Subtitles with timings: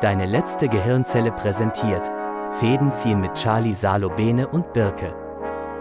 [0.00, 2.06] Deine letzte Gehirnzelle präsentiert.
[2.58, 5.14] Fäden ziehen mit Charlie Salo Bene und Birke.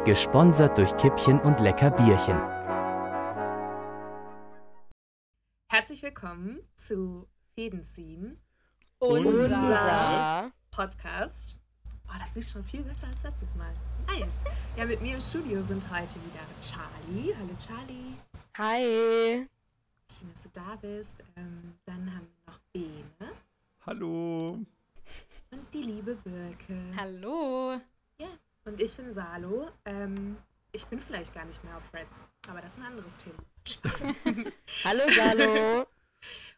[0.03, 2.37] Gesponsert durch Kippchen und Lecker Bierchen.
[5.69, 8.37] Herzlich willkommen zu Fäden ziehen,
[8.99, 10.51] Unser.
[10.69, 11.55] Podcast.
[12.09, 13.71] Oh, das ist schon viel besser als letztes Mal.
[14.07, 14.43] Nice.
[14.75, 17.33] Ja, mit mir im Studio sind heute wieder Charlie.
[17.39, 18.15] Hallo Charlie.
[18.57, 19.47] Hi.
[20.11, 21.23] Schön, dass du da bist.
[21.37, 23.28] Ähm, dann haben wir noch Bene
[23.89, 24.51] Hallo.
[25.49, 26.77] und die liebe Birke.
[26.95, 27.81] Hallo.
[28.19, 28.29] Yes.
[28.63, 29.71] Und ich bin Salo.
[29.83, 30.37] Ähm,
[30.71, 33.39] ich bin vielleicht gar nicht mehr auf Reds, aber das ist ein anderes Thema.
[33.67, 34.09] Spaß.
[34.83, 35.87] Hallo, Salo.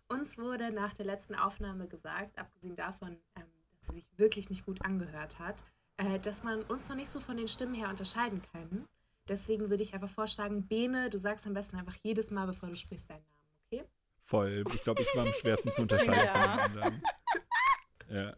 [0.09, 3.45] Uns wurde nach der letzten Aufnahme gesagt, abgesehen davon, ähm,
[3.77, 5.63] dass sie sich wirklich nicht gut angehört hat,
[5.95, 8.89] äh, dass man uns noch nicht so von den Stimmen her unterscheiden kann.
[9.29, 12.75] Deswegen würde ich einfach vorschlagen, Bene, du sagst am besten einfach jedes Mal, bevor du
[12.75, 13.40] sprichst, deinen Namen?
[14.31, 14.63] Voll.
[14.73, 16.57] Ich glaube, ich war am schwersten zu unterscheiden Ja.
[16.57, 17.03] von den anderen.
[18.09, 18.33] Ja,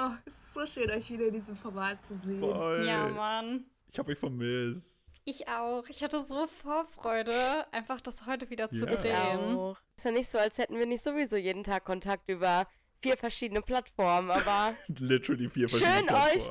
[0.00, 2.40] Oh, es ist so schön, euch wieder in diesem Format zu sehen.
[2.40, 2.84] voll.
[2.86, 3.64] Ja, Mann.
[3.92, 4.86] Ich habe euch vermisst.
[5.24, 5.86] Ich auch.
[5.88, 9.36] Ich hatte so Vorfreude, einfach das heute wieder zu Ja.
[9.36, 9.76] Auch.
[9.96, 12.66] Ist ja nicht so, als hätten wir nicht sowieso jeden Tag Kontakt über
[13.02, 16.50] vier verschiedene Plattformen, aber Literally vier verschiedene Schön euch.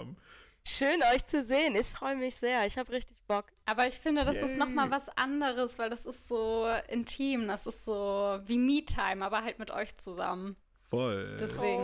[0.67, 1.75] Schön euch zu sehen.
[1.75, 2.65] Ich freue mich sehr.
[2.65, 3.45] Ich habe richtig Bock.
[3.65, 4.57] Aber ich finde, das ist Yay.
[4.57, 7.47] nochmal was anderes, weil das ist so intim.
[7.47, 10.57] Das ist so wie Me-Time, aber halt mit euch zusammen.
[10.89, 11.37] Voll.
[11.39, 11.83] Deswegen.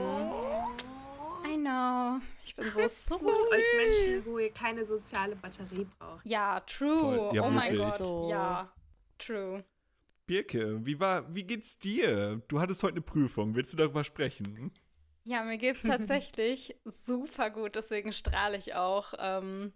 [1.46, 2.20] I know.
[2.44, 6.26] Ich bin so Sucht euch Menschen, wo ihr keine soziale Batterie braucht.
[6.26, 7.32] Ja, true.
[7.34, 7.78] Ja, oh mein.
[7.78, 8.06] Gott.
[8.06, 8.30] So.
[8.30, 8.70] Ja.
[9.18, 9.64] True.
[10.26, 12.42] Birke, wie, war, wie geht's dir?
[12.50, 13.56] Du hattest heute eine Prüfung.
[13.56, 14.72] Willst du darüber sprechen?
[15.26, 19.74] Ja, mir geht's tatsächlich super gut, deswegen strahle ich auch ähm,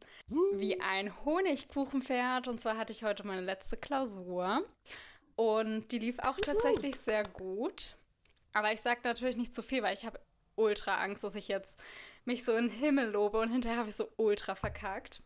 [0.54, 2.48] wie ein Honigkuchenpferd.
[2.48, 4.64] Und zwar hatte ich heute meine letzte Klausur
[5.36, 7.98] und die lief auch tatsächlich sehr gut.
[8.54, 10.20] Aber ich sage natürlich nicht zu viel, weil ich habe
[10.56, 11.80] ultra Angst, dass ich jetzt
[12.26, 15.22] mich so in den Himmel lobe und hinterher habe ich so ultra verkackt.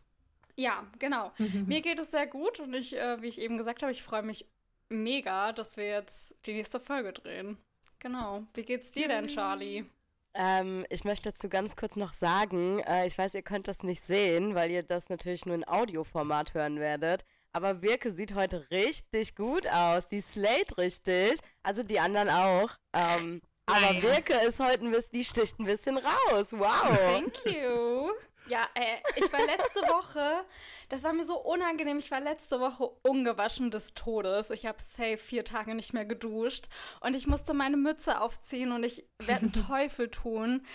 [0.56, 1.32] Ja, genau.
[1.66, 4.22] Mir geht es sehr gut und ich, äh, wie ich eben gesagt habe, ich freue
[4.22, 4.46] mich
[4.90, 7.56] mega, dass wir jetzt die nächste Folge drehen.
[7.98, 8.44] Genau.
[8.54, 9.86] Wie geht's dir denn, Charlie?
[10.34, 14.02] Ähm, ich möchte dazu ganz kurz noch sagen, äh, ich weiß, ihr könnt das nicht
[14.02, 17.24] sehen, weil ihr das natürlich nur in Audioformat hören werdet.
[17.52, 20.08] Aber Birke sieht heute richtig gut aus.
[20.08, 21.38] Die slayt richtig.
[21.62, 22.70] Also die anderen auch.
[22.94, 24.00] Ähm, aber.
[24.00, 26.52] Birke ist heute ein bisschen, die sticht ein bisschen raus.
[26.52, 26.98] Wow.
[26.98, 28.10] Thank you.
[28.48, 30.44] Ja, äh, ich war letzte Woche,
[30.88, 34.50] das war mir so unangenehm, ich war letzte Woche ungewaschen des Todes.
[34.50, 36.66] Ich habe safe vier Tage nicht mehr geduscht
[37.00, 40.66] und ich musste meine Mütze aufziehen und ich werde einen Teufel tun,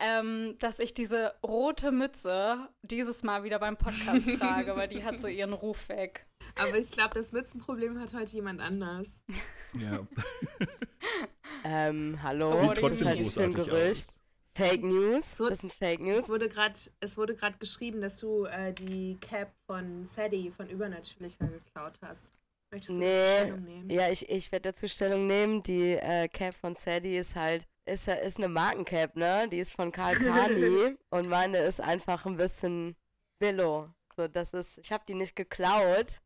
[0.00, 5.20] ähm, dass ich diese rote Mütze dieses Mal wieder beim Podcast trage, weil die hat
[5.20, 6.26] so ihren Ruf weg.
[6.58, 9.22] Aber ich glaube, das Mützenproblem hat heute jemand anders.
[9.74, 10.06] Ja.
[11.64, 12.52] Ähm, hallo.
[12.52, 14.08] Sieht Sieht das trotzdem halte ich für ein Gerücht.
[14.08, 14.21] aus.
[14.54, 15.36] Fake News.
[15.36, 16.28] So- das sind Fake Es News.
[16.28, 21.46] wurde gerade es wurde gerade geschrieben, dass du äh, die Cap von Sadie von Übernatürlicher
[21.46, 22.26] geklaut hast.
[22.70, 23.16] Möchtest du Nee.
[23.16, 23.90] dazu Stellung nehmen?
[23.90, 25.62] Ja, ich, ich werde dazu Stellung nehmen.
[25.62, 29.48] Die äh, Cap von Sadie ist halt, ist, ja- ist eine Markencap, ne?
[29.48, 32.96] Die ist von Karl Kani und meine ist einfach ein bisschen
[33.38, 33.84] Billo.
[34.16, 36.20] So, das ist, ich habe die nicht geklaut.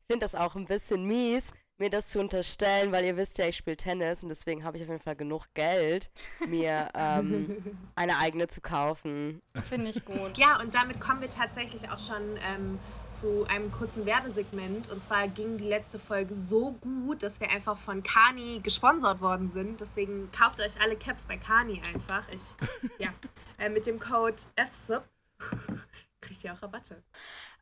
[0.00, 3.46] Ich finde das auch ein bisschen mies, mir das zu unterstellen, weil ihr wisst ja,
[3.46, 6.10] ich spiele Tennis und deswegen habe ich auf jeden Fall genug Geld,
[6.46, 9.42] mir ähm, eine eigene zu kaufen.
[9.62, 10.38] Finde ich gut.
[10.38, 12.78] Ja, und damit kommen wir tatsächlich auch schon ähm,
[13.10, 14.90] zu einem kurzen Werbesegment.
[14.90, 19.48] Und zwar ging die letzte Folge so gut, dass wir einfach von Kani gesponsert worden
[19.48, 19.80] sind.
[19.80, 22.24] Deswegen kauft euch alle Caps bei Kani einfach.
[22.32, 22.54] Ich,
[22.98, 23.12] ja,
[23.58, 24.36] äh, mit dem Code
[24.70, 25.02] FSUP
[26.20, 27.02] kriegt ihr auch Rabatte.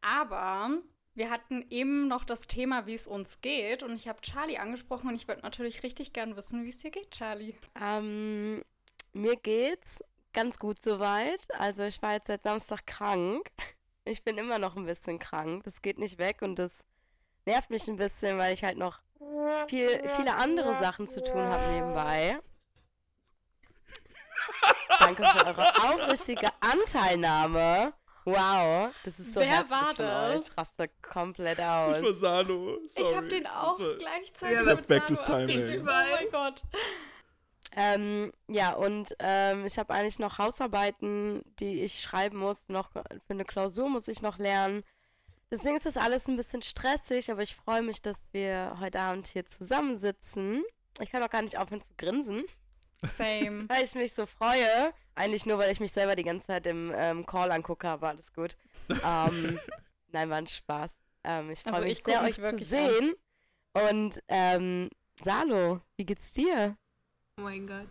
[0.02, 0.70] Aber
[1.14, 3.82] wir hatten eben noch das Thema, wie es uns geht.
[3.82, 6.90] Und ich habe Charlie angesprochen und ich würde natürlich richtig gern wissen, wie es dir
[6.90, 7.54] geht, Charlie.
[7.80, 8.62] Ähm,
[9.12, 10.02] mir geht's
[10.32, 11.40] ganz gut soweit.
[11.58, 13.50] Also ich war jetzt seit Samstag krank.
[14.04, 15.64] Ich bin immer noch ein bisschen krank.
[15.64, 16.84] Das geht nicht weg und das
[17.44, 19.00] nervt mich ein bisschen, weil ich halt noch
[19.68, 22.40] viel, viele andere Sachen zu tun habe nebenbei.
[24.98, 27.94] Danke für eure aufrichtige Anteilnahme.
[28.24, 30.42] Wow, das ist so Wer herzlich war von das?
[30.42, 30.48] euch.
[30.52, 32.20] Ich raste komplett Das war aus.
[32.20, 32.78] Sano.
[32.88, 33.08] Sorry.
[33.08, 35.80] ich habe den auch gleichzeitig Ja, mit perfektes Sano Timing.
[35.80, 36.62] Oh mein Gott.
[37.74, 42.68] Ähm, ja, und ähm, ich habe eigentlich noch Hausarbeiten, die ich schreiben muss.
[42.68, 44.84] Noch für eine Klausur muss ich noch lernen.
[45.50, 49.26] Deswegen ist das alles ein bisschen stressig, aber ich freue mich, dass wir heute Abend
[49.26, 50.62] hier zusammensitzen.
[51.00, 52.44] Ich kann auch gar nicht aufhören zu grinsen,
[53.02, 53.64] Same.
[53.68, 54.92] weil ich mich so freue.
[55.14, 58.32] Eigentlich nur, weil ich mich selber die ganze Zeit im ähm, Call angucke, aber alles
[58.32, 58.56] gut.
[59.04, 59.58] Ähm,
[60.12, 60.98] nein, war ein Spaß.
[61.24, 63.14] Ähm, ich freue Also mich ich sehr, guck euch mich zu sehen.
[63.74, 64.88] Und ähm,
[65.20, 66.76] Salo, wie geht's dir?
[67.38, 67.88] Oh mein Gott.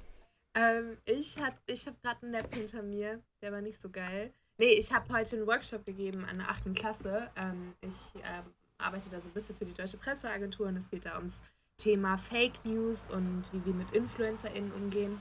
[0.53, 4.33] Ähm, ich hab, ich habe gerade einen Nap hinter mir, der war nicht so geil.
[4.57, 6.75] Nee, ich habe heute einen Workshop gegeben an der 8.
[6.75, 7.31] Klasse.
[7.35, 11.05] Ähm, ich ähm, arbeite da so ein bisschen für die Deutsche Presseagentur und es geht
[11.05, 11.43] da ums
[11.81, 15.19] Thema Fake News und wie wir mit InfluencerInnen umgehen.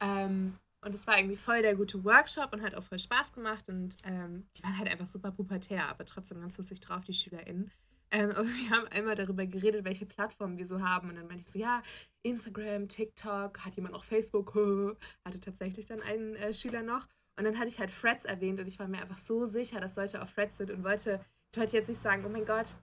[0.00, 3.68] Ähm, und es war irgendwie voll der gute Workshop und hat auch voll Spaß gemacht.
[3.68, 7.70] Und ähm, die waren halt einfach super pubertär, aber trotzdem ganz lustig drauf, die SchülerInnen.
[8.10, 11.10] Ähm, wir haben einmal darüber geredet, welche Plattformen wir so haben.
[11.10, 11.82] Und dann meinte ich so, ja,
[12.22, 14.54] Instagram, TikTok, hat jemand noch Facebook?
[15.24, 17.06] Hatte tatsächlich dann einen äh, Schüler noch.
[17.36, 19.94] Und dann hatte ich halt Freds erwähnt und ich war mir einfach so sicher, dass
[19.94, 22.76] solche auch Freds sind und wollte, ich wollte jetzt nicht sagen, oh mein Gott,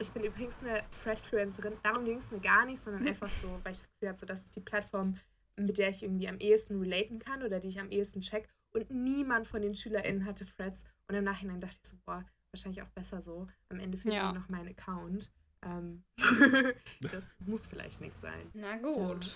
[0.00, 1.74] ich bin übrigens eine Fredfluencerin.
[1.82, 4.26] Darum ging es mir gar nicht, sondern einfach so, weil ich das Gefühl habe, so,
[4.26, 5.16] das ist die Plattform,
[5.56, 8.48] mit der ich irgendwie am ehesten relaten kann oder die ich am ehesten check.
[8.72, 10.84] Und niemand von den SchülerInnen hatte Freds.
[11.08, 13.46] Und im Nachhinein dachte ich so, boah, wahrscheinlich auch besser so.
[13.68, 14.32] Am Ende finden ja.
[14.32, 15.30] die noch meinen Account.
[15.62, 16.04] Ähm,
[17.00, 18.50] das muss vielleicht nicht sein.
[18.54, 19.26] Na gut.
[19.26, 19.32] Ja.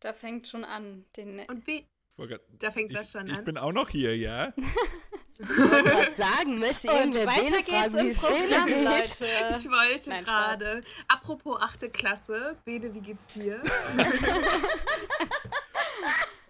[0.00, 1.04] Da fängt schon an.
[1.16, 1.84] Den Und B,
[2.58, 3.40] da fängt ich, das schon ich an.
[3.40, 4.52] Ich bin auch noch hier, ja.
[5.42, 8.84] Ich wollte gerade sagen, möchte irgendwer Bene fragen, wie es Bene geht?
[8.84, 9.24] Leute.
[9.50, 10.82] Ich wollte gerade.
[11.08, 12.56] Apropos achte Klasse.
[12.64, 13.62] Bene, wie geht's dir?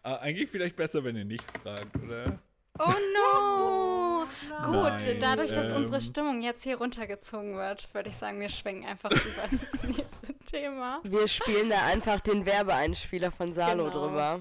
[0.02, 2.38] ah, eigentlich vielleicht besser, wenn ihr nicht fragt, oder?
[2.78, 4.26] Oh no!
[4.64, 8.48] Gut, Nein, dadurch, dass ähm, unsere Stimmung jetzt hier runtergezogen wird, würde ich sagen, wir
[8.48, 11.00] schwenken einfach über ins nächste Thema.
[11.04, 14.06] Wir spielen da einfach den Werbeeinspieler von Salo genau.
[14.06, 14.40] drüber.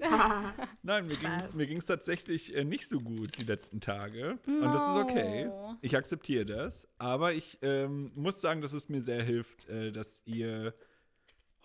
[0.82, 4.38] Nein, mir ging es mir ging's tatsächlich äh, nicht so gut die letzten Tage.
[4.46, 4.66] No.
[4.66, 5.50] Und das ist okay.
[5.80, 6.88] Ich akzeptiere das.
[6.98, 10.74] Aber ich ähm, muss sagen, dass es mir sehr hilft, äh, dass ihr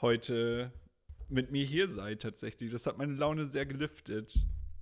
[0.01, 0.71] heute
[1.29, 2.71] mit mir hier seid tatsächlich.
[2.71, 4.35] Das hat meine Laune sehr geliftet.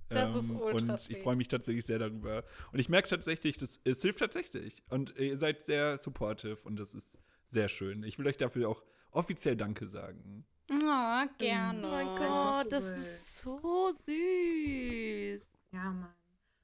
[0.08, 2.44] Das ähm, ist ultra Und ich freue mich tatsächlich sehr darüber.
[2.72, 4.82] Und ich merke tatsächlich, dass, es hilft tatsächlich.
[4.88, 8.02] Und ihr seid sehr supportive und das ist sehr schön.
[8.04, 10.44] Ich will euch dafür auch offiziell Danke sagen.
[10.70, 11.86] Oh, gerne.
[11.86, 15.46] Oh mein Gott, das ist so süß.
[15.72, 16.14] Ja, Mann.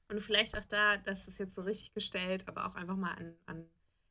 [0.09, 3.35] Und vielleicht auch da, das ist jetzt so richtig gestellt, aber auch einfach mal an,
[3.45, 3.65] an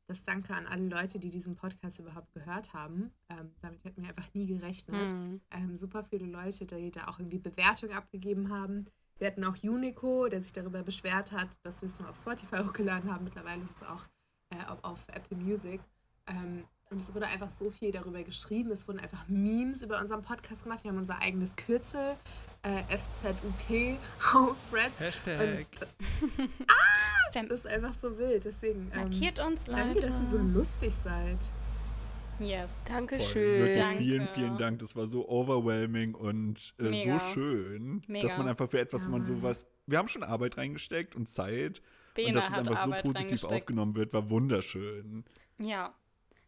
[0.06, 3.12] das Danke an alle Leute, die diesen Podcast überhaupt gehört haben.
[3.28, 5.12] Ähm, damit hätten wir einfach nie gerechnet.
[5.12, 5.40] Mhm.
[5.50, 8.86] Ähm, super viele Leute, die da auch irgendwie Bewertungen abgegeben haben.
[9.18, 12.58] Wir hatten auch Unico, der sich darüber beschwert hat, dass wir es nur auf Spotify
[12.58, 13.24] hochgeladen haben.
[13.24, 14.04] Mittlerweile ist es auch
[14.50, 15.80] äh, auf Apple Music.
[16.26, 18.70] Ähm, und es wurde einfach so viel darüber geschrieben.
[18.70, 20.84] Es wurden einfach Memes über unseren Podcast gemacht.
[20.84, 22.16] Wir haben unser eigenes Kürzel,
[22.62, 23.98] äh, FZUP,
[24.70, 25.00] Freds.
[25.00, 25.66] Hashtag.
[26.38, 28.44] Und, ah, das ist einfach so wild.
[28.44, 29.80] Deswegen ähm, markiert uns, Leute.
[29.80, 31.50] Danke, dass ihr so lustig seid.
[32.38, 32.70] Yes.
[32.86, 33.60] Dankeschön.
[33.60, 33.98] Wirklich Danke.
[33.98, 34.78] vielen, vielen Dank.
[34.80, 38.28] Das war so overwhelming und äh, so schön, Mega.
[38.28, 39.08] dass man einfach für etwas, ja.
[39.08, 39.66] man sowas.
[39.86, 41.80] Wir haben schon Arbeit reingesteckt und Zeit.
[42.14, 45.24] Bena und dass es einfach so positiv aufgenommen wird, war wunderschön.
[45.58, 45.94] Ja,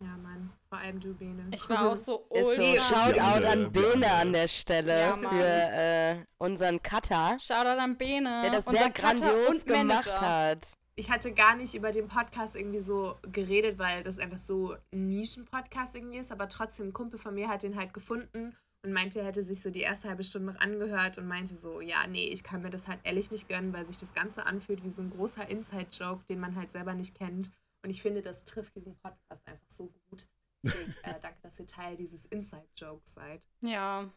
[0.04, 0.52] ja, Mann.
[0.68, 1.46] Vor allem du, Bene.
[1.52, 2.62] Ich war auch so ultra.
[2.62, 7.36] So, Shoutout an Bene an der Stelle ja, für äh, unseren Cutter.
[7.40, 8.42] Shoutout an Bene.
[8.42, 10.74] Der das sehr grandios gemacht hat.
[10.96, 15.08] Ich hatte gar nicht über den Podcast irgendwie so geredet, weil das einfach so ein
[15.08, 16.30] Nischen-Podcast irgendwie ist.
[16.30, 18.54] Aber trotzdem, ein Kumpel von mir hat den halt gefunden
[18.84, 21.80] und meinte, er hätte sich so die erste halbe Stunde noch angehört und meinte so,
[21.80, 24.84] ja, nee, ich kann mir das halt ehrlich nicht gönnen, weil sich das Ganze anfühlt
[24.84, 27.50] wie so ein großer Inside-Joke, den man halt selber nicht kennt.
[27.84, 30.26] Und ich finde, das trifft diesen Podcast einfach so gut.
[30.64, 33.46] Deswegen äh, danke, dass ihr Teil dieses Inside-Jokes seid.
[33.62, 34.10] Ja.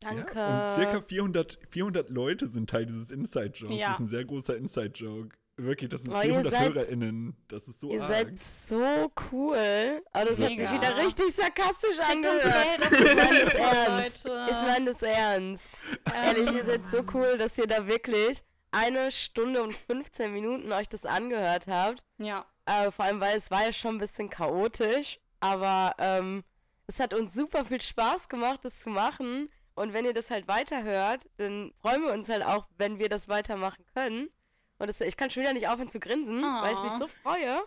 [0.00, 0.38] Danke.
[0.38, 3.74] Ja, und circa 400, 400 Leute sind Teil dieses Inside-Jokes.
[3.74, 3.88] Ja.
[3.88, 5.34] Das ist ein sehr großer Inside-Joke.
[5.56, 7.36] Wirklich, das sind oh, 400 seid, HörerInnen.
[7.48, 8.12] Das ist so Ihr arg.
[8.12, 10.02] seid so cool.
[10.12, 10.64] Aber das Mega.
[10.64, 12.92] hat sich wieder richtig sarkastisch angehört.
[12.92, 14.26] ich meine das ernst.
[14.26, 15.74] Ich meine das ernst.
[16.14, 20.90] Ehrlich, ihr seid so cool, dass ihr da wirklich eine Stunde und 15 Minuten euch
[20.90, 22.04] das angehört habt.
[22.18, 22.44] Ja.
[22.66, 26.44] Äh, vor allem, weil es war ja schon ein bisschen chaotisch, aber ähm,
[26.86, 29.48] es hat uns super viel Spaß gemacht, das zu machen.
[29.74, 33.28] Und wenn ihr das halt weiterhört, dann freuen wir uns halt auch, wenn wir das
[33.28, 34.30] weitermachen können.
[34.78, 36.62] Und das, ich kann schon wieder nicht aufhören zu grinsen, oh.
[36.62, 37.62] weil ich mich so freue.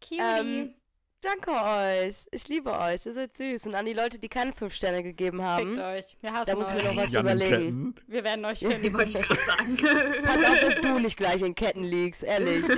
[0.00, 0.20] Cutie.
[0.20, 0.74] Ähm,
[1.20, 2.26] danke euch.
[2.30, 3.06] Ich liebe euch.
[3.06, 3.66] Ihr seid süß.
[3.66, 5.76] Und an die Leute, die keine fünf Sterne gegeben haben.
[5.76, 6.16] Fickt euch.
[6.20, 7.94] Wir hassen da muss ich mir noch was Jan überlegen.
[8.06, 8.82] Wir werden euch finden.
[8.82, 9.76] Die wollte ich gerade sagen.
[10.24, 12.64] Pass auf, dass du nicht gleich in Ketten liegst, ehrlich.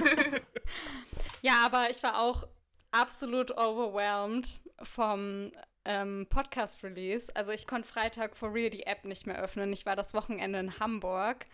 [1.42, 2.46] Ja, aber ich war auch
[2.92, 5.50] absolut overwhelmed vom
[5.84, 7.34] ähm, Podcast-Release.
[7.34, 9.72] Also ich konnte Freitag for real die App nicht mehr öffnen.
[9.72, 11.46] Ich war das Wochenende in Hamburg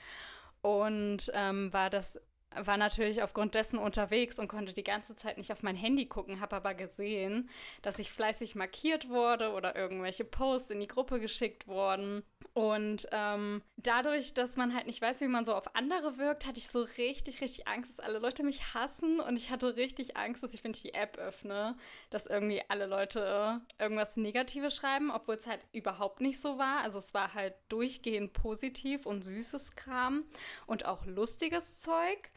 [0.60, 2.20] und ähm, war das
[2.56, 6.40] war natürlich aufgrund dessen unterwegs und konnte die ganze Zeit nicht auf mein Handy gucken,
[6.40, 7.48] habe aber gesehen,
[7.82, 12.22] dass ich fleißig markiert wurde oder irgendwelche Posts in die Gruppe geschickt wurden.
[12.54, 16.58] Und ähm, dadurch, dass man halt nicht weiß, wie man so auf andere wirkt, hatte
[16.58, 19.20] ich so richtig, richtig Angst, dass alle Leute mich hassen.
[19.20, 21.76] Und ich hatte richtig Angst, dass ich, wenn ich die App öffne,
[22.10, 26.80] dass irgendwie alle Leute irgendwas Negatives schreiben, obwohl es halt überhaupt nicht so war.
[26.82, 30.24] Also es war halt durchgehend positiv und süßes Kram
[30.66, 32.30] und auch lustiges Zeug.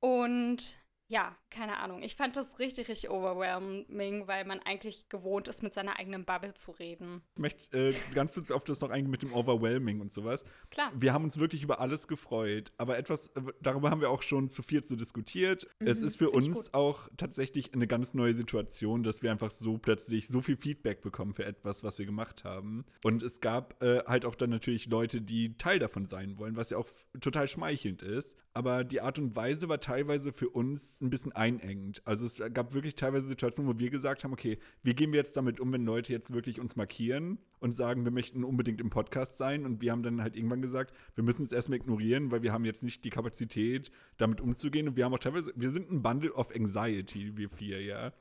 [0.00, 0.79] Und
[1.10, 2.04] ja, keine Ahnung.
[2.04, 6.54] Ich fand das richtig, richtig overwhelming, weil man eigentlich gewohnt ist, mit seiner eigenen Bubble
[6.54, 7.20] zu reden.
[7.34, 10.44] Ich möchte äh, ganz kurz auf das noch eingehen mit dem Overwhelming und sowas.
[10.70, 10.92] Klar.
[10.94, 14.50] Wir haben uns wirklich über alles gefreut, aber etwas, äh, darüber haben wir auch schon
[14.50, 15.66] zu viel zu diskutiert.
[15.80, 19.78] Mhm, es ist für uns auch tatsächlich eine ganz neue Situation, dass wir einfach so
[19.78, 22.84] plötzlich so viel Feedback bekommen für etwas, was wir gemacht haben.
[23.02, 26.70] Und es gab äh, halt auch dann natürlich Leute, die Teil davon sein wollen, was
[26.70, 26.86] ja auch
[27.20, 28.36] total schmeichelnd ist.
[28.54, 32.02] Aber die Art und Weise war teilweise für uns ein bisschen einengend.
[32.04, 35.36] Also es gab wirklich teilweise Situationen, wo wir gesagt haben, okay, wie gehen wir jetzt
[35.36, 39.38] damit um, wenn Leute jetzt wirklich uns markieren und sagen, wir möchten unbedingt im Podcast
[39.38, 42.52] sein und wir haben dann halt irgendwann gesagt, wir müssen es erstmal ignorieren, weil wir
[42.52, 46.02] haben jetzt nicht die Kapazität, damit umzugehen und wir haben auch teilweise, wir sind ein
[46.02, 48.12] Bundle of Anxiety, wir vier, ja.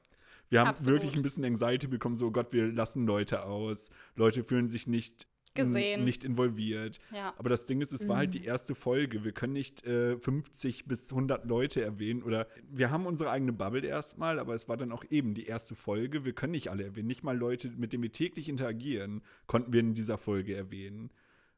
[0.49, 1.01] Wir haben Absolut.
[1.01, 3.89] wirklich ein bisschen Anxiety bekommen, so oh Gott, wir lassen Leute aus.
[4.15, 5.27] Leute fühlen sich nicht
[5.65, 6.03] gesehen.
[6.03, 6.99] nicht involviert.
[7.13, 7.33] Ja.
[7.37, 8.09] Aber das Ding ist, es mhm.
[8.09, 8.45] war halt die mhm.
[8.45, 9.23] erste Folge.
[9.23, 13.85] Wir können nicht äh, 50 bis 100 Leute erwähnen oder wir haben unsere eigene Bubble
[13.85, 16.25] erstmal, aber es war dann auch eben die erste Folge.
[16.25, 17.07] Wir können nicht alle erwähnen.
[17.07, 21.09] Nicht mal Leute, mit denen wir täglich interagieren, konnten wir in dieser Folge erwähnen.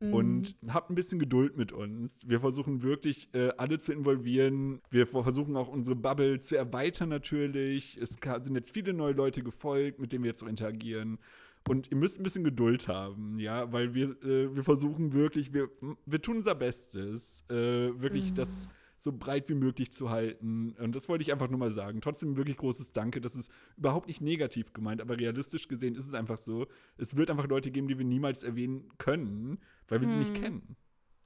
[0.02, 0.14] Mhm.
[0.14, 2.28] Und habt ein bisschen Geduld mit uns.
[2.28, 4.82] Wir versuchen wirklich, äh, alle zu involvieren.
[4.90, 7.98] Wir versuchen auch unsere Bubble zu erweitern natürlich.
[8.02, 11.20] Es sind jetzt viele neue Leute gefolgt, mit denen wir jetzt so interagieren.
[11.68, 15.70] Und ihr müsst ein bisschen Geduld haben, ja, weil wir, äh, wir versuchen wirklich, wir,
[16.06, 18.36] wir tun unser Bestes, äh, wirklich mhm.
[18.36, 20.76] das so breit wie möglich zu halten.
[20.78, 22.02] Und das wollte ich einfach nur mal sagen.
[22.02, 23.20] Trotzdem wirklich großes Danke.
[23.20, 26.68] Das ist überhaupt nicht negativ gemeint, aber realistisch gesehen ist es einfach so.
[26.98, 30.12] Es wird einfach Leute geben, die wir niemals erwähnen können, weil wir mhm.
[30.12, 30.44] sie nicht mhm.
[30.44, 30.78] kennen.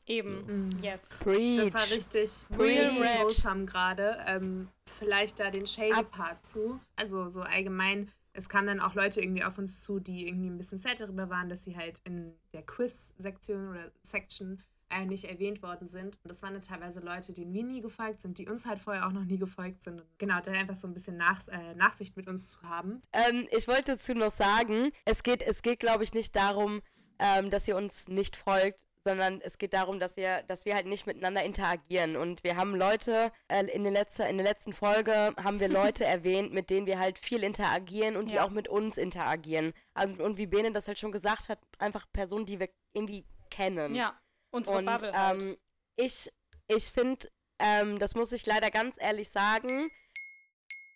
[0.07, 0.53] Eben, so.
[0.53, 0.69] Mhm.
[0.83, 1.17] yes.
[1.19, 1.57] Preach.
[1.57, 4.17] Das war richtig, richtig wholesome gerade.
[4.25, 6.79] Ähm, vielleicht da den shady Part zu.
[6.95, 10.57] Also so allgemein es kamen dann auch Leute irgendwie auf uns zu, die irgendwie ein
[10.57, 15.63] bisschen sad darüber waren, dass sie halt in der Quiz-Sektion oder Section äh, nicht erwähnt
[15.63, 16.17] worden sind.
[16.23, 19.07] Und das waren dann teilweise Leute, denen wir nie gefolgt sind, die uns halt vorher
[19.07, 20.01] auch noch nie gefolgt sind.
[20.01, 23.01] Und genau, da einfach so ein bisschen Nach äh, Nachsicht mit uns zu haben.
[23.13, 26.81] Ähm, ich wollte dazu noch sagen, es geht, es geht glaube ich, nicht darum,
[27.19, 30.88] ähm, dass ihr uns nicht folgt, sondern es geht darum, dass wir, dass wir halt
[30.88, 32.15] nicht miteinander interagieren.
[32.17, 36.03] Und wir haben Leute, äh, in, der letzte, in der letzten Folge haben wir Leute
[36.05, 38.38] erwähnt, mit denen wir halt viel interagieren und ja.
[38.38, 39.74] die auch mit uns interagieren.
[39.93, 43.93] Also, und wie Bene das halt schon gesagt hat, einfach Personen, die wir irgendwie kennen.
[43.93, 44.19] Ja,
[44.51, 45.41] unsere und, Bubble halt.
[45.41, 45.57] Ähm,
[45.95, 46.29] ich
[46.67, 49.91] ich finde, ähm, das muss ich leider ganz ehrlich sagen.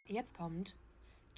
[0.05, 0.75] Jetzt kommt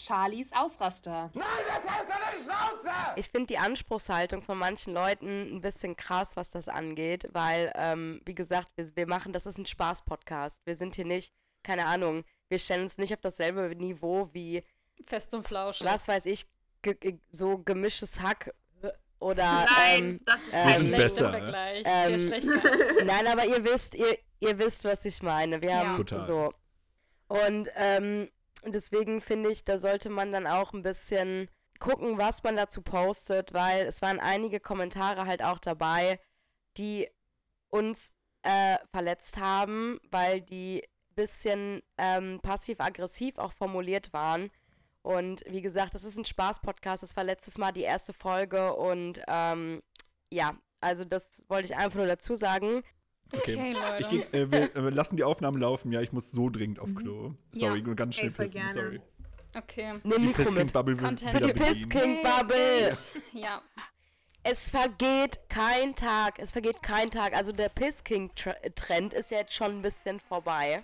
[0.06, 1.32] Charlies Ausraster.
[1.34, 2.96] Nein, jetzt hältst du die Schnauze!
[3.16, 8.22] Ich finde die Anspruchshaltung von manchen Leuten ein bisschen krass, was das angeht, weil, ähm,
[8.26, 10.66] wie gesagt, wir, wir machen, das ist ein Spaß-Podcast.
[10.66, 14.64] Wir sind hier nicht, keine Ahnung, wir stellen uns nicht auf dasselbe Niveau wie
[15.06, 15.88] Fest und Flauschig.
[15.88, 16.46] Was weiß ich,
[16.82, 18.54] ge so gemischtes Hack
[19.20, 19.66] oder.
[19.66, 21.30] Nein, ähm, das ist kein äh, schlechter besser.
[21.30, 21.84] Vergleich.
[21.86, 25.62] Ähm, nein, aber ihr wisst, ihr, ihr wisst, was ich meine.
[25.62, 25.88] Wir ja.
[25.88, 26.26] haben Total.
[26.26, 26.54] so.
[27.28, 28.30] Und ähm,
[28.66, 31.50] deswegen finde ich, da sollte man dann auch ein bisschen
[31.80, 36.20] gucken, was man dazu postet, weil es waren einige Kommentare halt auch dabei,
[36.78, 37.10] die
[37.70, 38.14] uns
[38.44, 44.52] äh, verletzt haben, weil die ein bisschen ähm, passiv-aggressiv auch formuliert waren.
[45.02, 47.04] Und wie gesagt, das ist ein Spaß-Podcast.
[47.04, 49.82] Das war letztes Mal die erste Folge und ähm,
[50.32, 52.84] ja, also das wollte ich einfach nur dazu sagen.
[53.34, 54.08] Okay, okay Leute.
[54.10, 55.92] Geh, äh, wir, äh, lassen die Aufnahmen laufen.
[55.92, 56.96] Ja, ich muss so dringend auf mhm.
[56.96, 57.34] Klo.
[57.54, 57.86] Sorry, ja.
[57.86, 58.62] nur ganz schnell Ey, pissen.
[58.74, 59.02] Sorry.
[59.56, 59.94] Okay.
[60.04, 62.92] Nimm die Piss King Bubble wird Für die Piss King Bubble.
[63.34, 63.62] Ja.
[64.44, 66.40] Es vergeht kein Tag.
[66.40, 67.36] Es vergeht kein Tag.
[67.36, 68.32] Also der Piss King
[68.76, 70.84] Trend ist jetzt schon ein bisschen vorbei.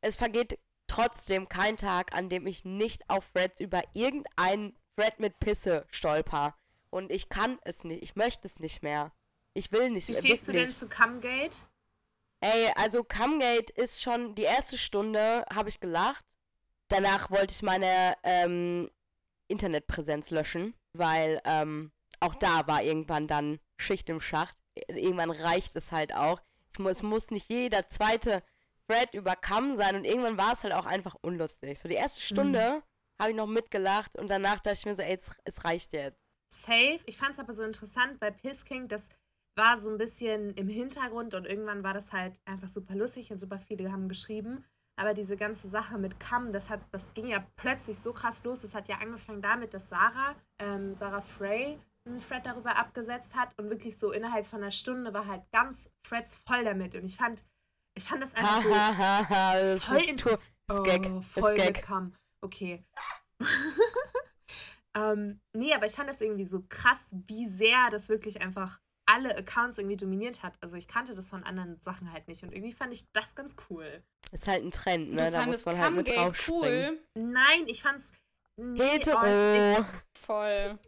[0.00, 5.38] Es vergeht trotzdem kein Tag, an dem ich nicht auf Threads über irgendeinen Thread mit
[5.38, 6.54] Pisse stolper.
[6.90, 8.02] Und ich kann es nicht.
[8.02, 9.12] Ich möchte es nicht mehr.
[9.54, 11.64] Ich will nicht Wie stehst du denn zu Cumgate?
[12.40, 16.24] Ey, also Cumgate ist schon die erste Stunde, habe ich gelacht.
[16.88, 18.90] Danach wollte ich meine ähm,
[19.48, 24.56] Internetpräsenz löschen, weil ähm, auch da war irgendwann dann Schicht im Schacht.
[24.88, 26.40] Irgendwann reicht es halt auch.
[26.78, 28.42] Muss, es muss nicht jeder zweite
[28.88, 31.78] Thread über Cam sein und irgendwann war es halt auch einfach unlustig.
[31.78, 32.82] So die erste Stunde mhm.
[33.20, 36.18] habe ich noch mitgelacht und danach dachte ich mir so, ey, es, es reicht jetzt.
[36.48, 37.00] Safe.
[37.06, 39.10] Ich fand es aber so interessant bei Pissking, dass
[39.54, 43.38] war so ein bisschen im Hintergrund und irgendwann war das halt einfach super lustig und
[43.38, 44.64] super viele haben geschrieben.
[44.96, 48.60] Aber diese ganze Sache mit Cam, das, hat, das ging ja plötzlich so krass los.
[48.60, 53.56] Das hat ja angefangen damit, dass Sarah, ähm, Sarah Frey, einen Thread darüber abgesetzt hat
[53.58, 57.16] und wirklich so innerhalb von einer Stunde war halt ganz Threads voll damit und ich
[57.16, 57.44] fand,
[57.96, 60.56] ich fand das einfach so das voll ist interessant.
[60.68, 61.10] ist Gag.
[61.10, 61.88] Oh, Ist voll Gag.
[62.40, 62.84] Okay.
[64.96, 69.36] ähm, nee, aber ich fand das irgendwie so krass, wie sehr das wirklich einfach alle
[69.36, 70.54] Accounts irgendwie dominiert hat.
[70.60, 73.56] Also ich kannte das von anderen Sachen halt nicht und irgendwie fand ich das ganz
[73.68, 74.02] cool.
[74.30, 75.26] Ist halt ein Trend, ne?
[75.26, 76.98] du Da muss man halt mit draufspringen.
[77.16, 77.22] cool.
[77.22, 78.12] Nein, ich fand's.
[78.56, 79.86] Nee, oh, ich, Hetero.
[80.14, 80.78] Voll.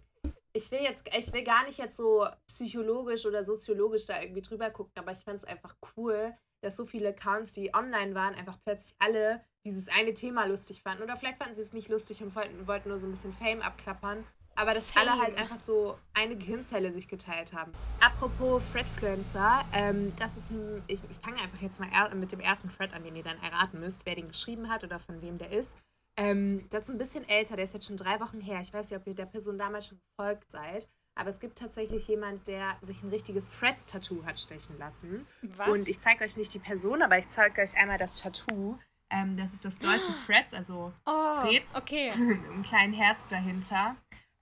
[0.53, 4.43] ich, ich will jetzt, ich will gar nicht jetzt so psychologisch oder soziologisch da irgendwie
[4.43, 8.59] drüber gucken, aber ich fand's einfach cool, dass so viele Accounts, die online waren, einfach
[8.65, 11.03] plötzlich alle dieses eine Thema lustig fanden.
[11.03, 13.63] Oder vielleicht fanden sie es nicht lustig und wollten, wollten nur so ein bisschen Fame
[13.63, 14.25] abklappern.
[14.57, 15.09] Aber dass Fame.
[15.09, 17.73] alle halt einfach so eine Gehirnzelle sich geteilt haben.
[18.01, 20.83] Apropos Fredfluencer, ähm, das ist ein.
[20.87, 23.81] Ich, ich fange einfach jetzt mal mit dem ersten Fred an, den ihr dann erraten
[23.81, 25.77] müsst, wer den geschrieben hat oder von wem der ist.
[26.17, 28.61] Ähm, das ist ein bisschen älter, der ist jetzt schon drei Wochen her.
[28.61, 30.89] Ich weiß nicht, ob ihr der Person damals schon gefolgt seid.
[31.17, 35.27] Aber es gibt tatsächlich jemand, der sich ein richtiges Freds-Tattoo hat stechen lassen.
[35.43, 35.69] Was?
[35.69, 38.79] Und ich zeige euch nicht die Person, aber ich zeige euch einmal das Tattoo.
[39.11, 41.77] Ähm, das ist das deutsche Freds, also oh, Freds.
[41.77, 42.13] okay.
[42.17, 43.97] mit einem kleinen Herz dahinter.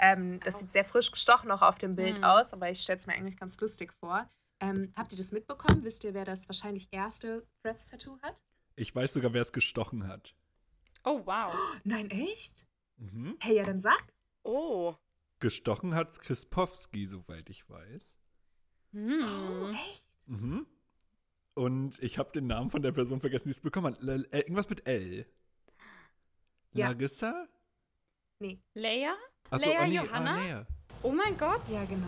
[0.04, 2.24] Ähm, das sieht sehr frisch gestochen noch auf dem Bild Hm.
[2.24, 4.28] aus, aber ich stelle es mir eigentlich ganz lustig vor.
[4.60, 5.84] Ähm, habt ihr das mitbekommen?
[5.84, 8.42] Wisst ihr, wer das wahrscheinlich erste Freds-Tattoo hat?
[8.74, 10.34] Ich weiß sogar, wer es gestochen hat.
[11.04, 11.54] Oh, wow.
[11.84, 12.66] Nein, echt?
[12.96, 13.36] Mhm.
[13.40, 14.12] Hey, ja, dann sag.
[14.42, 14.94] Oh.
[15.38, 18.02] Gestochen hat Krispowski, soweit ich weiß.
[18.94, 19.74] Oh, Hm.
[19.88, 20.06] echt?
[20.26, 20.66] Mhm.
[21.54, 24.02] Und ich habe den Namen von der Person vergessen, die es bekommen hat.
[24.02, 25.26] L äh, irgendwas mit L.
[26.72, 26.88] Ja.
[26.88, 27.46] Larissa?
[28.74, 29.14] Leia?
[29.50, 30.34] Achso, Leia oh nee, Johanna?
[30.36, 30.62] Ah, Lea.
[31.02, 31.68] Oh mein Gott.
[31.68, 32.06] Ja, genau.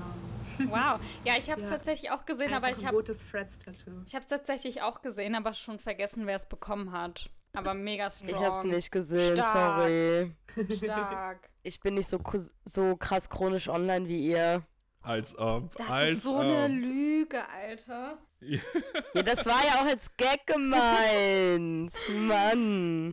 [0.70, 1.00] Wow.
[1.24, 1.76] Ja, ich habe es Ja.
[1.76, 4.02] tatsächlich auch gesehen, Einfach aber ich ein habe rotes Freds-Tattoo.
[4.06, 7.28] ich habe es tatsächlich auch gesehen, aber schon vergessen, wer es bekommen hat.
[7.54, 8.28] Aber mega strong.
[8.30, 9.80] Ich hab's nicht gesehen, Stark.
[9.80, 10.32] sorry.
[10.76, 11.50] Stark.
[11.64, 14.62] Ich bin nicht so, kus- so krass chronisch online wie ihr.
[15.02, 15.74] Als ob.
[15.76, 16.42] Das als ist so ob.
[16.42, 18.18] eine Lüge, Alter.
[18.40, 21.92] Ja, das war ja auch als Gag gemeint.
[22.16, 23.12] Mann.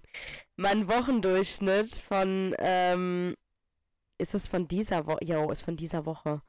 [0.58, 3.36] Mein Wochendurchschnitt von, ähm,
[4.22, 5.20] ist es von dieser Woche?
[5.24, 6.42] Jo, ist von dieser Woche.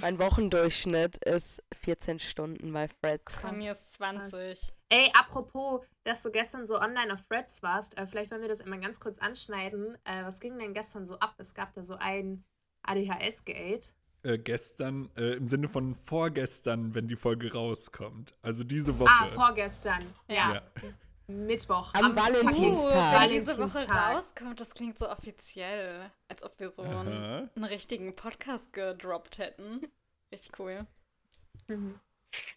[0.00, 3.38] Mein Wochendurchschnitt ist 14 Stunden bei Freds.
[3.40, 4.74] Bei mir ist 20.
[4.90, 8.60] Ey, apropos, dass du gestern so online auf Threads warst, äh, vielleicht wollen wir das
[8.60, 9.96] immer ganz kurz anschneiden.
[10.04, 11.34] Äh, was ging denn gestern so ab?
[11.38, 12.44] Es gab da so ein
[12.82, 13.94] ADHS-Gate.
[14.22, 18.34] äh, gestern, äh, im Sinne von vorgestern, wenn die Folge rauskommt.
[18.42, 19.10] Also diese Woche.
[19.10, 20.04] Ah, vorgestern.
[20.28, 20.54] Ja.
[20.54, 20.62] Ja.
[21.26, 21.92] Mittwoch.
[21.94, 23.16] Am Valentinstag.
[23.16, 26.10] Uh, wenn diese Woche rauskommt, das klingt so offiziell.
[26.28, 29.80] Als ob wir so einen, einen richtigen Podcast gedroppt hätten.
[30.32, 30.86] Richtig cool.
[31.68, 31.98] Mhm.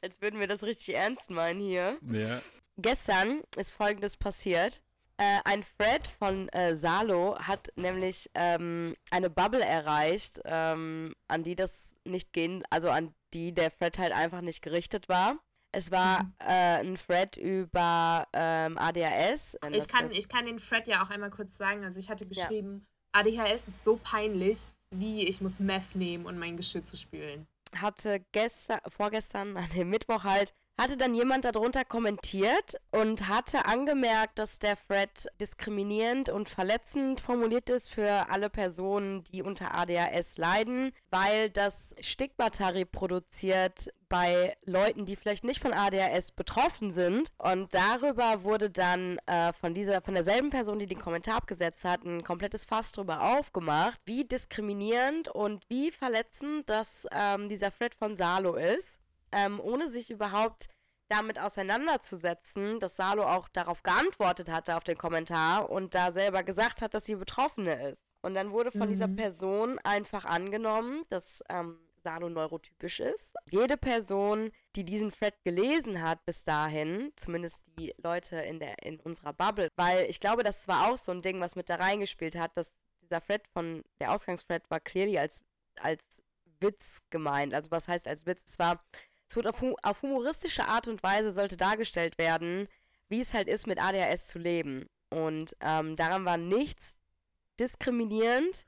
[0.02, 1.98] Als würden wir das richtig ernst meinen hier.
[2.12, 2.42] Ja.
[2.78, 4.82] Gestern ist folgendes passiert.
[5.18, 11.56] Äh, ein Thread von äh, Salo hat nämlich ähm, eine Bubble erreicht, ähm, an die
[11.56, 15.38] das nicht gehen, also an die der Thread halt einfach nicht gerichtet war.
[15.72, 16.34] Es war Mhm.
[16.40, 19.58] äh, ein Thread über ähm, ADHS.
[19.72, 21.84] Ich kann, ich kann den Fred ja auch einmal kurz sagen.
[21.84, 26.58] Also ich hatte geschrieben, ADHS ist so peinlich, wie ich muss Meth nehmen, um mein
[26.58, 27.48] Geschirr zu spülen.
[27.76, 34.40] hatte gestern, vorgestern, an dem Mittwoch halt, hatte dann jemand darunter kommentiert und hatte angemerkt,
[34.40, 40.94] dass der Thread diskriminierend und verletzend formuliert ist für alle Personen, die unter ADHS leiden,
[41.12, 47.30] weil das Stigmata reproduziert bei Leuten, die vielleicht nicht von ADHS betroffen sind.
[47.38, 52.06] Und darüber wurde dann äh, von dieser, von derselben Person, die den Kommentar abgesetzt hat,
[52.06, 58.16] ein komplettes Fass drüber aufgemacht, wie diskriminierend und wie verletzend das ähm, dieser Thread von
[58.16, 59.00] Salo ist,
[59.32, 60.68] ähm, ohne sich überhaupt
[61.10, 66.82] damit auseinanderzusetzen, dass Salo auch darauf geantwortet hatte auf den Kommentar und da selber gesagt
[66.82, 68.06] hat, dass sie Betroffene ist.
[68.22, 69.16] Und dann wurde von dieser Mhm.
[69.16, 73.34] Person einfach angenommen, dass ähm, Salo neurotypisch ist.
[73.50, 79.00] Jede Person, die diesen Thread gelesen hat bis dahin, zumindest die Leute in, der, in
[79.00, 82.38] unserer Bubble, weil ich glaube, das war auch so ein Ding, was mit da reingespielt
[82.38, 85.44] hat, dass dieser Thread von, der Ausgangsthread war clearly als,
[85.82, 86.22] als
[86.60, 87.54] Witz gemeint.
[87.54, 88.44] Also was heißt als Witz?
[88.46, 88.84] Es war,
[89.30, 92.68] es wurde auf, auf humoristische Art und Weise sollte dargestellt werden,
[93.10, 94.88] wie es halt ist, mit ADHS zu leben.
[95.10, 96.98] Und ähm, daran war nichts
[97.60, 98.66] diskriminierend,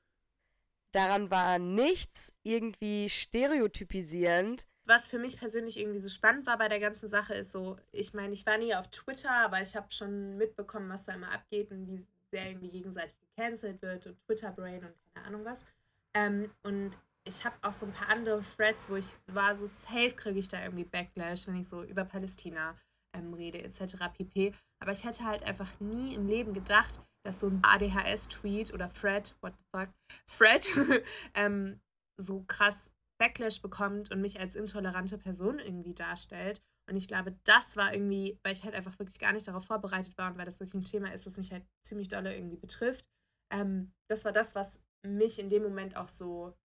[0.91, 4.67] daran war nichts irgendwie stereotypisierend.
[4.85, 8.13] Was für mich persönlich irgendwie so spannend war bei der ganzen Sache ist so, ich
[8.13, 11.71] meine, ich war nie auf Twitter, aber ich habe schon mitbekommen, was da immer abgeht
[11.71, 15.65] und wie sehr irgendwie gegenseitig gecancelt wird und Twitter-Brain und keine Ahnung was.
[16.13, 20.11] Ähm, und ich habe auch so ein paar andere Threads, wo ich war so safe,
[20.11, 22.75] kriege ich da irgendwie Backlash, wenn ich so über Palästina
[23.15, 23.95] ähm, rede etc.
[24.13, 24.53] pp.
[24.81, 29.35] Aber ich hätte halt einfach nie im Leben gedacht, dass so ein ADHS-Tweet oder Thread,
[29.41, 29.89] what the fuck,
[30.27, 31.03] Thread,
[31.35, 31.79] ähm,
[32.19, 36.61] so krass Backlash bekommt und mich als intolerante Person irgendwie darstellt.
[36.89, 40.17] Und ich glaube, das war irgendwie, weil ich halt einfach wirklich gar nicht darauf vorbereitet
[40.17, 43.05] war und weil das wirklich ein Thema ist, das mich halt ziemlich doll irgendwie betrifft.
[43.53, 46.57] Ähm, das war das, was mich in dem Moment auch so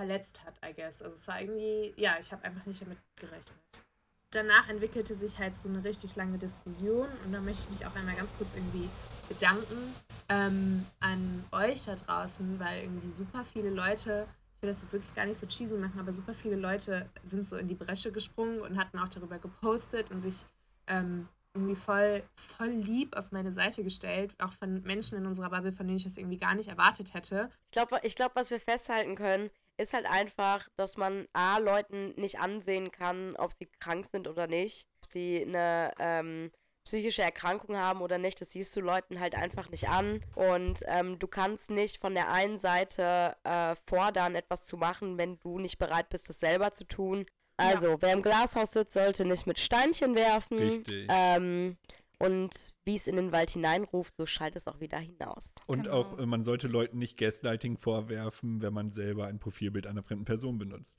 [0.00, 1.02] verletzt hat, I guess.
[1.02, 3.54] Also es war irgendwie, ja, ich habe einfach nicht damit gerechnet.
[4.30, 7.94] Danach entwickelte sich halt so eine richtig lange Diskussion und da möchte ich mich auch
[7.94, 8.88] einmal ganz kurz irgendwie
[9.28, 9.94] bedanken
[10.30, 15.14] ähm, an euch da draußen, weil irgendwie super viele Leute, ich will das jetzt wirklich
[15.14, 18.60] gar nicht so cheesy machen, aber super viele Leute sind so in die Bresche gesprungen
[18.60, 20.46] und hatten auch darüber gepostet und sich
[20.86, 25.72] ähm, irgendwie voll, voll lieb auf meine Seite gestellt, auch von Menschen in unserer Bubble,
[25.72, 27.50] von denen ich das irgendwie gar nicht erwartet hätte.
[27.66, 32.12] Ich glaube, ich glaub, was wir festhalten können, ist halt einfach, dass man A, Leuten
[32.16, 36.50] nicht ansehen kann, ob sie krank sind oder nicht, ob sie eine ähm,
[36.84, 40.22] psychische Erkrankung haben oder nicht, das siehst du Leuten halt einfach nicht an.
[40.34, 45.38] Und ähm, du kannst nicht von der einen Seite äh, fordern, etwas zu machen, wenn
[45.40, 47.26] du nicht bereit bist, das selber zu tun.
[47.56, 47.96] Also, ja.
[48.00, 50.58] wer im Glashaus sitzt, sollte nicht mit Steinchen werfen.
[50.58, 51.06] Richtig.
[51.10, 51.76] Ähm,
[52.20, 55.54] und wie es in den Wald hineinruft, so schallt es auch wieder hinaus.
[55.66, 55.96] Und genau.
[55.96, 60.26] auch, äh, man sollte Leuten nicht Gaslighting vorwerfen, wenn man selber ein Profilbild einer fremden
[60.26, 60.98] Person benutzt.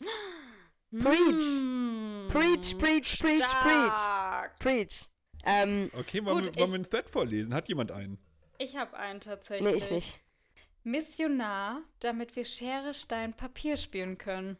[0.90, 1.60] Preach!
[1.60, 2.28] Mm.
[2.28, 4.58] Preach, preach, preach, Stark.
[4.58, 4.88] preach.
[4.88, 5.08] Preach.
[5.44, 7.54] Ähm, okay, wollen, gut, wir, wollen wir einen Thread vorlesen?
[7.54, 8.18] Hat jemand einen?
[8.58, 9.68] Ich habe einen tatsächlich.
[9.68, 10.20] Nee, ich nicht.
[10.84, 14.56] Missionar, damit wir Schere, Stein, Papier spielen können.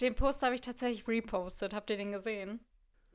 [0.00, 1.74] Den Post habe ich tatsächlich repostet.
[1.74, 2.60] Habt ihr den gesehen?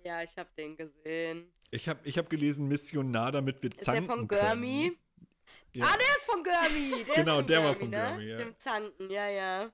[0.08, 1.52] Ja, ich habe den gesehen.
[1.70, 4.98] Ich habe ich hab gelesen Missionar, damit wir zanken Ist der von Gurmi?
[5.76, 5.84] Ja.
[5.86, 7.04] Ah, der ist von Gurmi.
[7.04, 8.08] Der genau, von der Gurmi, war von ne?
[8.08, 8.38] Gurmi, ja.
[8.38, 9.72] Dem Zanken, ja, ja.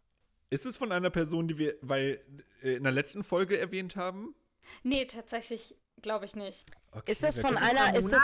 [0.49, 2.25] Ist es von einer Person, die wir weil,
[2.63, 4.33] äh, in der letzten Folge erwähnt haben?
[4.81, 6.65] Nee, tatsächlich glaube ich nicht.
[6.93, 7.95] Okay, ist das von einer.
[7.95, 8.23] Ist das,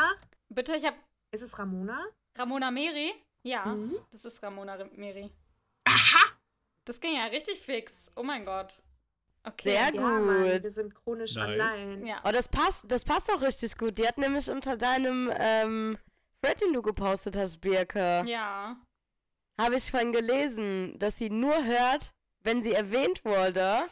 [0.50, 0.98] Bitte, ich habe.
[1.30, 2.08] Ist es Ramona?
[2.36, 3.14] Ramona Meri?
[3.44, 4.00] Ja, mhm.
[4.10, 5.30] das ist Ramona Meri.
[5.84, 6.26] Aha!
[6.86, 8.10] Das ging ja richtig fix.
[8.16, 8.82] Oh mein Gott.
[9.54, 9.72] Okay.
[9.72, 10.02] Sehr gut.
[10.02, 11.48] Ja, Mann, wir sind chronisch nice.
[11.48, 12.08] online.
[12.08, 12.22] Ja.
[12.24, 13.98] Oh, das passt, das passt auch richtig gut.
[13.98, 15.98] Die hat nämlich unter deinem ähm,
[16.42, 18.24] Thread, den du gepostet hast, Birke.
[18.26, 18.78] Ja.
[19.60, 23.84] Habe ich vorhin gelesen, dass sie nur hört, wenn sie erwähnt wurde.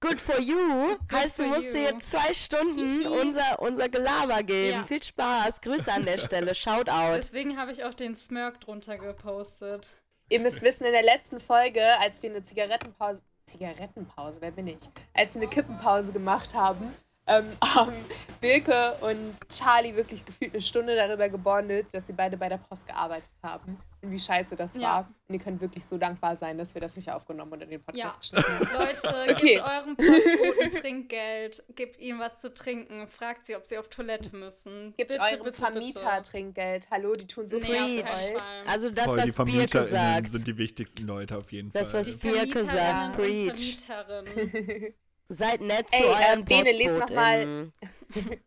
[0.00, 0.56] Good for you.
[1.08, 1.72] Good heißt, du musst you.
[1.72, 4.78] dir jetzt zwei Stunden unser, unser Gelaber geben.
[4.78, 4.84] Ja.
[4.84, 5.62] Viel Spaß.
[5.62, 6.54] Grüße an der Stelle.
[6.54, 7.16] Shout out.
[7.16, 9.96] Deswegen habe ich auch den Smirk drunter gepostet.
[10.28, 13.22] Ihr müsst wissen, in der letzten Folge, als wir eine Zigarettenpause.
[13.46, 14.90] Zigarettenpause, wer bin ich?
[15.12, 16.94] Als wir eine Kippenpause gemacht haben,
[17.26, 17.94] ähm, haben
[18.40, 22.86] Wilke und Charlie wirklich gefühlt eine Stunde darüber gebondet, dass sie beide bei der Post
[22.86, 24.82] gearbeitet haben und wie scheiße das ja.
[24.82, 25.08] war.
[25.28, 27.82] Und ihr könnt wirklich so dankbar sein, dass wir das nicht aufgenommen und in den
[27.82, 28.38] Podcast ja.
[28.40, 28.78] geschnitten haben.
[28.78, 29.54] Leute, okay.
[29.54, 34.36] gebt eurem Postboten Trinkgeld, gebt ihm was zu trinken, fragt sie, ob sie auf Toilette
[34.36, 34.94] müssen.
[34.96, 36.30] Gebt bitte, eurem bitte, Vermieter bitte.
[36.30, 36.90] Trinkgeld.
[36.90, 38.44] Hallo, die tun so nee, viel für euch.
[38.66, 40.32] Also das, Voll, was Birke sagt.
[40.32, 42.04] sind die wichtigsten Leute auf jeden das, Fall.
[42.04, 43.78] Das, was Birke sagt, preach.
[45.28, 47.72] Seid nett Ey, zu euren äh, Bene, les noch mal,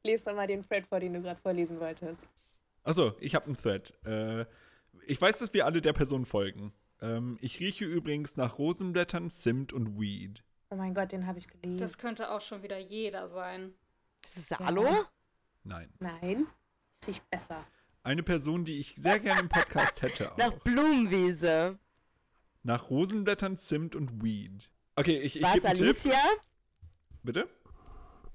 [0.03, 2.27] les noch mal den Thread vor, den du gerade vorlesen wolltest.
[2.83, 3.93] Achso, ich habe einen Thread.
[4.05, 4.45] Äh,
[5.05, 6.73] ich weiß, dass wir alle der Person folgen.
[7.01, 10.43] Ähm, ich rieche übrigens nach Rosenblättern, Zimt und Weed.
[10.69, 11.77] Oh mein Gott, den habe ich gelesen.
[11.77, 13.73] Das könnte auch schon wieder jeder sein.
[14.23, 14.85] Ist es Salo?
[14.85, 15.05] Ja.
[15.63, 15.93] Nein.
[15.99, 16.47] Nein.
[17.05, 17.65] Riecht besser.
[18.03, 20.37] Eine Person, die ich sehr gerne im Podcast hätte auch.
[20.37, 21.77] Nach Blumenwiese.
[22.63, 24.69] Nach Rosenblättern, Zimt und Weed.
[24.95, 26.11] Okay, ich, ich Was, Alicia?
[26.11, 26.41] Tipp.
[27.23, 27.47] Bitte?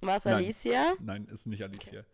[0.00, 0.94] War es Alicia?
[1.00, 2.00] Nein, ist nicht Alicia.
[2.00, 2.08] Okay.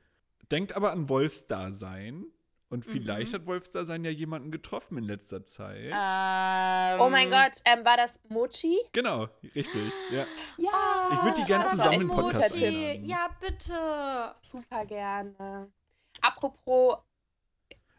[0.51, 2.27] Denkt aber an Wolfsdasein.
[2.71, 2.91] Und mhm.
[2.91, 3.37] vielleicht mhm.
[3.37, 5.87] hat Wolfsdasein ja jemanden getroffen in letzter Zeit.
[5.87, 8.79] Ähm, oh mein Gott, ähm, war das Mochi?
[8.93, 9.91] Genau, richtig.
[10.11, 10.27] Ja.
[10.59, 13.01] ja ich würde die gerne zusammen im Podcast Mochi.
[13.05, 14.35] Ja, bitte.
[14.41, 15.71] Super gerne.
[16.21, 16.99] Apropos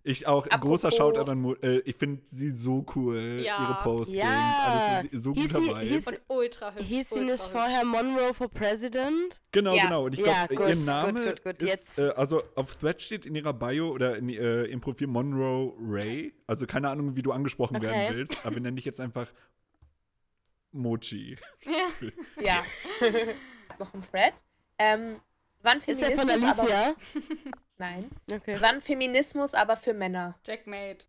[0.10, 3.62] ich auch, Apropos, großer Shoutout an Mo äh, Ich finde sie so cool, ja.
[3.62, 4.18] ihre Postings.
[4.18, 5.04] Ja.
[5.12, 5.86] Alles so hieß gut dabei.
[5.86, 6.88] Hieß, und ultra hübsch.
[6.88, 9.42] Hieß sie nicht vorher Monroe for President?
[9.52, 9.84] Genau, ja.
[9.84, 10.06] genau.
[10.06, 11.70] Und ich glaube, ja, ihr Name gut, gut, gut.
[11.70, 15.74] ist, äh, also auf Thread steht in ihrer Bio oder in, äh, im Profil Monroe
[15.80, 16.34] Ray.
[16.48, 17.86] Also keine Ahnung, wie du angesprochen okay.
[17.86, 19.32] werden willst, aber wir nennen dich jetzt einfach
[20.72, 21.38] Mochi.
[22.42, 22.44] Ja.
[22.44, 22.64] ja.
[23.80, 24.34] Noch ein Thread.
[24.80, 25.18] Ähm,
[25.62, 26.96] wann Ist der von Alicia?
[27.78, 28.10] Nein.
[28.32, 28.58] Okay.
[28.60, 30.36] Wann Feminismus aber für Männer?
[30.46, 31.06] Jackmate.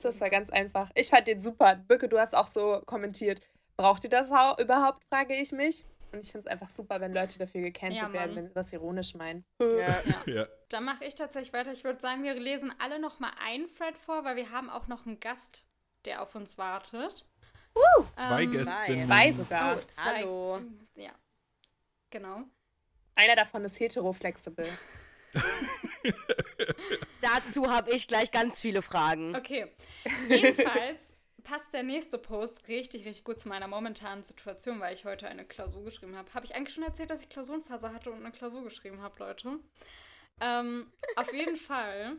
[0.00, 0.90] Das war ganz einfach.
[0.94, 1.76] Ich fand den super.
[1.76, 3.40] Bücke, du hast auch so kommentiert.
[3.76, 5.84] Braucht ihr das überhaupt, frage ich mich.
[6.12, 8.72] Und ich finde es einfach super, wenn Leute dafür gecancelt ja, werden, wenn sie was
[8.72, 9.44] ironisch meinen.
[9.60, 10.32] Ja, ja.
[10.32, 10.46] ja.
[10.68, 11.72] Da mache ich tatsächlich weiter.
[11.72, 14.86] Ich würde sagen, wir lesen alle noch mal einen Thread vor, weil wir haben auch
[14.86, 15.64] noch einen Gast,
[16.04, 17.26] der auf uns wartet.
[17.74, 18.94] Uh, zwei ähm, Gäste.
[18.94, 19.76] Zwei sogar.
[19.76, 20.02] Oh, zwei.
[20.04, 20.60] Hallo.
[20.94, 21.10] Ja,
[22.10, 22.44] genau.
[23.14, 24.68] Einer davon ist hetero-flexible.
[27.20, 29.34] Dazu habe ich gleich ganz viele Fragen.
[29.34, 29.66] Okay.
[30.28, 35.28] Jedenfalls passt der nächste Post richtig, richtig gut zu meiner momentanen Situation, weil ich heute
[35.28, 36.32] eine Klausur geschrieben habe.
[36.34, 39.58] Habe ich eigentlich schon erzählt, dass ich Klausurenphase hatte und eine Klausur geschrieben habe, Leute?
[40.40, 42.16] Ähm, auf jeden Fall,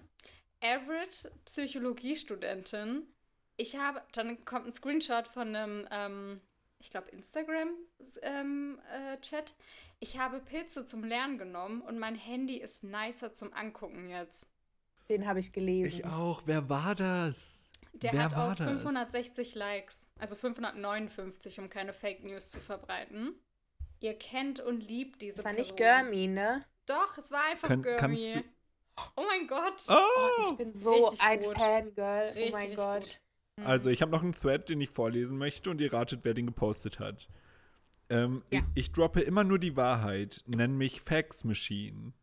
[0.62, 3.04] average Psychologiestudentin.
[3.58, 6.42] Ich habe, dann kommt ein Screenshot von einem, ähm,
[6.80, 8.24] ich glaube, Instagram-Chat.
[8.24, 9.44] Ähm, äh,
[10.00, 14.48] ich habe Pilze zum Lernen genommen und mein Handy ist nicer zum Angucken jetzt.
[15.10, 16.00] Den habe ich gelesen.
[16.00, 16.42] Ich auch.
[16.46, 17.62] Wer war das?
[17.94, 18.68] Der Wer hat war auch das?
[18.68, 23.34] 560 Likes, also 559, um keine Fake News zu verbreiten.
[24.02, 26.10] Ihr kennt und liebt diese Das war nicht Person.
[26.10, 26.66] Gurmi, ne?
[26.88, 28.44] Doch, es war einfach Kann- Gurmi.
[29.16, 29.84] Oh mein Gott.
[29.90, 30.50] Oh, Oh!
[30.52, 31.58] ich bin so Richtig ein gut.
[31.58, 32.30] Fangirl.
[32.30, 33.02] Richtig, oh mein Gott.
[33.02, 33.20] gut.
[33.64, 36.46] Also, ich habe noch einen Thread, den ich vorlesen möchte und ihr ratet, wer den
[36.48, 37.28] gepostet hat.
[38.10, 38.60] Ähm, Ja.
[38.60, 40.44] ich, ich droppe immer nur die Wahrheit.
[40.46, 42.14] Nenn mich Fax Machine.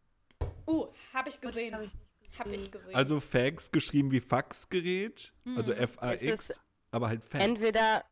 [0.66, 1.74] Uh, habe ich gesehen.
[1.74, 2.94] Hab ich Habe ich gesehen.
[2.94, 5.82] Also Fax geschrieben wie Faxgerät, also Hm.
[5.82, 7.44] Es F-A-X, aber halt Fax.
[7.44, 8.04] Entweder,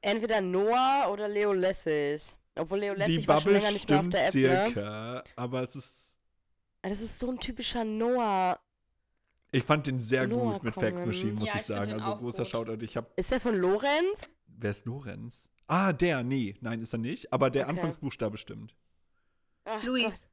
[0.00, 2.36] entweder Noah oder Leo Lessig.
[2.56, 4.40] Obwohl Leo die Lessig war schon länger nicht mehr auf der App, ne?
[4.40, 6.16] circa, aber es ist.
[6.82, 8.60] Das ist so ein typischer Noah.
[9.54, 10.74] Ich fand den sehr Noah gut mit.
[10.74, 11.92] Fax Machine, muss Ja, ich ich sagen.
[11.92, 12.48] Also großer gut.
[12.50, 12.82] Shoutout.
[12.84, 13.16] Ich hab.
[13.16, 14.28] Ist der von Lorenz?
[14.46, 15.48] Wer ist Lorenz?
[15.68, 17.32] Ah, der, nee, nein, ist er nicht.
[17.32, 17.70] Aber der Okay.
[17.70, 18.74] Anfangsbuchstabe stimmt.
[19.64, 20.30] Ach, Luis.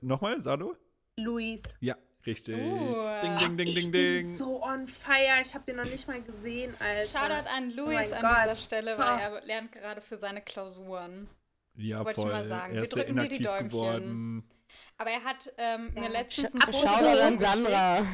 [0.00, 0.76] Nochmal, Sado?
[1.18, 1.76] Luis.
[1.80, 2.56] Ja, richtig.
[2.56, 2.94] Uh.
[3.22, 4.36] Ding, ding, ding, ich ding, bin ding.
[4.36, 5.40] so on fire.
[5.42, 7.06] Ich habe den noch nicht mal gesehen, Alter.
[7.18, 8.44] Shoutout an Luis mein an Gott.
[8.50, 9.18] dieser Stelle, weil Ah.
[9.20, 11.28] er lernt gerade für seine Klausuren.
[11.74, 12.32] ja, wollte ich voll.
[12.32, 12.70] mal sagen.
[12.72, 13.68] Er Wir ist sehr drücken dir die Däumchen.
[13.68, 14.50] geworden.
[14.98, 16.00] Aber er hat ähm, Ja.
[16.02, 17.40] mir letztens Sch ein Foto Shoutout an geschickt.
[17.40, 18.06] Sandra.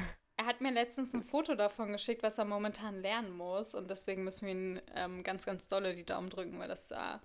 [0.43, 3.77] Er hat mir letztens ein Foto davon geschickt, was er momentan lernen muss.
[3.77, 7.21] Und deswegen müssen wir ihn ähm, ganz, ganz dolle die Daumen drücken, weil das sah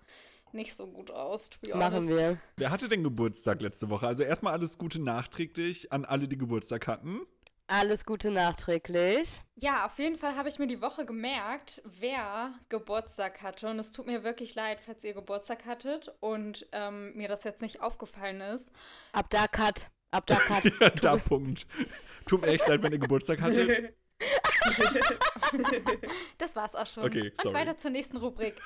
[0.52, 1.50] nicht so gut aus.
[1.50, 2.38] To be Machen wir.
[2.58, 4.06] Wer hatte denn Geburtstag letzte Woche?
[4.06, 7.22] Also erstmal alles Gute nachträglich an alle, die Geburtstag hatten.
[7.66, 9.42] Alles Gute nachträglich.
[9.56, 13.68] Ja, auf jeden Fall habe ich mir die Woche gemerkt, wer Geburtstag hatte.
[13.68, 17.64] Und es tut mir wirklich leid, falls ihr Geburtstag hattet und ähm, mir das jetzt
[17.64, 18.72] nicht aufgefallen ist.
[19.12, 19.90] Ab da Cut.
[20.12, 20.72] Ab da Cut.
[20.80, 21.66] Ja, da Punkt.
[22.28, 23.94] Tut mir echt leid, wenn ihr Geburtstag hattet.
[26.38, 27.06] Das war's auch schon.
[27.06, 27.56] Okay, Und sorry.
[27.56, 28.62] weiter zur nächsten Rubrik.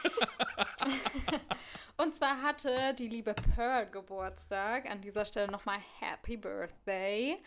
[1.98, 4.90] Und zwar hatte die liebe Pearl Geburtstag.
[4.90, 7.38] An dieser Stelle nochmal Happy Birthday.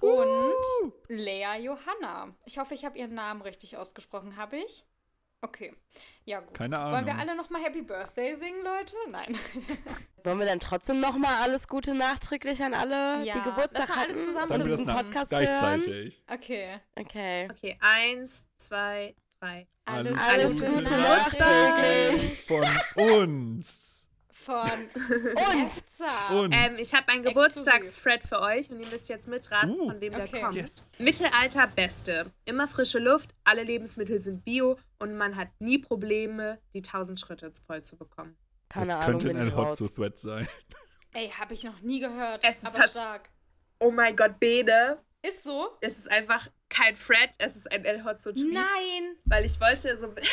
[0.00, 0.54] Und
[1.08, 2.34] Lea Johanna.
[2.46, 4.36] Ich hoffe, ich habe ihren Namen richtig ausgesprochen.
[4.36, 4.84] Habe ich?
[5.44, 5.74] Okay.
[6.24, 6.54] Ja, gut.
[6.54, 7.28] Keine Wollen wir Ahnung.
[7.28, 8.96] alle nochmal Happy Birthday singen, Leute?
[9.10, 9.36] Nein.
[10.24, 14.08] Wollen wir dann trotzdem nochmal alles Gute nachträglich an alle, Ja, die Geburtstag mal alle
[14.14, 15.80] hatten, zusammen diesem nach Podcast hören?
[15.80, 16.22] gleichzeitig?
[16.32, 16.80] Okay.
[16.96, 17.48] Okay.
[17.50, 19.66] Okay, eins, zwei, drei.
[19.84, 22.40] Alles Alles Gute Gute nachträglich.
[22.46, 22.64] Von
[22.96, 23.93] uns.
[24.44, 24.54] Von
[25.54, 25.82] Uns.
[26.30, 26.52] Uns.
[26.52, 30.14] Ähm, ich habe einen Geburtstagsfred für euch und ihr müsst jetzt mitraten, Uh, von wem
[30.14, 30.28] okay.
[30.30, 30.54] der kommt.
[30.54, 30.74] Yes.
[30.98, 32.30] Mittelalter Beste.
[32.44, 37.50] Immer frische Luft, alle Lebensmittel sind bio und man hat nie Probleme, die 1000 Schritte
[37.66, 38.36] voll zu bekommen.
[38.68, 39.80] Keine das Ahnung, könnte ein ich raus.
[39.80, 40.48] Hotzo-Thread sein.
[41.14, 42.44] Ey, habe ich noch nie gehört.
[42.44, 43.30] Es ist aber stark.
[43.78, 44.98] Oh mein Gott, Bene.
[45.22, 45.70] Ist so?
[45.80, 48.52] Es ist einfach kein Fred, es ist ein El Hotzo Tweet.
[48.52, 49.16] Nein.
[49.24, 50.12] Weil ich wollte so.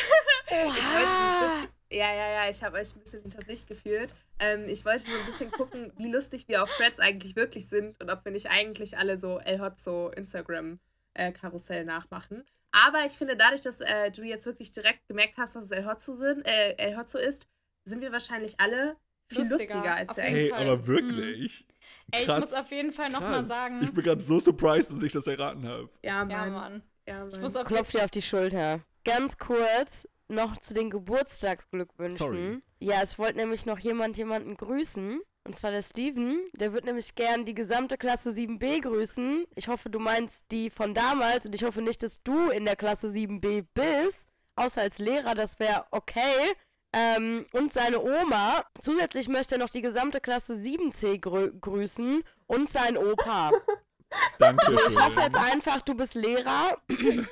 [0.50, 3.68] Ich wollte so ein bisschen, ja, ja, ja, ich habe euch ein bisschen hinters Licht
[3.68, 4.14] geführt.
[4.38, 8.00] Ähm, ich wollte so ein bisschen gucken, wie lustig wir auf Threads eigentlich wirklich sind
[8.02, 12.44] und ob wir nicht eigentlich alle so El Hotzo Instagram-Karussell nachmachen.
[12.72, 15.86] Aber ich finde, dadurch, dass äh, du jetzt wirklich direkt gemerkt hast, dass es El
[15.86, 17.46] Hotzo, sind, äh, El Hotzo ist,
[17.84, 18.96] sind wir wahrscheinlich alle
[19.28, 21.66] viel Lustiger, lustiger, als auf wir jeden eigentlich Hey, aber wirklich?
[22.12, 23.82] Ey, ich muss auf jeden Fall nochmal sagen.
[23.82, 25.90] Ich bin gerade so surprised, dass ich das erraten habe.
[26.02, 26.30] Ja, Mann.
[26.30, 26.82] ja, Mann.
[27.06, 27.40] Ja, Ich Mann.
[27.42, 28.80] muss auf Klopf dir auf die Schulter.
[29.04, 32.16] Ganz kurz noch zu den Geburtstagsglückwünschen.
[32.16, 32.62] Sorry.
[32.80, 35.20] Ja, es wollte nämlich noch jemand jemanden grüßen.
[35.44, 36.40] Und zwar der Steven.
[36.54, 39.44] Der wird nämlich gern die gesamte Klasse 7b grüßen.
[39.56, 42.76] Ich hoffe, du meinst die von damals und ich hoffe nicht, dass du in der
[42.76, 44.28] Klasse 7b bist.
[44.54, 46.54] Außer als Lehrer, das wäre okay.
[46.92, 48.64] Ähm, und seine Oma.
[48.80, 53.50] Zusätzlich möchte er noch die gesamte Klasse 7c grü grüßen und sein Opa.
[54.38, 54.70] Danke.
[54.70, 56.78] So, ich hoffe jetzt einfach, du bist Lehrer.
[56.88, 57.26] Weil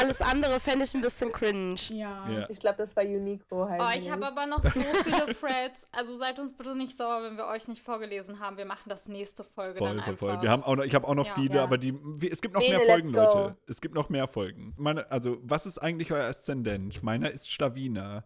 [0.00, 1.76] alles andere fände ich ein bisschen cringe.
[1.90, 2.28] Ja.
[2.30, 2.46] Ja.
[2.48, 3.80] Ich glaube, das war Unico halt.
[3.80, 5.86] Oh, ich habe aber noch so viele Threads.
[5.92, 8.56] Also seid uns bitte nicht sauer, wenn wir euch nicht vorgelesen haben.
[8.56, 10.26] Wir machen das nächste Folge Voll, dann voll, einfach.
[10.34, 10.42] voll.
[10.42, 11.34] Wir haben auch noch, ich habe auch noch Ja.
[11.34, 11.62] viele, Ja.
[11.62, 13.08] aber die, wie- es gibt noch Bene, mehr Folgen.
[13.08, 13.56] Leute.
[13.66, 14.74] Es gibt noch mehr Folgen.
[14.76, 17.02] Meine, also, was ist eigentlich euer Aszendent?
[17.02, 18.24] Meiner ist Schlawiner.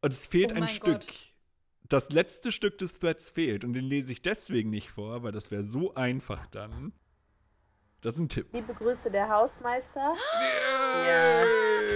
[0.00, 0.84] Und es fehlt Oh ein Stück.
[1.00, 1.08] Gott.
[1.88, 5.50] Das letzte Stück des Threads fehlt und den lese ich deswegen nicht vor, weil das
[5.50, 6.92] wäre so einfach dann.
[8.00, 8.46] Das ist ein Tipp.
[8.52, 10.14] Liebe Grüße, der Hausmeister.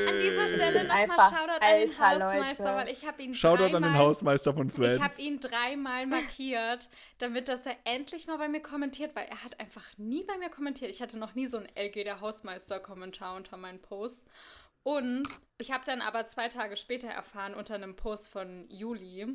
[0.09, 2.77] An dieser Stelle nochmal Shoutout an den alter, Hausmeister, Leute.
[2.77, 4.97] weil ich habe ihn Shoutout dreimal, an den Hausmeister von Threads.
[4.97, 6.89] Ich habe ihn dreimal markiert,
[7.19, 10.51] damit dass er endlich mal bei mir kommentiert, weil er hat einfach nie bei mir
[10.51, 10.91] kommentiert.
[10.91, 14.25] Ich hatte noch nie so einen LG der Hausmeister Kommentar unter meinen Posts.
[14.83, 15.27] Und
[15.59, 19.29] ich habe dann aber zwei Tage später erfahren unter einem Post von Juli,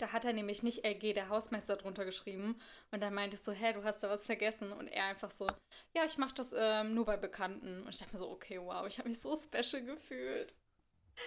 [0.00, 2.58] da hat er nämlich nicht LG, der Hausmeister, drunter geschrieben.
[2.90, 4.72] Und dann meinte ich so, hä, du hast da was vergessen.
[4.72, 5.46] Und er einfach so,
[5.94, 7.82] ja, ich mache das ähm, nur bei Bekannten.
[7.82, 10.54] Und ich dachte mir so, okay, wow, ich habe mich so special gefühlt.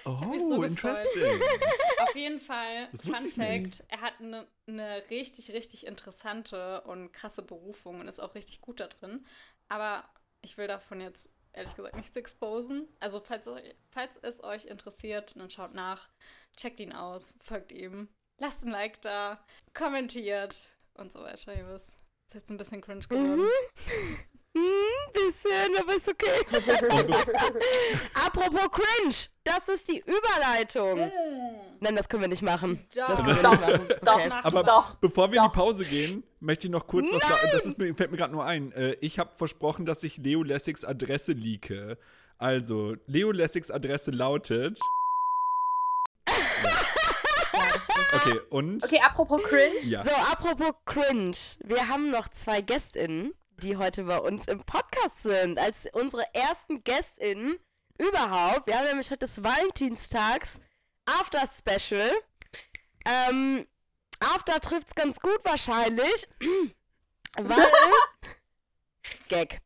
[0.06, 1.40] Oh, so interesting.
[2.00, 8.00] Auf jeden Fall, Fun Fact, er hat eine ne richtig, richtig interessante und krasse Berufung
[8.00, 9.24] und ist auch richtig gut da drin.
[9.68, 10.04] Aber
[10.42, 12.88] ich will davon jetzt ehrlich gesagt nichts exposen.
[13.00, 13.48] Also falls,
[13.92, 16.10] falls es euch interessiert, dann schaut nach,
[16.58, 19.40] checkt ihn aus, folgt ihm lasst ein Like da,
[19.74, 21.56] kommentiert und so weiter.
[21.56, 21.90] Ihr wisst,
[22.28, 23.48] ist jetzt ein bisschen cringe geworden.
[24.56, 24.62] Mhm.
[24.62, 26.28] Ein bisschen, aber ist okay.
[28.14, 31.08] Apropos cringe, das ist die Überleitung.
[31.08, 31.78] Mm.
[31.80, 32.86] Nein, das können wir nicht machen.
[32.96, 33.88] Doch, das können wir doch, nicht machen.
[34.04, 34.32] doch, okay.
[34.44, 35.46] aber doch, bevor wir doch.
[35.46, 37.20] in die Pause gehen, möchte ich noch kurz Nein.
[37.20, 38.72] was Das ist, fällt mir gerade nur ein.
[38.74, 41.98] Äh, ich habe versprochen, dass ich Leo Lessigs Adresse leake.
[42.38, 44.80] Also, Leo Lessigs Adresse lautet.
[48.26, 48.84] Okay, und?
[48.84, 49.80] Okay, apropos cringe.
[49.82, 50.04] Ja.
[50.04, 51.38] So, apropos cringe.
[51.64, 55.60] Wir haben noch zwei GästInnen, die heute bei uns im Podcast sind.
[55.60, 57.58] Als unsere ersten GästInnen
[57.98, 58.68] überhaupt.
[58.68, 60.60] Wir haben nämlich heute des Valentinstags
[61.06, 62.12] After Special.
[63.06, 63.68] Ähm,
[64.20, 66.28] After trifft's ganz gut wahrscheinlich.
[67.38, 67.58] weil.
[69.28, 69.62] Gag.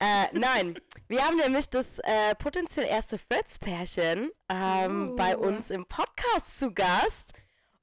[0.00, 6.58] Äh, nein, wir haben nämlich das äh, potenziell erste Fritz-Pärchen ähm, bei uns im Podcast
[6.58, 7.32] zu Gast.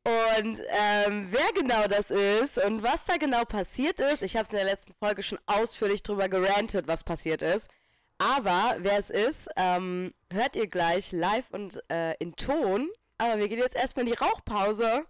[0.04, 4.50] Und ähm, wer genau das ist und was da genau passiert ist, ich habe es
[4.50, 7.70] in der letzten Folge schon ausführlich drüber gerantet, was passiert ist.
[8.18, 12.90] Aber wer es ist, ähm, hört ihr gleich live und äh, in Ton.
[13.20, 15.06] Aber wir gehen jetzt erstmal in die Rauchpause.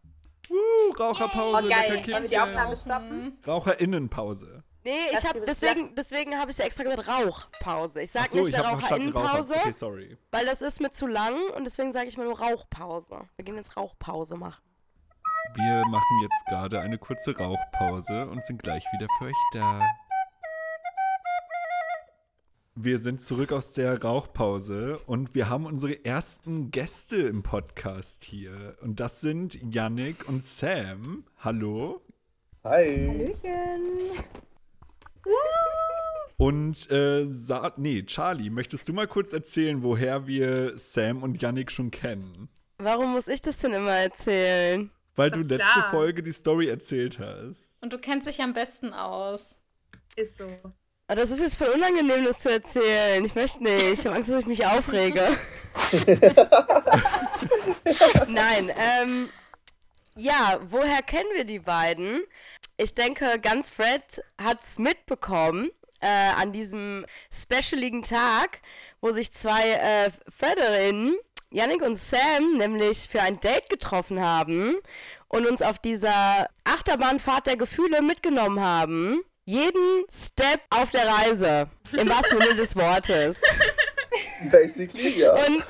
[0.49, 1.65] Uh, Raucherpause.
[1.65, 2.03] Oh, geil.
[2.07, 3.37] Wollen wir die Aufnahme stoppen?
[3.47, 4.63] Raucherinnenpause.
[4.83, 8.01] Nee, ich hab, deswegen, deswegen habe ich ja extra gesagt Rauchpause.
[8.01, 10.17] Ich sage so, nicht mehr Raucherinnenpause, okay, sorry.
[10.31, 13.21] weil das ist mir zu lang und deswegen sage ich mal nur Rauchpause.
[13.35, 14.61] Wir gehen jetzt Rauchpause machen.
[15.53, 19.81] Wir machen jetzt gerade eine kurze Rauchpause und sind gleich wieder für euch da.
[22.75, 28.77] Wir sind zurück aus der Rauchpause und wir haben unsere ersten Gäste im Podcast hier.
[28.81, 31.25] Und das sind Yannick und Sam.
[31.39, 32.01] Hallo.
[32.63, 33.07] Hi.
[33.09, 34.23] Hallöchen.
[36.37, 41.71] Und äh, Sa nee, Charlie, möchtest du mal kurz erzählen, woher wir Sam und Yannick
[41.71, 42.47] schon kennen?
[42.77, 44.89] Warum muss ich das denn immer erzählen?
[45.15, 45.91] Weil du letzte klar.
[45.91, 47.75] Folge die Story erzählt hast.
[47.81, 49.55] Und du kennst dich am besten aus.
[50.15, 50.45] Ist so.
[51.07, 53.25] Aber das ist jetzt voll unangenehm, das zu erzählen.
[53.25, 53.83] Ich möchte nicht.
[53.83, 55.37] Ich habe Angst, dass ich mich aufrege.
[58.27, 59.29] Nein, ähm,
[60.15, 62.21] ja, woher kennen wir die beiden?
[62.77, 65.69] Ich denke, ganz Fred hat es mitbekommen
[65.99, 68.61] äh, an diesem specialigen Tag,
[69.01, 71.15] wo sich zwei äh, Frederinnen
[71.53, 74.75] Yannick und Sam nämlich für ein Date getroffen haben
[75.27, 79.21] und uns auf dieser Achterbahnfahrt der Gefühle mitgenommen haben.
[79.43, 81.67] Jeden Step auf der Reise.
[81.91, 83.41] Im wahrsten Sinne des Wortes.
[84.49, 85.33] Basically, ja.
[85.33, 85.65] Und,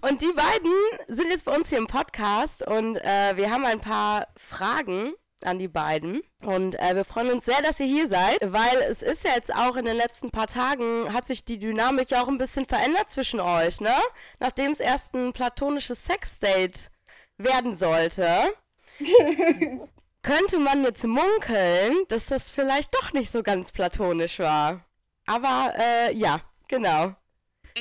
[0.00, 0.72] und die beiden
[1.08, 5.12] sind jetzt bei uns hier im Podcast und äh, wir haben ein paar Fragen
[5.44, 6.22] an die beiden.
[6.42, 9.54] Und äh, wir freuen uns sehr, dass ihr hier seid, weil es ist ja jetzt
[9.54, 13.10] auch in den letzten paar Tagen, hat sich die Dynamik ja auch ein bisschen verändert
[13.10, 13.94] zwischen euch, ne?
[14.40, 16.90] Nachdem es erst ein platonisches Sexdate
[17.36, 18.28] werden sollte,
[20.22, 24.84] könnte man jetzt munkeln, dass das vielleicht doch nicht so ganz platonisch war.
[25.26, 27.14] Aber äh, ja, genau.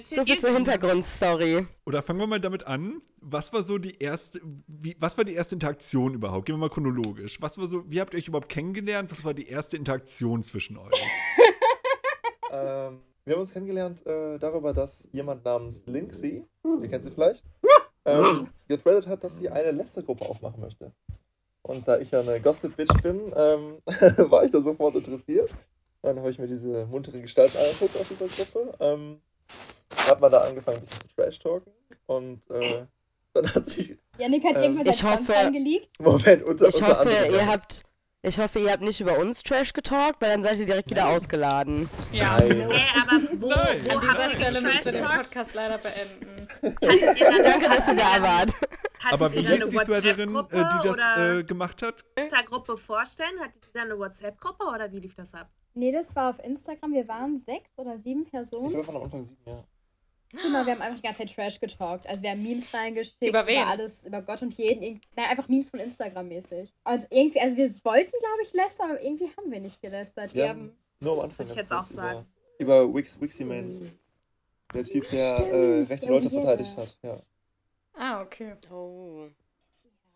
[0.04, 1.68] So viel zur Hintergrundstory.
[1.86, 3.02] Oder fangen wir mal damit an.
[3.22, 6.46] Was war so die erste, wie, was war die erste Interaktion überhaupt?
[6.46, 7.42] Gehen wir mal chronologisch.
[7.42, 9.12] Was war so, wie habt ihr euch überhaupt kennengelernt?
[9.12, 10.92] Was war die erste Interaktion zwischen euch?
[12.52, 16.46] ähm, wir haben uns kennengelernt äh, darüber, dass jemand namens Linksy,
[16.82, 17.44] ihr kennt sie vielleicht,
[18.06, 20.94] ähm, gethreadet hat, dass sie eine Lester-Gruppe aufmachen möchte.
[21.64, 23.82] Und da ich ja eine Gossip-Bitch bin, ähm,
[24.30, 25.54] war ich da sofort interessiert.
[26.02, 28.78] Dann habe ich mir diese muntere Gestalt angeguckt auf dieser Gruppe.
[28.80, 29.22] Ähm,
[30.08, 31.74] hat man da angefangen, ein bisschen zu trash-talken.
[32.06, 32.86] Und äh,
[33.34, 33.98] dann hat sich.
[34.18, 35.90] Janik hat äh, irgendwann ich hoffe, angelegt.
[36.00, 37.84] Moment, unter, ich unter hoffe, ihr habt.
[38.24, 41.08] Ich hoffe, ihr habt nicht über uns Trash getalkt, weil dann seid ihr direkt wieder
[41.08, 41.88] ausgeladen.
[42.12, 42.40] Ja.
[42.40, 42.70] Nein.
[42.72, 43.82] Hey, aber wo, Nein.
[43.86, 46.48] wo An dieser Stelle müssen wir den Podcast leider beenden.
[46.82, 48.52] Danke, dass ihr da wart.
[49.12, 52.04] aber wie hieß die Threaderin, äh, die das äh, gemacht hat?
[52.16, 53.40] Insta-Gruppe vorstellen?
[53.40, 55.50] Hattet ihr da eine WhatsApp-Gruppe oder wie lief das ab?
[55.76, 56.94] Nee, das war auf Instagram.
[56.94, 58.66] Wir waren sechs oder sieben Personen.
[58.66, 59.64] Ich glaube, von Anfang sieben, ja.
[60.32, 62.08] Genau, wir haben einfach die ganze Zeit Trash getalkt.
[62.08, 63.22] Also wir haben Memes reingeschickt.
[63.22, 63.62] Über wen?
[63.62, 65.02] Über alles, über Gott und jeden.
[65.16, 66.74] Nein, einfach Memes von Instagram mäßig.
[66.84, 70.34] Und irgendwie, also wir wollten, glaube ich, lästern, aber irgendwie haben wir nicht gelästert.
[70.34, 71.48] Wir ja, haben, nur am Anfang.
[71.48, 72.26] Ich jetzt auch sagen.
[72.58, 73.92] Über, über Wix, Wiximane.
[74.74, 77.22] Der Typ, der äh, rechte Leute verteidigt hat, ja.
[77.94, 78.54] Ah, okay.
[78.70, 79.28] Oh.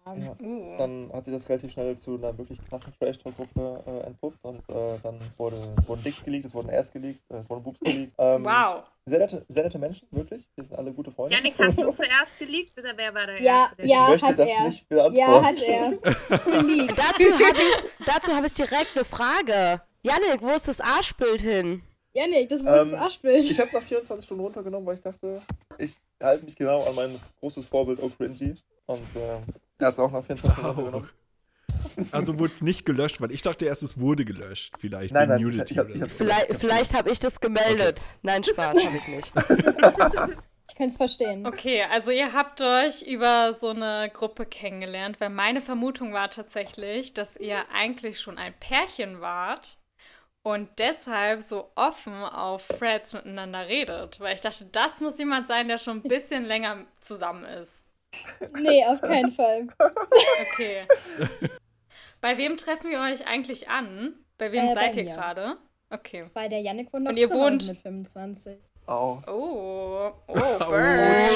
[0.06, 0.36] Ja.
[0.78, 4.98] Dann hat sich das relativ schnell zu einer wirklich krassen Trash-Talk-Gruppe äh, entpuppt und äh,
[5.04, 8.14] dann wurde, es wurden Dicks geleakt, es wurden Ass geleakt, äh, es wurden Boobs geleakt.
[8.18, 8.84] Ähm, Wow.
[9.06, 10.48] Sehr nette, sehr nette Menschen, wirklich.
[10.56, 11.36] Wir sind alle gute Freunde.
[11.36, 13.86] Janik, hast du zuerst geleakt oder wer war der Ja, Erste?
[13.88, 14.04] ja.
[14.06, 14.64] ich möchte hat das er.
[14.68, 15.18] nicht beantworten.
[15.18, 15.92] Ja, hat er.
[16.88, 19.82] Dazu habe ich, dazu hab ich direkt eine Frage.
[20.04, 21.82] Janik, wo ist das Arschbild hin?
[22.14, 23.44] Janik, das war Ähm, das Arschbild.
[23.44, 25.42] Ich habe nach 24 Stunden runtergenommen, weil ich dachte,
[25.78, 28.58] ich halte mich genau an mein großes Vorbild O'Cringy.
[28.88, 29.38] Und äh,
[29.82, 31.10] er hat es auch nach 24 Stunden runtergenommen.
[32.12, 34.74] Also wurde es nicht gelöscht, weil ich dachte erst, es wurde gelöscht.
[34.80, 36.02] Vielleicht Nein, nein, ich- Nudity ich ich so.
[36.02, 38.06] hab's Vielleicht, vielleicht habe ich das gemeldet.
[38.22, 39.34] Nein, Spaß, habe ich nicht.
[40.70, 41.46] Ich könnte es verstehen.
[41.46, 47.14] Okay, also ihr habt euch über so eine Gruppe kennengelernt, weil meine Vermutung war tatsächlich,
[47.14, 49.80] dass ihr eigentlich schon ein Pärchen wart
[50.44, 54.22] und deshalb so offen auf Threads miteinander redet.
[54.22, 57.84] Weil ich dachte, das muss jemand sein, der schon ein bisschen länger zusammen ist.
[58.60, 59.68] Nee, auf keinen Fall.
[60.54, 60.86] Okay.
[62.20, 64.16] Bei wem treffen wir euch eigentlich an?
[64.38, 65.14] Bei wem Äh, bei seid ihr mir.
[65.16, 65.58] gerade?
[65.90, 66.26] Okay.
[66.34, 68.58] Bei der Janik wohnt noch Und ihr zu wohnt- Hause mit 25.
[68.88, 69.22] Au.
[69.28, 71.30] Oh, oh, Burn.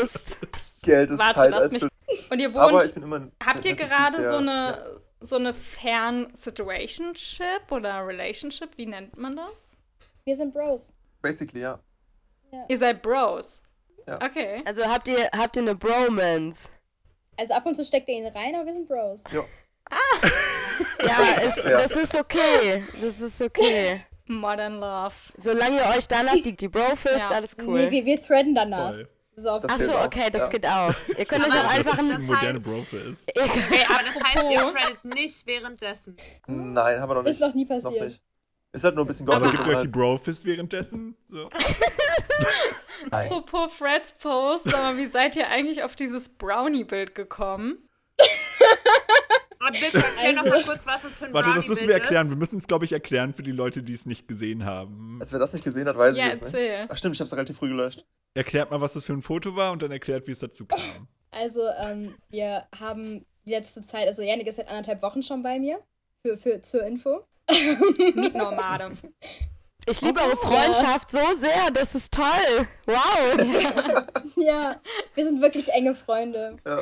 [0.00, 0.38] Roast.
[0.82, 1.84] Geld ist Warte, Zeit lass als mich-.
[2.30, 4.40] Und ihr Aber wohnt ich bin immer ein Habt ihr gerade der- so ja.
[4.40, 8.70] eine so eine Fern-Situationship oder Relationship?
[8.76, 9.70] Wie nennt man das?
[10.24, 10.92] Wir sind Bros.
[11.20, 11.78] Basically, ja.
[12.68, 13.62] Ihr seid Bros.
[14.06, 14.16] Ja.
[14.22, 14.62] Okay.
[14.64, 16.68] Also habt ihr, habt ihr eine Bromance?
[17.36, 19.24] Also ab und zu steckt er ihn rein, aber wir sind Bros.
[19.32, 19.44] Ja.
[21.04, 21.70] Ja, es, Ja.
[21.72, 22.84] das ist okay.
[22.92, 24.02] Das ist okay.
[24.26, 25.14] Modern Love.
[25.36, 27.30] Solange ihr euch danach die, die Brofist, Ja.
[27.30, 27.90] alles Nee, cool.
[27.90, 28.92] wir, wir threaden danach.
[28.94, 29.08] Voll.
[29.34, 30.48] So auf Das Ach so, okay, das ja.
[30.48, 30.94] geht auch.
[31.16, 32.10] Ihr könnt euch auch einfach das ein...
[32.10, 33.30] ist- Die moderne heißt- Brofe ist.
[33.30, 36.16] Okay, aber das heißt, ihr threadet nicht währenddessen.
[36.46, 37.30] Nein, haben wir noch nicht.
[37.32, 38.04] Ist noch nie Noch passiert.
[38.04, 38.22] nicht.
[38.72, 39.56] Ist halt nur ein bisschen Aber Goblin.
[39.56, 41.16] gibt ihr euch die Brofist währenddessen?
[41.28, 41.48] So.
[43.10, 47.88] Apropos Freds Post, aber wie seid ihr eigentlich auf dieses Brownie-Bild gekommen?
[49.58, 51.94] Aber bitte erklär noch Also- mal kurz, was das für ein Warte, das müssen wir
[51.94, 52.26] erklären.
[52.26, 52.30] ist.
[52.30, 55.18] Wir müssen es, glaube ich, erklären für die Leute, die es nicht gesehen haben.
[55.20, 56.54] Als wer das nicht gesehen hat, weiß Ja, ich es nicht.
[56.54, 56.86] erzähl.
[56.88, 58.04] Ach stimmt, ich hab's relativ früh gelöscht.
[58.34, 61.06] Erklärt mal, was das für ein Foto war und dann erklärt, wie es dazu kam.
[61.30, 65.58] Also, ähm, wir haben die letzte Zeit, also Janik ist seit anderthalb Wochen schon bei
[65.60, 65.80] mir.
[66.24, 67.24] Für, für, zur Info.
[68.14, 68.92] Mietnomade.
[69.88, 72.68] Ich liebe eure Freundschaft so sehr, das ist toll.
[72.86, 74.06] Wow.
[74.36, 74.80] Ja,
[75.14, 76.56] wir sind wirklich enge Freunde.
[76.64, 76.78] Ja.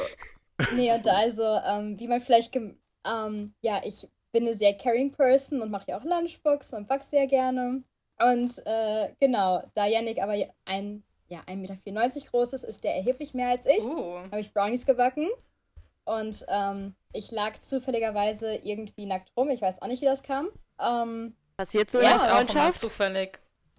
[0.74, 5.62] Nee, und also, ähm, wie man vielleicht, ähm, ja, ich bin eine sehr caring Person
[5.62, 7.82] und mache ja auch Lunchbox und back sehr gerne.
[8.20, 10.34] Und äh, genau, da Yannick aber
[10.66, 13.82] ein, ja, 1,94 Meter groß ist, ist der erheblich mehr als ich.
[13.82, 14.18] Uh.
[14.30, 15.28] Habe ich Brownies gebacken.
[16.04, 19.50] Und ähm, ich lag zufälligerweise irgendwie nackt rum.
[19.50, 20.48] Ich weiß auch nicht, wie das kam.
[20.78, 22.78] Ähm, Passiert so Ja, in der Freundschaft?
[22.78, 23.38] zufällig.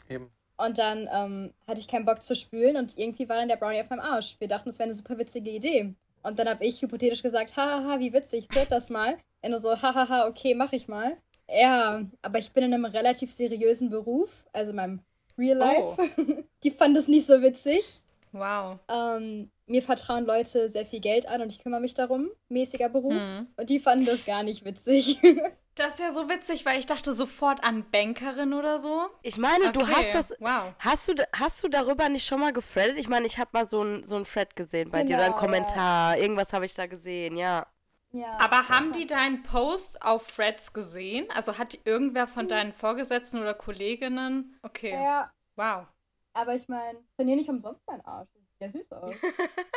[0.09, 0.29] Eben.
[0.57, 3.81] Und dann ähm, hatte ich keinen Bock zu spülen und irgendwie war dann der Brownie
[3.81, 4.35] auf meinem Arsch.
[4.39, 5.93] Wir dachten, es wäre eine super witzige Idee.
[6.23, 9.17] Und dann habe ich hypothetisch gesagt, hahaha, wie witzig, thread das mal.
[9.41, 11.17] Er nur so, hahaha, okay, mach ich mal.
[11.49, 14.99] Ja, aber ich bin in einem relativ seriösen Beruf, also meinem
[15.37, 15.95] Real Oh.
[15.97, 16.43] Life.
[16.63, 17.99] Die fanden es nicht so witzig.
[18.31, 18.77] Wow.
[18.87, 22.29] Ähm, mir vertrauen Leute sehr viel Geld an und ich kümmere mich darum.
[22.49, 23.13] Mäßiger Beruf.
[23.13, 23.47] Hm.
[23.57, 25.19] Und die fanden das gar nicht witzig.
[25.75, 29.07] Das ist ja so witzig, weil ich dachte sofort an Bankerin oder so.
[29.21, 30.37] Ich meine, du Okay, hast das...
[30.41, 30.73] Wow.
[30.79, 32.97] Hast du, hast du darüber nicht schon mal gefreddet?
[32.97, 35.33] Ich meine, ich habe mal so ein, so ein Thread gesehen bei dir oder einen
[35.33, 36.17] Genau, Kommentar.
[36.17, 37.65] Irgendwas habe ich da gesehen, ja.
[38.11, 38.37] ja.
[38.37, 41.25] Aber haben die deinen Post auf Threads gesehen?
[41.33, 44.59] Also hat irgendwer von deinen Vorgesetzten oder Kolleginnen?
[44.63, 44.91] Okay.
[44.91, 45.87] Ja, Wow.
[46.33, 48.27] aber ich meine, trainiere nicht umsonst meinen Arsch.
[48.61, 49.13] Ja süß aus.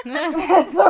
[0.55, 0.83] Also.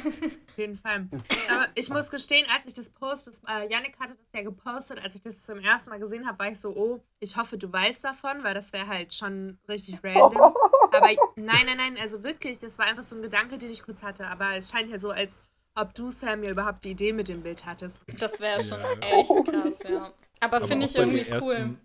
[0.00, 1.08] Auf jeden Fall.
[1.50, 5.02] Aber ich muss gestehen, als ich das Post, das, äh, Yannick hatte das ja gepostet,
[5.04, 7.72] als ich das zum ersten Mal gesehen habe, war ich so, oh, ich hoffe, du
[7.72, 10.36] weißt davon, weil das wäre halt schon richtig random.
[10.92, 11.06] Aber
[11.36, 14.26] nein, nein, nein, also wirklich, das war einfach so ein Gedanke, den ich kurz hatte.
[14.26, 15.42] Aber es scheint ja so, als
[15.76, 18.00] ob du, Sam, ja überhaupt die Idee mit dem Bild hattest.
[18.18, 18.90] Das wäre schon Ja.
[19.00, 20.12] echt krass, ja.
[20.40, 21.80] Aber, Aber finde ich irgendwie cool, ersten-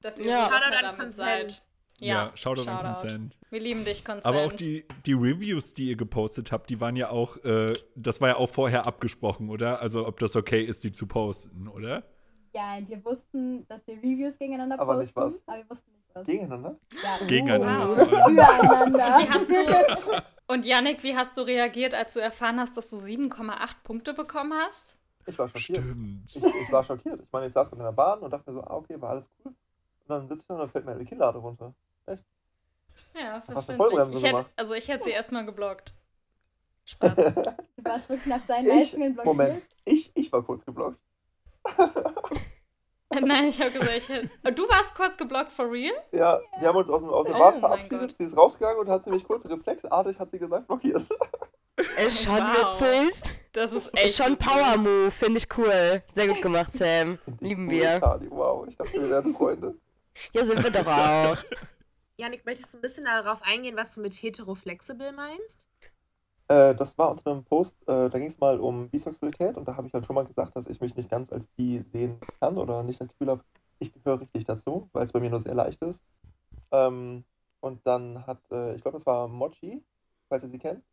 [0.00, 0.42] dass ihr Ja.
[0.42, 1.14] so Shoutout an Consent.
[1.50, 1.62] seid.
[2.06, 3.36] Ja, Shoutout an Consent.
[3.50, 4.26] Wir lieben dich, Consent.
[4.26, 8.20] Aber auch die, die Reviews, die ihr gepostet habt, die waren ja auch, äh, das
[8.20, 9.80] war ja auch vorher abgesprochen, oder?
[9.80, 12.04] Also ob das okay ist, die zu posten, oder?
[12.54, 15.48] Ja, wir wussten, dass wir Reviews gegeneinander Aber nicht posten, was?
[15.48, 16.26] aber wir wussten nicht was.
[16.26, 16.76] Gegeneinander?
[17.02, 18.08] Ja, Gegeneinander wow.
[18.08, 18.98] Füreinander.
[18.98, 20.22] Wie hast du,
[20.52, 24.52] und Yannick, wie hast du reagiert, als du erfahren hast, dass du 7,8 Punkte bekommen
[24.52, 24.98] hast?
[25.26, 25.78] Ich war schockiert.
[25.78, 26.36] Stimmt.
[26.36, 27.22] Ich, ich war schockiert.
[27.22, 29.10] Ich meine, ich saß gerade in der Bahn und dachte mir so, ah, okay, war
[29.10, 29.52] alles cool.
[29.52, 31.74] Und dann sitze ich da und dann fällt mir eine Kinnlade runter.
[33.14, 34.16] Ja, Hast du verständlich.
[34.18, 35.92] Ich hätte, also ich hätte sie erstmal geblockt.
[36.84, 37.14] Spaß.
[37.76, 39.24] Du warst wirklich nach seinen Ich, Leistungen blockiert.
[39.36, 40.98] Moment, ich, ich war kurz geblockt.
[43.10, 44.52] Nein, ich habe gesagt, ich hätte...
[44.52, 45.92] Du warst kurz geblockt for real?
[46.12, 48.00] Ja, wir haben uns aus dem, aus dem Oh Bad mein verabschiedet.
[48.00, 48.14] Gott.
[48.18, 51.04] Sie ist rausgegangen und hat ziemlich kurz reflexartig, hat sie gesagt, blockiert.
[51.98, 52.80] Ist schon Wow.
[52.80, 53.38] witzig.
[53.52, 54.46] Das ist Ist echt schon witzig.
[54.46, 56.02] Power Move, finde ich cool.
[56.14, 57.18] Sehr gut gemacht, Sam.
[57.40, 58.00] Lieben Cool, wir.
[58.00, 59.74] Charlie, wow, ich dachte, wir werden Freunde.
[60.32, 61.36] Ja, sind wir doch auch.
[62.22, 65.66] Janik, möchtest du ein bisschen darauf eingehen, was du mit hetero-flexible meinst?
[66.46, 69.76] Äh, das war unter einem Post, äh, da ging es mal um Bisexualität und da
[69.76, 72.58] habe ich halt schon mal gesagt, dass ich mich nicht ganz als bi sehen kann
[72.58, 73.44] oder nicht das Gefühl habe,
[73.80, 76.04] ich gehöre richtig dazu, weil es bei mir nur sehr leicht ist.
[76.70, 77.24] Ähm,
[77.60, 79.82] und dann hat, äh, ich glaube, das war Mochi,
[80.28, 80.84] falls ihr sie kennt.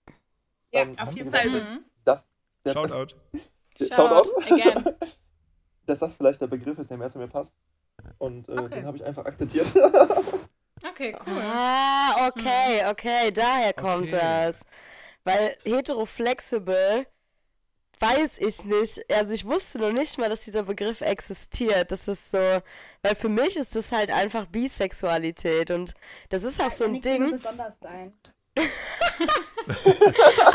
[0.71, 1.47] Ja, Ähm, auf jeden Fall.
[1.47, 1.85] Mhm.
[2.05, 2.29] dass,
[2.65, 3.15] der, Shoutout.
[3.77, 4.31] Shoutout.
[4.51, 4.95] Again.
[5.85, 7.53] dass das vielleicht der Begriff ist, der mehr zu mir passt.
[8.17, 8.75] Und äh, Okay.
[8.75, 9.67] den habe ich einfach akzeptiert.
[10.87, 11.41] Okay, cool.
[11.41, 14.19] Ah, okay, okay, daher kommt Okay.
[14.19, 14.61] das.
[15.23, 17.05] Weil heteroflexible
[17.99, 19.03] weiß ich nicht.
[19.13, 21.91] Also ich wusste noch nicht mal, dass dieser Begriff existiert.
[21.91, 25.93] Das ist so, weil für mich ist das halt einfach Bisexualität und
[26.29, 27.31] das ist auch so ein Ding.
[27.31, 28.13] besonders sein.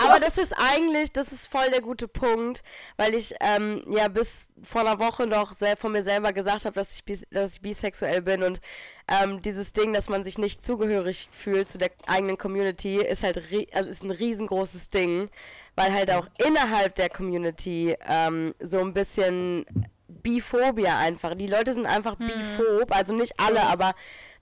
[0.05, 2.63] Aber das ist eigentlich, das ist voll der gute Punkt,
[2.97, 6.75] weil ich ähm, ja bis vor einer Woche noch sehr von mir selber gesagt habe,
[6.75, 8.61] dass ich, dass ich bisexuell bin und
[9.09, 13.41] ähm, dieses Ding, dass man sich nicht zugehörig fühlt zu der eigenen Community, ist halt
[13.73, 15.31] also ist ein riesengroßes Ding,
[15.77, 19.67] weil halt auch innerhalb der Community ähm, so ein bisschen
[20.09, 21.35] Biphobia einfach.
[21.35, 23.95] Die Leute sind einfach biphob, also nicht alle, aber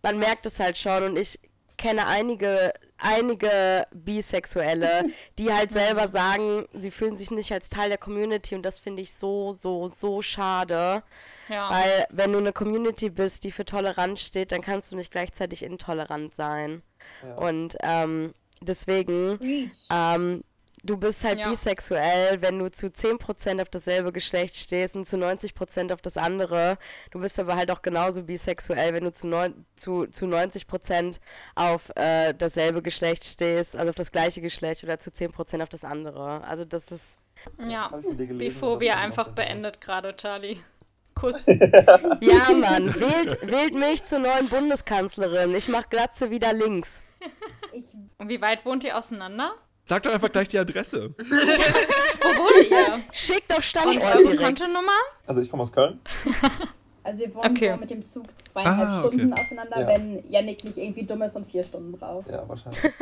[0.03, 1.39] man merkt es halt schon und ich
[1.77, 5.05] kenne einige, einige Bisexuelle,
[5.39, 9.03] die halt selber sagen, sie fühlen sich nicht als Teil der Community und das finde
[9.03, 11.03] ich so, so, so schade.
[11.49, 11.71] Ja.
[11.71, 15.63] Weil wenn du eine Community bist, die für Toleranz steht, dann kannst du nicht gleichzeitig
[15.63, 16.83] intolerant sein.
[17.23, 17.35] Ja.
[17.35, 20.45] Und ähm, deswegen, ähm,
[20.83, 21.51] du bist halt Ja.
[21.51, 26.79] bisexuell, wenn du zu 10% auf dasselbe Geschlecht stehst und zu 90% auf das andere.
[27.11, 31.19] Du bist aber halt auch genauso bisexuell, wenn du zu, neun, zu, zu 90%
[31.55, 35.85] auf äh, dasselbe Geschlecht stehst, also auf das gleiche Geschlecht oder zu 10% auf das
[35.85, 36.45] andere.
[36.45, 37.19] Also das ist...
[37.59, 37.89] ja.
[37.89, 40.59] Gelesen, dass du einfach beendet gerade, Charlie.
[41.15, 41.45] Kuss.
[41.47, 45.55] Ja, Mann, wählt, wählt mich zur neuen Bundeskanzlerin.
[45.55, 47.05] Ich mach Glatze wieder links.
[47.73, 49.55] Ich, Und wie weit wohnt ihr auseinander?
[49.85, 51.13] Sag doch einfach gleich die Adresse.
[51.19, 53.01] Wo wohnt ihr?
[53.13, 54.59] Schick doch Und Standort eure direkt.
[54.61, 54.93] Kontonummer?
[55.27, 56.01] Also ich komme aus Köln.
[57.03, 57.73] also wir wohnen Okay.
[57.75, 59.17] so mit dem Zug zweieinhalb Ah, okay.
[59.19, 59.87] Stunden auseinander, Ja.
[59.89, 62.29] wenn Yannick nicht irgendwie dumm ist und vier Stunden braucht.
[62.29, 62.81] Ja, wahrscheinlich.
[62.81, 62.93] Das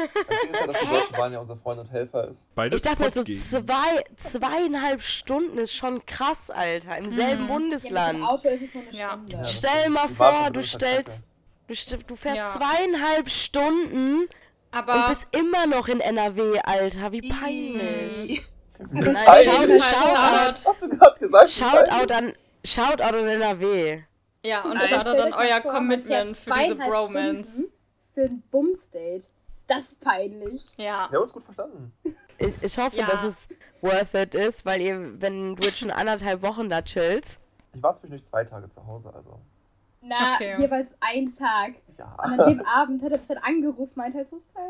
[0.43, 2.55] Ding ist ja, dass die Deutsche Bahn ja unser Freund und Helfer ist.
[2.55, 6.97] Beides Ich dachte mir so, zwei, zweieinhalb Stunden ist schon krass, Alter.
[6.97, 8.23] Im selben Ja, mit dem Bundesland.
[8.23, 9.11] Auto ist es nur eine Ja.
[9.13, 9.33] Stunde.
[9.33, 11.25] Ja, das Stell mal die vor, du stellst,
[11.69, 12.53] du, st- du fährst Ja.
[12.59, 14.27] zweieinhalb Stunden
[14.73, 17.13] und Aber bist immer noch in NRW, Alter.
[17.13, 18.43] Wie peinlich.
[18.91, 19.17] Nein.
[19.17, 19.81] Shoutout, Shoutout.
[19.81, 21.49] Shoutout, Hast du gerade gesagt?
[21.51, 22.33] Shoutout an,
[22.65, 24.03] Shoutout an NRW.
[24.43, 27.51] ja, und dir mal euer Commitment für diese Bromance.
[27.53, 27.73] Stunden
[28.15, 29.27] Für ein Bumsdate.
[29.67, 30.65] Das ist peinlich.
[30.79, 31.07] Ja.
[31.11, 31.93] Wir haben uns gut verstanden.
[32.39, 33.07] Ich, ich hoffe, Ja.
[33.07, 33.49] dass es
[33.83, 37.39] worth it ist, weil ihr, wenn du jetzt schon anderthalb Wochen da chillst.
[37.75, 39.41] Ich war zwischendurch zwei Tage zu Hause, also.
[40.03, 40.57] Na, Okay.
[40.59, 41.75] jeweils einen Tag.
[41.99, 42.15] Ja.
[42.25, 44.63] Und an dem Abend hat er mich dann angerufen, meint halt so, Sam,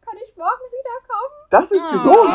[0.00, 1.48] kann ich morgen wiederkommen?
[1.50, 1.90] Das ist Ah.
[1.92, 2.34] gelogen!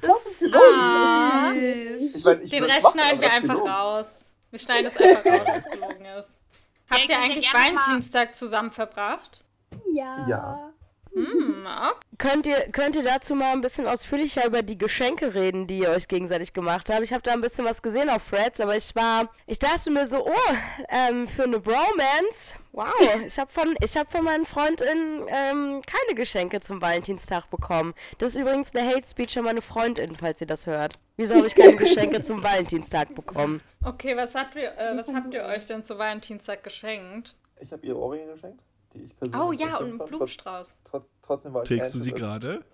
[0.00, 1.50] Das ist Ah.
[1.52, 2.16] süß.
[2.16, 3.70] Ich mein, ich Den Rest schneiden wir das ist einfach gelogen.
[3.72, 4.20] raus.
[4.50, 6.36] Wir schneiden es einfach raus, dass es gelogen ist.
[6.90, 9.44] Habt ihr eigentlich Valentinstag zusammen verbracht?
[9.90, 10.26] Ja.
[10.28, 10.70] Ja.
[11.14, 12.04] Hm, okay.
[12.18, 15.90] Könnt ihr, könnt ihr dazu mal ein bisschen ausführlicher über die Geschenke reden, die ihr
[15.90, 17.02] euch gegenseitig gemacht habt?
[17.02, 20.06] Ich habe da ein bisschen was gesehen auf Threads, aber ich war, ich dachte mir
[20.06, 20.54] so, oh,
[20.88, 22.92] ähm, für eine Bromance, wow,
[23.24, 27.94] ich habe von, ich habe von meinen Freundinnen ähm, keine Geschenke zum Valentinstag bekommen.
[28.18, 30.98] Das ist übrigens eine Hate Speech an meine Freundin, falls ihr das hört.
[31.16, 33.60] Wieso habe ich keine Geschenke zum Valentinstag bekommen?
[33.84, 37.36] Okay, was, habt ihr, äh, was habt ihr euch denn zu Valentinstag geschenkt?
[37.60, 38.60] Ich habe ihr Ohrringe geschenkt,
[38.94, 39.40] die ich persönlich.
[39.40, 39.98] Oh ja, und einen.
[39.98, 40.76] Blumenstrauß.
[40.84, 42.64] Trotz, trotzdem war ich Trägst du sie gerade?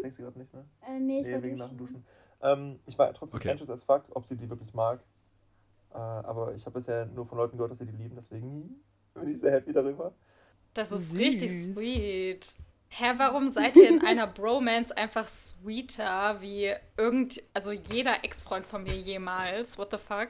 [0.00, 0.64] Trägst du gerade nicht, ne?
[0.86, 1.78] Äh, nee, ich Nee, war wegen nach duschen.
[1.78, 2.04] dem Duschen.
[2.42, 3.50] Ähm, ich war trotzdem Okay.
[3.50, 5.00] anxious as fuck, ob sie die wirklich mag.
[5.92, 8.82] Äh, aber ich habe bisher nur von Leuten gehört, dass sie die lieben, deswegen
[9.14, 10.12] bin ich sehr happy darüber.
[10.74, 11.18] Das ist Süß.
[11.18, 12.54] richtig sweet.
[12.88, 18.82] Hä, warum seid ihr in einer Bromance einfach sweeter wie irgend, also jeder Ex-Freund von
[18.82, 19.76] mir jemals?
[19.78, 20.28] What the fuck?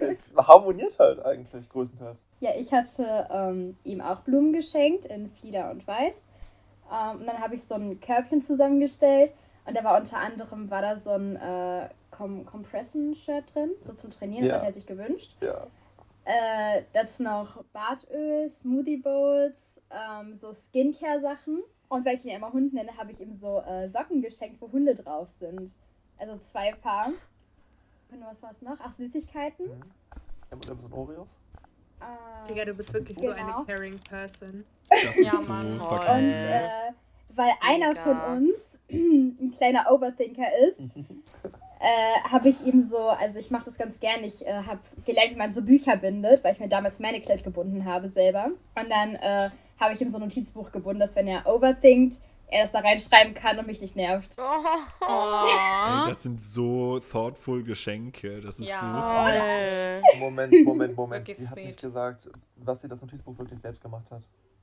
[0.00, 2.24] Es harmoniert halt eigentlich größtenteils.
[2.40, 6.26] Ja, ich hatte ähm, ihm auch Blumen geschenkt in Flieder und Weiß.
[6.92, 9.32] Ähm, und dann habe ich so ein Körbchen zusammengestellt.
[9.66, 14.10] Und da war unter anderem war da so ein äh, Com Compression-Shirt drin, so zum
[14.10, 14.56] Trainieren, das Ja.
[14.58, 15.36] hat er sich gewünscht.
[15.40, 15.66] Ja.
[16.24, 21.62] Äh, dazu noch Bartöl, Smoothie Bowls, ähm, so Skincare-Sachen.
[21.88, 24.60] Und weil ich ihn ja immer Hund nenne, habe ich ihm so äh, Socken geschenkt,
[24.60, 25.72] wo Hunde drauf sind.
[26.18, 27.10] Also zwei Paar.
[28.10, 28.76] Sekunde, was war es noch?
[28.82, 29.66] Ach, Süßigkeiten.
[29.66, 29.82] Mhm.
[30.50, 31.28] M&M's und Oreos.
[32.00, 33.58] Äh, Digga, du bist wirklich so Genau.
[33.58, 34.64] eine caring Person.
[34.88, 35.80] Das ist Ja, so Mann.
[35.80, 36.60] Und äh,
[37.36, 40.80] weil einer von uns ein kleiner Overthinker ist,
[41.80, 45.30] äh, habe ich ihm so, also ich mache das ganz gern, ich äh, habe gelernt,
[45.32, 48.46] wie man so Bücher bindet, weil ich mir damals meine Kleid gebunden habe selber.
[48.74, 52.16] Und dann äh, habe ich ihm so ein Notizbuch gebunden, dass wenn er overthinkt,
[52.50, 54.36] er das da reinschreiben kann und mich nicht nervt.
[54.38, 54.42] Oh.
[55.06, 58.40] Ey, das sind so thoughtful Geschenke.
[58.40, 58.80] Das ist Ja.
[58.80, 60.10] so sweet.
[60.10, 60.18] toll.
[60.20, 61.26] Moment, Moment, Moment.
[61.36, 64.22] Sie hat nicht gesagt, was sie das Notizbuch wirklich selbst gemacht hat.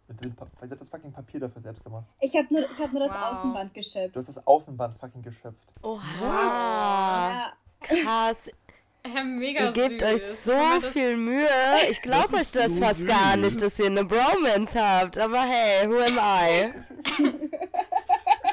[0.10, 2.06] Mit dem Pa- sie hat das fucking Papier dafür selbst gemacht.
[2.22, 3.32] Ich habe nur, ich hab nur das Wow.
[3.32, 4.16] Außenband geschöpft.
[4.16, 5.68] Du hast das Außenband fucking geschöpft.
[5.82, 6.02] Oha.
[6.22, 8.50] Ja, Krass.
[9.06, 10.10] Ja, mega Ihr gebt süß.
[10.10, 11.48] euch so viel Mühe.
[11.90, 13.42] Ich glaube euch ist das so fast gar süß.
[13.42, 15.18] nicht, dass ihr eine Bromance habt.
[15.18, 16.74] Aber hey, who am I?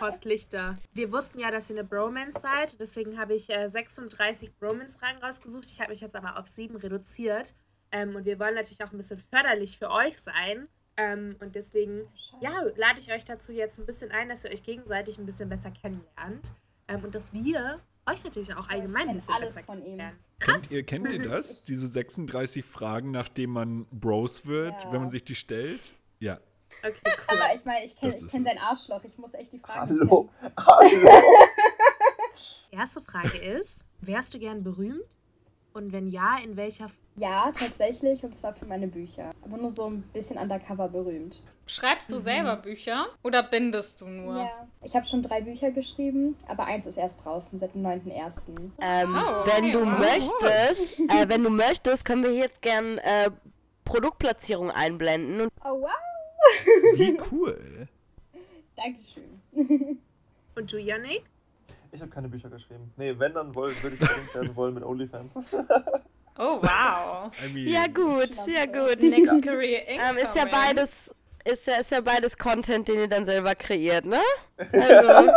[0.05, 0.77] Horst Lichter.
[0.93, 5.65] Wir wussten ja, dass ihr eine Bromance seid, deswegen habe ich äh, 36 Bromance-Fragen rausgesucht.
[5.65, 7.55] Ich habe mich jetzt aber auf sieben reduziert.
[7.91, 10.69] Ähm, und wir wollen natürlich auch ein bisschen förderlich für euch sein.
[10.99, 12.03] Ähm, und deswegen,
[12.43, 15.49] ja, lade ich euch dazu jetzt ein bisschen ein, dass ihr euch gegenseitig ein bisschen
[15.49, 16.53] besser kennenlernt.
[16.89, 19.85] Ähm, und dass wir euch natürlich auch allgemein ein bisschen alles besser von ihm.
[19.97, 20.19] kennenlernen.
[20.39, 21.65] Kennt ihr, kennt ihr das?
[21.65, 24.93] Diese 36 Fragen, nachdem man Bros wird, Ja.
[24.93, 25.81] wenn man sich die stellt?
[26.19, 26.41] Ja.
[26.85, 27.39] Okay, cool.
[27.39, 29.03] aber ich meine, ich kenne kenn sein Arschloch.
[29.05, 30.28] Ich muss echt die Fragen Hallo?
[30.57, 30.89] Hallo?
[32.70, 35.16] Die erste Frage ist, wärst du gern berühmt?
[35.72, 38.22] Und wenn ja, in welcher Ja, tatsächlich.
[38.22, 39.30] Und zwar für meine Bücher.
[39.43, 41.41] Aber nur so ein bisschen undercover berühmt.
[41.66, 44.37] Schreibst du selber Bücher oder bindest du nur?
[44.37, 44.68] Ja.
[44.82, 48.43] Ich habe schon drei Bücher geschrieben, aber eins ist erst draußen, seit dem 9.1.
[48.80, 49.99] Ähm, Oh, okay, wenn du wow.
[49.99, 53.30] möchtest, äh, wenn du möchtest, können wir hier jetzt gern äh,
[53.85, 55.41] Produktplatzierung einblenden.
[55.41, 55.91] Und Oh, wow.
[56.97, 57.88] Wie cool.
[58.76, 59.99] Dankeschön.
[60.57, 61.24] Und du, Yannick?
[61.92, 62.92] Ich habe keine Bücher geschrieben.
[62.97, 65.40] Nee, wenn, dann würde ich berühmt werden wollen mit OnlyFans.
[66.36, 67.30] Oh, wow.
[67.40, 69.01] I mean, ja gut, ja gut.
[69.01, 71.14] Next Career Ähm, ist ja beides,
[71.45, 74.20] ist ja, ist ja beides Content, den ihr dann selber kreiert, ne?
[74.72, 75.30] Also,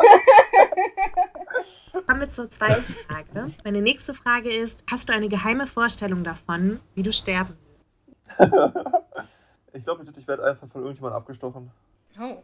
[2.03, 3.53] Kommen wir zur zweiten Frage.
[3.63, 7.55] Meine nächste Frage ist, hast du eine geheime Vorstellung davon, wie du sterben
[8.39, 8.53] willst?
[9.77, 11.71] Ich glaube, ich werde einfach von irgendjemandem abgestochen.
[12.19, 12.37] Oh.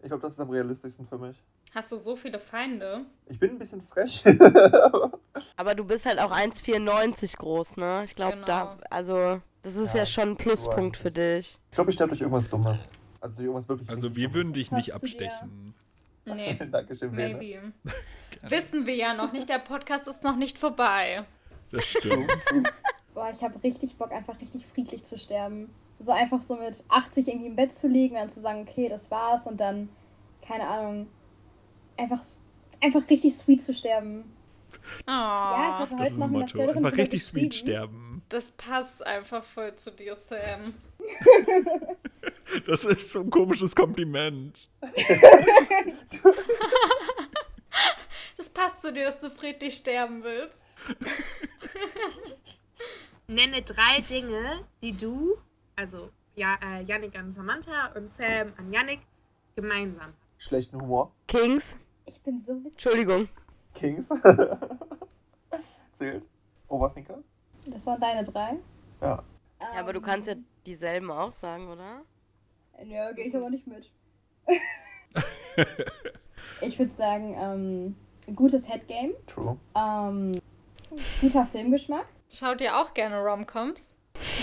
[0.00, 1.42] Ich glaube, das ist am realistischsten für mich.
[1.74, 3.06] Hast du so viele Feinde?
[3.26, 4.22] Ich bin ein bisschen frech.
[5.56, 8.02] aber du bist halt auch 1,94 groß, ne?
[8.04, 8.46] Ich glaube, Genau.
[8.46, 11.58] da, also, das ist ja, Ja, schon ein Pluspunkt für dich.
[11.70, 12.78] Ich glaube, ich sterbe durch irgendwas Dummes.
[13.20, 15.74] Also durch irgendwas wirklich Also wir würden dich nicht abstechen.
[16.26, 16.54] Nee.
[16.70, 17.72] Dankeschön, maybe.
[18.42, 21.24] Wissen wir ja noch nicht, der Podcast ist noch nicht vorbei.
[21.72, 22.30] Das stimmt.
[23.14, 25.70] Boah, ich habe richtig Bock, einfach richtig friedlich zu sterben.
[25.98, 28.88] So einfach so mit 80 irgendwie im Bett zu liegen und dann zu sagen, okay,
[28.88, 29.88] das war's und dann,
[30.46, 31.06] keine Ahnung,
[31.96, 32.20] einfach,
[32.80, 34.24] einfach richtig sweet zu sterben.
[35.06, 36.60] Oh, Ja, ich hatte Das heute ist noch ein Motto.
[36.60, 38.22] Einfach richtig sweet sterben.
[38.28, 40.60] das passt einfach voll zu dir, Sam.
[42.66, 44.68] Das ist so ein komisches Kompliment.
[48.36, 50.64] Das passt zu dir, dass du friedlich sterben willst.
[53.26, 55.36] Nenne drei Dinge, die du,
[55.76, 59.00] also ja, äh, Yannick an Samantha und Sam an Yannick,
[59.54, 60.12] gemeinsam.
[60.38, 61.12] Schlechten Humor.
[61.28, 62.72] Kings, Ich bin so witzig.
[62.72, 63.28] Entschuldigung.
[63.72, 64.08] Kings.
[65.92, 66.24] Zählt.
[66.68, 67.18] Overthinker.
[67.66, 68.56] Das waren deine drei.
[69.00, 69.22] Ja.
[69.60, 70.34] Ja, aber du kannst ja
[70.66, 72.02] dieselben auch sagen, oder?
[72.84, 73.90] Ja, gehe ich aber nicht mit.
[76.60, 79.56] ich würde sagen, ähm, gutes Headgame, True.
[79.74, 80.38] ähm,
[81.20, 82.06] guter Filmgeschmack.
[82.28, 83.94] Schaut ihr auch gerne Romcoms?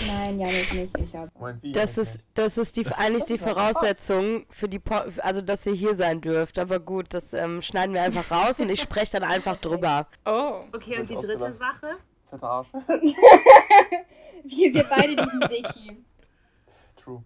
[0.06, 1.34] Nein, Janik nicht, ich hab.
[1.38, 1.72] Moment, wie?
[1.72, 5.94] Das ist, das ist die, eigentlich die Voraussetzung für die, po also dass ihr hier
[5.94, 6.58] sein dürft.
[6.58, 10.06] Aber gut, das ähm, schneiden wir einfach raus und ich spreche dann einfach drüber.
[10.24, 10.60] Oh.
[10.74, 11.52] Okay, und die dritte.
[11.52, 11.96] Sache?
[12.28, 12.68] Fetter Arsch.
[14.44, 16.02] Wir, wir beide lieben Seki.
[16.96, 17.22] True.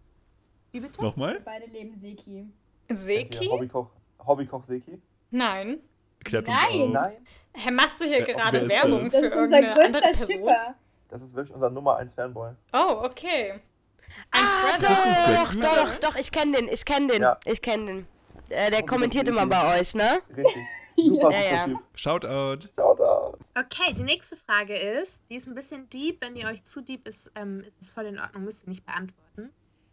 [0.71, 0.99] Wie bitte?
[1.01, 1.41] Wir Nochmal?
[1.43, 2.47] beide leben Seki.
[2.91, 3.47] Seki?
[3.47, 3.89] Hobbykoch.
[4.27, 5.01] Hobbykoch Seki.
[5.31, 5.79] Nein.
[6.25, 6.91] Klärt Nein.
[6.93, 7.27] Nein.
[7.55, 9.13] Hä, machst du hier Wer- gerade Werbung das?
[9.13, 10.27] Das für ist unser irgendeine andere größter Person?
[10.31, 10.75] Schipper.
[11.09, 12.53] Das ist wirklich unser Nummer 1 Fanboy.
[12.73, 13.61] Oh, okay.
[14.31, 17.07] Ein Ah, doch, Das ist ein doch, doch, doch, doch, ich kenne den, ich kenne
[17.09, 17.39] den, Ja.
[17.45, 18.07] ich kenne den.
[18.49, 20.21] Äh, der Und kommentiert das immer bei euch, ne?
[20.37, 20.63] Richtig.
[20.99, 21.65] Super Ja, süßer ja.
[21.67, 21.79] Typ.
[21.95, 22.69] Shoutout.
[22.75, 23.39] Shoutout.
[23.55, 26.21] Okay, die nächste Frage ist, die ist ein bisschen deep.
[26.23, 28.87] Wenn ihr euch zu deep ist, ähm, ist es voll in Ordnung, müsst ihr nicht
[28.87, 29.53] beantworten.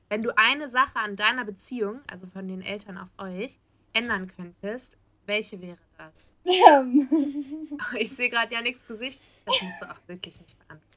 [0.09, 3.59] Wenn du eine Sache an deiner Beziehung, also von den Eltern auf euch,
[3.93, 6.32] ändern könntest, welche wäre das?
[6.45, 7.09] Ähm,
[7.97, 9.22] Ich sehe gerade ja nichts Gesicht.
[9.45, 10.92] Das musst du auch wirklich nicht beantworten.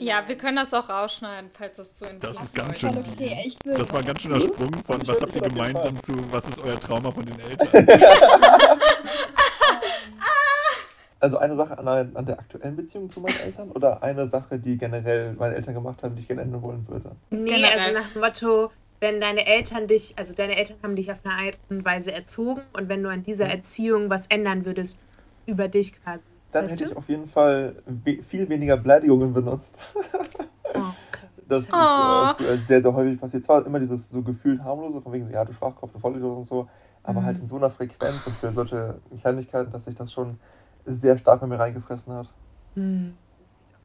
[0.00, 3.52] Ja, wir können das auch rausschneiden, falls das zu intim Das ist ganz schön okay.
[3.64, 6.80] Das war ein ganz schöner Sprung von, was habt ihr gemeinsam zu, was ist euer
[6.80, 7.68] Trauma von den Eltern?
[11.20, 14.78] Also eine Sache an, an, der aktuellen Beziehung zu meinen Eltern oder eine Sache, die
[14.78, 17.14] generell meine Eltern gemacht haben, die ich gerne ändern wollen würde?
[17.28, 17.78] Nee, generell.
[17.78, 18.70] also nach dem Motto,
[19.00, 22.62] wenn deine Eltern dich, also deine Eltern haben dich auf eine Art und Weise erzogen
[22.72, 23.50] und wenn du an dieser mhm.
[23.50, 24.98] Erziehung was ändern würdest,
[25.44, 26.28] über dich quasi.
[26.52, 26.90] Dann hätte du?
[26.90, 27.76] ich auf jeden Fall
[28.26, 29.78] viel weniger Beleidigungen benutzt.
[30.72, 30.80] Okay.
[31.50, 33.42] Das ist äh, sehr, sehr häufig passiert.
[33.42, 36.44] Zwar immer dieses so gefühlt harmlose, von wegen so, ja, du Schwachkopf, du Vollidiot und
[36.44, 36.68] so,
[37.02, 37.24] aber mhm.
[37.24, 40.38] halt in so einer Frequenz und für solche Kleinigkeiten, dass sich das schon
[40.86, 42.28] sehr stark bei mir reingefressen hat.
[42.76, 43.14] Mhm.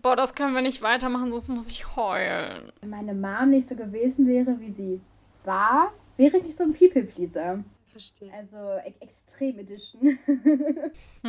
[0.04, 2.72] Boah, das können wir nicht weitermachen, sonst muss ich heulen.
[2.82, 5.02] Wenn meine Mom nicht so gewesen wäre, wie sie
[5.44, 7.64] war, wäre ich nicht so ein People-Pleaser.
[7.84, 8.32] Verstehe.
[8.32, 10.20] Also e Extrem Edition.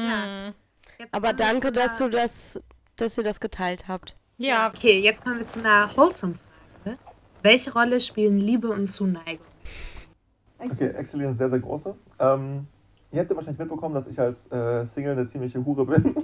[0.99, 1.07] hm.
[1.13, 2.61] Aber danke, dass du das,
[2.97, 4.17] dass ihr das geteilt habt.
[4.39, 4.69] Ja.
[4.69, 6.99] Okay, jetzt kommen wir zu einer Wholesome-Frage.
[7.43, 9.47] Welche Rolle spielen Liebe und Zuneigung?
[10.59, 11.95] Okay, actually eine sehr, sehr große.
[12.19, 12.67] Ähm,
[13.13, 16.03] ihr habt ja wahrscheinlich mitbekommen, dass ich als äh, Single eine ziemliche Hure bin.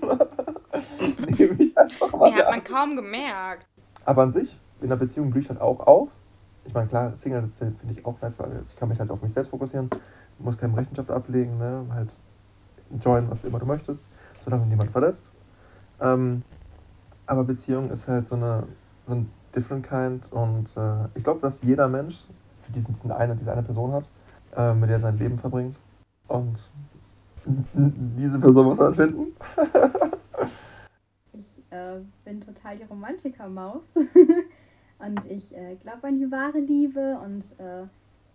[1.38, 2.30] Nehme ich einfach mal.
[2.30, 3.66] Ja, hat man kaum gemerkt.
[4.04, 6.08] Aber an sich, in der Beziehung blüht halt auch auf.
[6.64, 9.22] Ich meine, klar, Single finde find ich auch nice, weil ich kann mich halt auf
[9.22, 9.90] mich selbst fokussieren.
[9.90, 11.86] Du musst keine Rechenschaft ablegen, ne?
[11.92, 12.16] Halt
[12.90, 14.02] enjoyen, was immer du möchtest,
[14.42, 15.30] solange niemand verletzt.
[16.00, 16.42] Ähm,
[17.26, 18.64] aber Beziehung ist halt so eine
[19.06, 22.24] so ein different kind und äh, ich glaube, dass jeder Mensch
[22.60, 24.04] für diesen, diesen eine, diese eine Person hat,
[24.56, 25.78] äh, mit der er sein Leben verbringt.
[26.28, 26.56] Und
[27.44, 29.34] diese Person muss man finden.
[31.32, 33.96] ich äh, bin total die Romantiker-Maus.
[34.98, 37.86] und ich äh, glaube an die wahre Liebe und äh,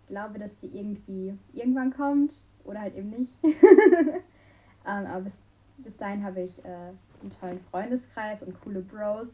[0.08, 2.32] glaube, dass die irgendwie irgendwann kommt
[2.64, 3.32] oder halt eben nicht.
[3.42, 5.40] ähm, aber bis,
[5.78, 9.28] bis dahin habe ich äh, einen tollen Freundeskreis und coole Bros,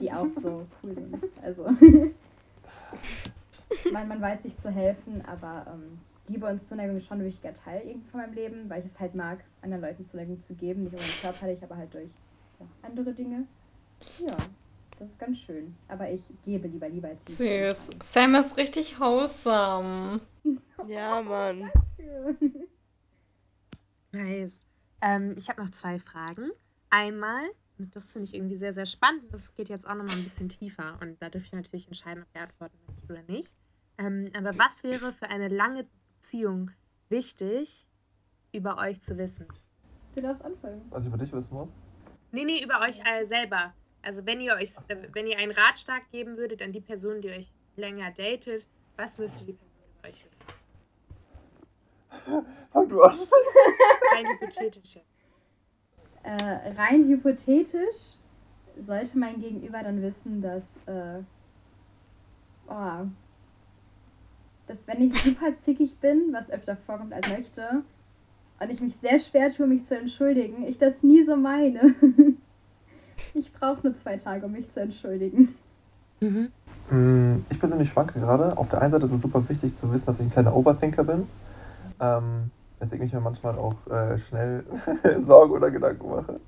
[0.00, 1.16] die auch so cool sind.
[1.42, 1.64] Also
[3.92, 5.98] man, man weiß sich zu helfen, aber ähm,
[6.28, 8.98] Liebe und Zuneigung ist schon ein wichtiger Teil irgendwie von meinem Leben, weil ich es
[8.98, 10.84] halt mag, anderen Leuten Zuneigung zu geben.
[10.84, 12.08] Nicht nur körperlich, aber halt durch
[12.60, 13.46] ja, andere Dinge.
[14.18, 14.36] Ja,
[14.98, 15.74] das ist ganz schön.
[15.88, 17.36] Aber ich gebe lieber lieber als ich.
[17.36, 17.90] Süß.
[18.02, 20.20] Sam ist richtig wholesome.
[20.88, 21.70] ja, Mann.
[24.12, 24.63] nice.
[25.04, 26.50] Ähm, ich habe noch zwei Fragen.
[26.88, 27.44] Einmal,
[27.78, 30.48] und das finde ich irgendwie sehr, sehr spannend, das geht jetzt auch nochmal ein bisschen
[30.48, 33.52] tiefer und da dürfte ich natürlich entscheiden, ob ihr antworten möchtet oder nicht.
[33.98, 35.86] Ähm, aber was wäre für eine lange
[36.16, 36.70] Beziehung
[37.10, 37.88] wichtig,
[38.52, 39.46] über euch zu wissen?
[40.14, 40.80] Du darfst anfangen.
[40.90, 41.68] Was ich über dich wissen muss?
[42.32, 43.74] Nee, nee, über euch äh, selber.
[44.02, 44.82] Also wenn ihr euch, so.
[44.94, 49.18] äh, wenn ihr einen Ratschlag geben würdet an die Person, die euch länger datet, was
[49.18, 50.46] müsste die Person über euch wissen?
[52.72, 53.14] Fang du an.
[54.14, 55.24] Rein hypothetisch jetzt.
[56.22, 58.16] Äh, rein hypothetisch
[58.78, 61.22] sollte mein Gegenüber dann wissen, dass äh,
[62.68, 63.06] oh,
[64.66, 67.82] dass wenn ich super zickig bin, was öfter vorkommt als möchte,
[68.60, 71.94] und ich mich sehr schwer tue, mich zu entschuldigen, ich das nie so meine.
[73.34, 75.54] ich brauche nur zwei Tage, um mich zu entschuldigen.
[76.20, 76.50] Mhm.
[76.90, 78.56] Mm, ich persönlich schwanke gerade.
[78.56, 81.04] Auf der einen Seite ist es super wichtig zu wissen, dass ich ein kleiner Overthinker
[81.04, 81.26] bin.
[82.04, 84.64] Ähm, weswegen ich mir manchmal auch äh, schnell
[85.18, 86.40] Sorgen oder Gedanken mache.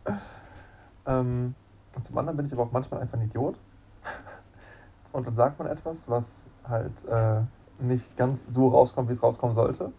[1.06, 1.54] Ähm,
[1.94, 3.58] und zum anderen bin ich aber auch manchmal einfach ein Idiot.
[5.12, 7.40] Und dann sagt man etwas, was halt äh,
[7.78, 9.92] nicht ganz so rauskommt, wie es rauskommen sollte.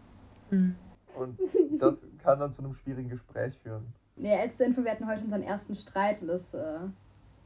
[0.51, 0.75] Mhm.
[1.17, 1.39] Und
[1.79, 3.93] das kann dann zu einem schwierigen Gespräch führen.
[4.15, 6.59] Nee, als Info, wir hatten heute unseren ersten Streit und das, äh,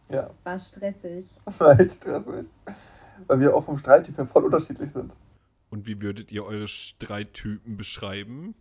[0.09, 0.23] ja.
[0.23, 1.25] das war stressig.
[1.45, 2.45] Das war echt stressig.
[3.27, 5.13] Weil wir auch vom Streittyp her voll unterschiedlich sind.
[5.71, 8.53] Und wie würdet ihr eure Streittypen beschreiben?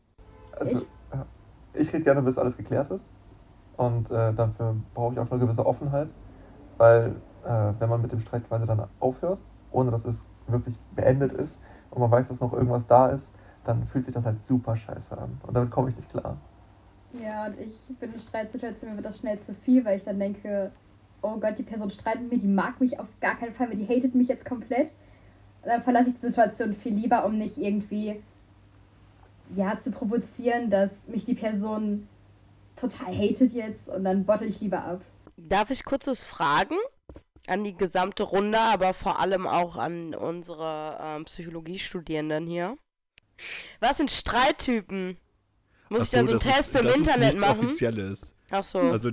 [0.59, 0.87] Also,
[1.75, 3.11] ich, rede gerne, bis alles geklärt ist.
[3.77, 6.09] Und äh, dafür brauche ich auch eine gewisse Offenheit.
[6.79, 9.41] Weil, äh, wenn man mit dem Streit quasi dann aufhört,
[9.73, 13.35] ohne dass es wirklich beendet ist und man weiß, dass noch irgendwas da ist,
[13.65, 15.39] dann fühlt sich das halt super scheiße an.
[15.47, 16.37] Und damit komme ich nicht klar.
[17.13, 20.19] Ja, und ich bin in Streitsituationen, mir wird das schnell zu viel, weil ich dann
[20.19, 20.71] denke,
[21.23, 23.77] oh Gott, die Person streitet mit mir, die mag mich auf gar keinen Fall mehr,
[23.77, 24.95] die hatet mich jetzt komplett.
[25.65, 28.23] Dann verlasse ich die Situation viel lieber, um nicht irgendwie
[29.55, 32.09] ja, zu provozieren, dass mich die Person
[32.77, 35.03] total hatet jetzt und dann bottle ich lieber ab.
[35.37, 36.77] Darf ich kurz was fragen?
[37.47, 42.77] an die gesamte Runde, aber vor allem auch an unsere ähm, Psychologiestudierenden hier.
[43.81, 45.17] Was sind Streittypen?
[45.89, 47.67] Muss Ach ich da so einen Test ist, im Internet ist machen?
[47.67, 48.35] Offizielles.
[48.51, 48.79] Ach so.
[48.79, 49.11] Also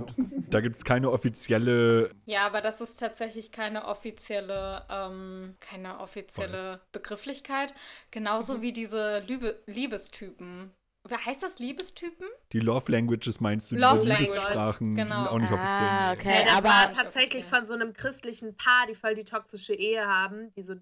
[0.50, 2.10] da gibt es keine offizielle.
[2.26, 6.80] Ja, aber das ist tatsächlich keine offizielle, ähm, keine offizielle Voll.
[6.92, 7.74] Begrifflichkeit.
[8.10, 8.62] Genauso mhm.
[8.62, 10.72] wie diese Liebe Liebestypen.
[11.10, 12.26] Heißt das Liebestypen?
[12.52, 13.76] Die Love Languages meinst du?
[13.76, 15.06] Love diese Language, Liebessprachen, genau.
[15.06, 15.88] die sind auch nicht offiziell.
[15.88, 16.34] Ah, okay.
[16.34, 17.56] Ja, das aber war tatsächlich okay.
[17.56, 20.74] von so einem christlichen Paar, die voll die toxische Ehe haben, die so,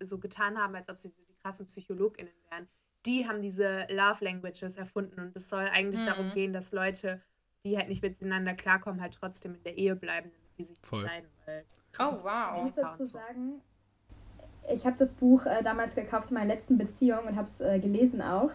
[0.00, 2.68] so getan haben, als ob sie die krassen PsychologInnen wären.
[3.04, 6.06] Die haben diese Love Languages erfunden und es soll eigentlich mhm.
[6.06, 7.20] darum gehen, dass Leute
[7.64, 11.00] die halt nicht miteinander klarkommen, halt trotzdem in der Ehe bleiben, damit die sich Voll.
[11.02, 11.28] entscheiden.
[11.46, 11.64] Weil,
[11.98, 12.56] Oh, wow.
[12.56, 13.60] Ich muss dazu sagen,
[14.72, 17.78] ich habe das Buch äh, damals gekauft in meiner letzten Beziehung und habe es äh,
[17.78, 18.50] gelesen auch.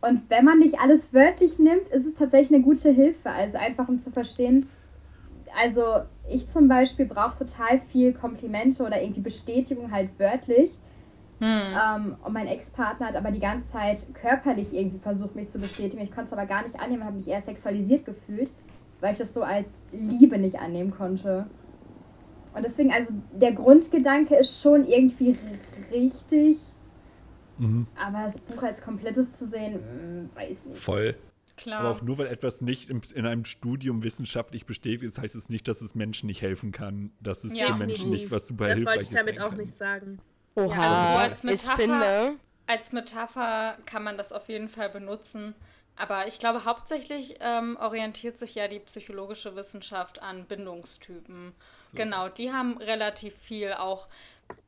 [0.00, 3.30] Und wenn man nicht alles wörtlich nimmt, ist es tatsächlich eine gute Hilfe.
[3.30, 4.68] Also einfach um zu verstehen,
[5.56, 10.72] also ich zum Beispiel brauche total viel Komplimente oder irgendwie Bestätigung halt wörtlich.
[11.42, 11.48] Hm.
[11.74, 16.00] Ähm, und mein Ex-Partner hat aber die ganze Zeit körperlich irgendwie versucht, mich zu bestätigen.
[16.02, 18.48] Ich konnte es aber gar nicht annehmen, habe mich eher sexualisiert gefühlt,
[19.00, 21.46] weil ich das so als Liebe nicht annehmen konnte.
[22.54, 25.36] Und deswegen, also der Grundgedanke ist schon irgendwie
[25.90, 26.58] richtig,
[27.58, 27.86] Mhm.
[27.96, 30.78] aber das Buch als komplettes zu sehen, mm, weiß nicht.
[30.80, 31.16] Voll.
[31.56, 31.80] Klar.
[31.80, 35.48] Aber auch nur weil etwas nicht im, in einem Studium wissenschaftlich bestätigt ist, heißt es
[35.48, 37.66] nicht, dass es Menschen nicht helfen kann, dass es Ja.
[37.66, 39.58] den Menschen nicht was super das wollte hilfreiches ich damit auch kann.
[39.58, 40.18] nicht sagen.
[40.54, 42.34] Oha, also so als ich Metapher- finde,
[42.66, 45.54] Als Metapher kann man das auf jeden Fall benutzen.
[45.96, 51.54] Aber ich glaube, hauptsächlich ähm, orientiert sich ja die psychologische Wissenschaft an Bindungstypen.
[51.94, 54.06] Genau, die haben relativ viel auch.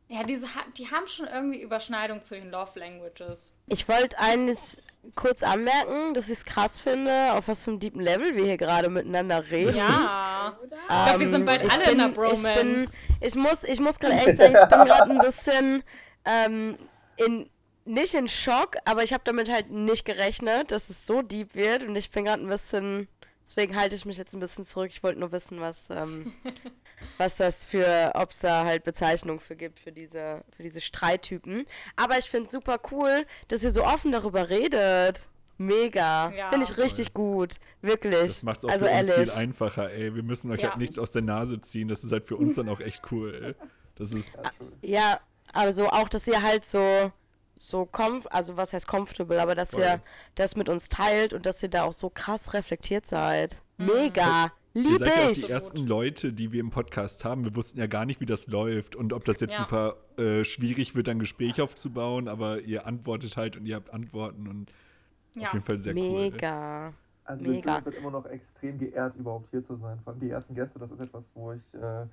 [0.09, 0.46] Ja, diese,
[0.76, 3.55] die haben schon irgendwie Überschneidung zu den Love Languages.
[3.66, 4.82] ich wollte eigentlich
[5.16, 8.57] kurz anmerken, dass ich es krass finde, auf was für einem deepen Level wir hier
[8.59, 9.76] gerade miteinander reden.
[9.76, 10.57] Ja.
[10.62, 12.96] Ich glaube, wir sind bald Ähm, alle in einer bin- Ich, bin, Bromance.
[13.20, 15.82] ich muss, ich muss gerade ehrlich sagen, ich bin gerade ein bisschen
[16.26, 16.76] ähm,
[17.16, 17.50] in,
[17.86, 21.82] nicht in Schock, aber ich habe damit halt nicht gerechnet, dass es so deep wird
[21.82, 23.09] und ich bin gerade ein bisschen,
[23.42, 24.90] deswegen halte ich mich jetzt ein bisschen zurück.
[24.90, 26.32] Ich wollte nur wissen, was, ähm,
[27.18, 31.64] was das für, ob es da halt Bezeichnungen für gibt, für diese, für diese Streittypen.
[31.97, 35.28] Aber ich finde es super cool, dass ihr so offen darüber redet.
[35.57, 36.30] Mega.
[36.32, 36.49] Ja.
[36.49, 37.57] Finde ich richtig gut.
[37.80, 38.26] Wirklich.
[38.26, 40.14] Das macht es auch also für uns viel einfacher, ey.
[40.14, 40.70] Wir müssen euch Ja.
[40.70, 41.86] halt nichts aus der Nase ziehen.
[41.88, 43.55] Das ist halt für uns dann auch echt cool.
[43.95, 44.34] Das ist.
[44.34, 44.72] Ja, true.
[44.82, 45.20] Ja,
[45.53, 47.12] also auch, dass ihr halt so,
[47.55, 49.82] so comf also was heißt comfortable, aber dass Voll.
[49.82, 50.01] ihr
[50.34, 53.62] das mit uns teilt und dass ihr da auch so krass reflektiert seid.
[53.76, 54.53] Mega.
[54.75, 55.51] Ihr Lieb seid ja auch die ich.
[55.51, 57.45] ersten Leute, die wir im Podcast haben.
[57.45, 59.59] Wir wussten ja gar nicht, wie das läuft und ob das jetzt Ja.
[59.59, 64.49] super äh, schwierig wird, ein Gespräch aufzubauen, aber ihr antwortet halt und ihr habt Antworten
[64.49, 64.72] und
[65.37, 65.47] Ja.
[65.49, 66.31] auf jeden Fall sehr cool.
[66.31, 66.93] Mega.
[67.27, 67.77] Also wir fühlen Mega.
[67.77, 69.99] uns halt immer noch extrem geehrt, überhaupt hier zu sein.
[70.05, 72.05] Vor allem die ersten Gäste, das ist etwas, wo ich, äh,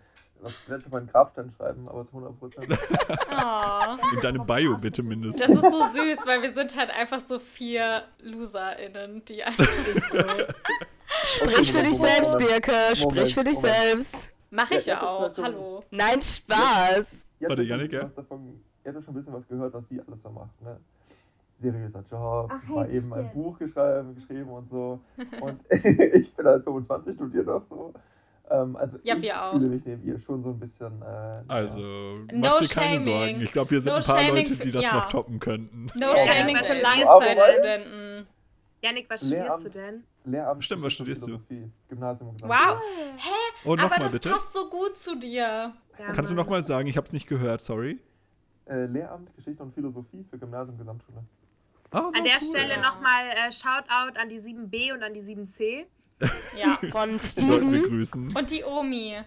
[0.42, 2.68] das werde ich auf meinen Grabstein schreiben, aber zu 100 Prozent.
[3.44, 3.98] Oh.
[4.16, 5.42] In deinem Bio bitte mindestens.
[5.48, 9.68] Das ist so süß, weil wir sind halt einfach so vier LoserInnen, die einfach.
[11.26, 12.72] Sprich für dich selbst, Birke.
[12.96, 13.76] Sprich für dich Moment.
[13.76, 14.34] selbst.
[14.50, 15.38] Mach ich Ja, ja ja, auch.
[15.38, 15.84] Hallo.
[15.92, 17.26] Nein, Spaß.
[17.40, 18.04] Ihr habt Warte, ja schon ein Jannik, bisschen ja?
[18.06, 18.46] was davon,
[18.84, 20.80] ihr habt ja schon ein bisschen was gehört, was sie alles so macht, ne?
[21.60, 23.32] Seriöser Job, Ach, mal echt eben ein?
[23.34, 25.00] Buch geschrieben, geschrieben und so.
[25.42, 27.94] Und ich bin halt 25, studiere noch so.
[28.50, 29.52] Ähm, also Ja, ich wir auch.
[29.54, 31.02] fühle mich neben ihr schon so ein bisschen.
[31.02, 31.44] Äh.
[31.48, 33.06] Also, No mach dir keine shaming.
[33.06, 33.42] Sorgen.
[33.42, 34.94] Ich glaube, wir sind No ein paar Leute, die das ja.
[34.96, 35.88] noch toppen könnten.
[36.00, 38.28] No Ja, shaming für Langzeitstudenten.
[38.82, 40.04] Janik, was studierst du denn?
[40.24, 40.64] Lehramt.
[40.64, 41.46] Stimmt, was Geschichte und studierst du?
[41.48, 42.82] Philosophie, Gymnasium und Wow.
[43.64, 44.30] Und Aber nochmal das bitte.
[44.30, 45.74] passt so gut zu dir.
[46.00, 46.88] Ja, Kannst du nochmal sagen?
[46.88, 48.00] Ich habe es nicht gehört, sorry.
[48.66, 51.24] Äh, Lehramt, Geschichte und Philosophie für Gymnasium, Gesamtschule.
[51.92, 52.42] Ah, so An der cool.
[52.42, 52.82] Stelle Ja.
[52.82, 55.86] nochmal äh, Shoutout an die 7b und an die 7c.
[56.56, 56.78] Ja.
[56.92, 57.84] Von Sollten wir Steven.
[57.84, 58.36] grüßen.
[58.36, 59.18] Und die Omi.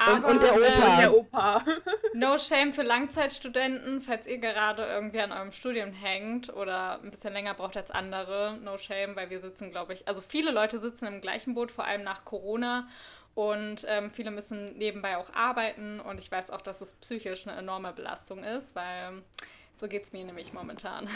[0.00, 0.64] Und- Aber, und der Opa.
[0.92, 1.64] Und der Opa.
[2.14, 7.32] No shame für Langzeitstudenten, falls ihr gerade irgendwie an eurem Studium hängt oder ein bisschen
[7.32, 8.58] länger braucht als andere.
[8.62, 11.84] No shame, weil wir sitzen, glaube ich, also viele Leute sitzen im gleichen Boot, vor
[11.84, 12.88] allem nach Corona.
[13.34, 16.00] Und ähm, viele müssen nebenbei auch arbeiten.
[16.00, 19.22] Und ich weiß auch, dass es psychisch eine enorme Belastung ist, weil
[19.76, 21.08] so geht es mir nämlich momentan.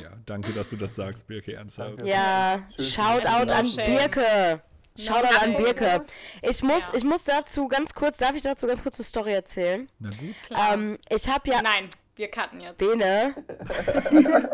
[0.00, 2.02] Ja, danke, dass du das sagst, Birke, ernsthaft.
[2.04, 2.64] Ja.
[2.78, 3.70] Shoutout an.
[3.76, 4.60] Birke.
[5.00, 5.56] Shoutout an.
[5.56, 6.04] Birke.
[6.42, 6.92] Ich muss, Ja.
[6.94, 9.88] ich muss dazu ganz kurz, darf ich dazu ganz kurz eine Story erzählen?
[9.98, 10.34] Na gut.
[10.46, 10.74] Klar.
[10.74, 12.78] Ähm, ich habe ja Nein, wir cutten jetzt.
[12.78, 13.34] Bene.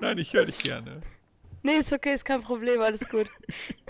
[0.00, 1.00] Nein, ich höre dich gerne.
[1.62, 3.26] Nee, ist okay, ist kein Problem, alles gut.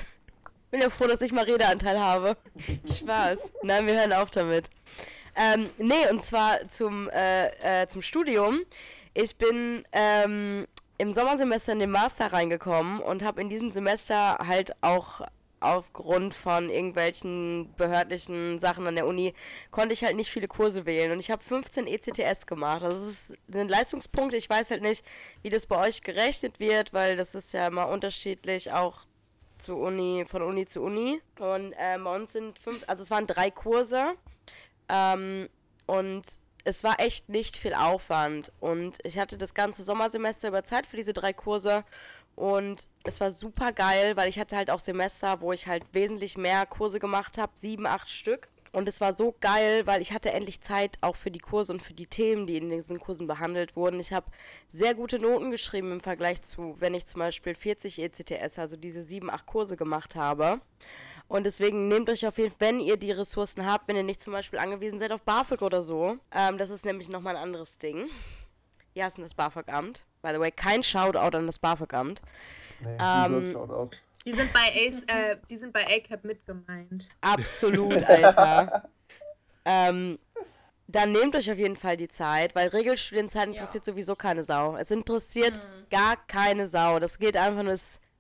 [0.71, 2.37] Bin ja froh, dass ich mal Redeanteil habe.
[2.93, 3.53] Spaß.
[3.63, 4.69] Nein, wir hören auf damit.
[5.37, 8.61] Ähm, nee, und zwar zum, äh, äh, zum Studium.
[9.15, 10.67] Ich bin ähm,
[10.99, 15.21] im Sommersemester in den Master reingekommen und habe in diesem Semester halt auch
[15.65, 19.35] aufgrund von irgendwelchen behördlichen Sachen an der Uni
[19.71, 22.83] konnte ich halt nicht viele Kurse wählen und ich habe 15 ECTS gemacht.
[22.83, 24.35] Also es ist ein Leistungspunkt.
[24.35, 25.05] Ich weiß halt nicht,
[25.43, 29.07] wie das bei euch gerechnet wird, weil das ist ja immer unterschiedlich auch
[29.59, 31.21] zu Uni, von Uni zu Uni.
[31.39, 34.15] Und äh, bei uns sind fünf, also es waren drei Kurse.
[34.89, 35.49] Ähm,
[35.87, 36.23] und
[36.65, 38.51] es war echt nicht viel Aufwand.
[38.61, 41.85] Und ich hatte das ganze Sommersemester über Zeit für diese drei Kurse.
[42.37, 46.37] Und es war super geil, weil ich hatte halt auch Semester, wo ich halt wesentlich
[46.37, 48.49] mehr Kurse gemacht habe, sieben, acht Stück.
[48.73, 51.81] und es war so geil, weil ich hatte endlich Zeit auch für die Kurse und
[51.81, 54.01] für die Themen, die in diesen Kursen behandelt wurden.
[54.01, 54.27] Ich habe
[54.67, 59.03] sehr gute Noten geschrieben im Vergleich zu, wenn ich zum Beispiel 40 ECTS, also diese
[59.03, 60.61] sieben, acht Kurse gemacht habe.
[61.29, 64.21] Und deswegen nehmt euch auf jeden Fall, wenn ihr die Ressourcen habt, wenn ihr nicht
[64.21, 66.19] zum Beispiel angewiesen seid auf BAföG oder so.
[66.33, 68.09] Ähm, das ist nämlich nochmal ein anderes Ding.
[68.95, 70.05] Ja, ist das BAföG-Amt.
[70.25, 72.23] By the way, kein Shoutout an das BAföG-Amt.
[72.81, 73.91] Nee, Ähm, Shoutout.
[74.25, 77.11] Die sind bei Ace, äh, die sind bei ACAP mit gemeint.
[77.21, 78.89] Absolut, Alter.
[79.67, 80.19] ähm,
[80.87, 84.77] dann nehmt euch auf jeden Fall die Zeit, weil Regelstudienzeit interessiert sowieso keine Sau.
[84.77, 85.61] Es interessiert
[85.91, 86.99] gar keine Sau.
[87.01, 87.75] Das geht einfach nur,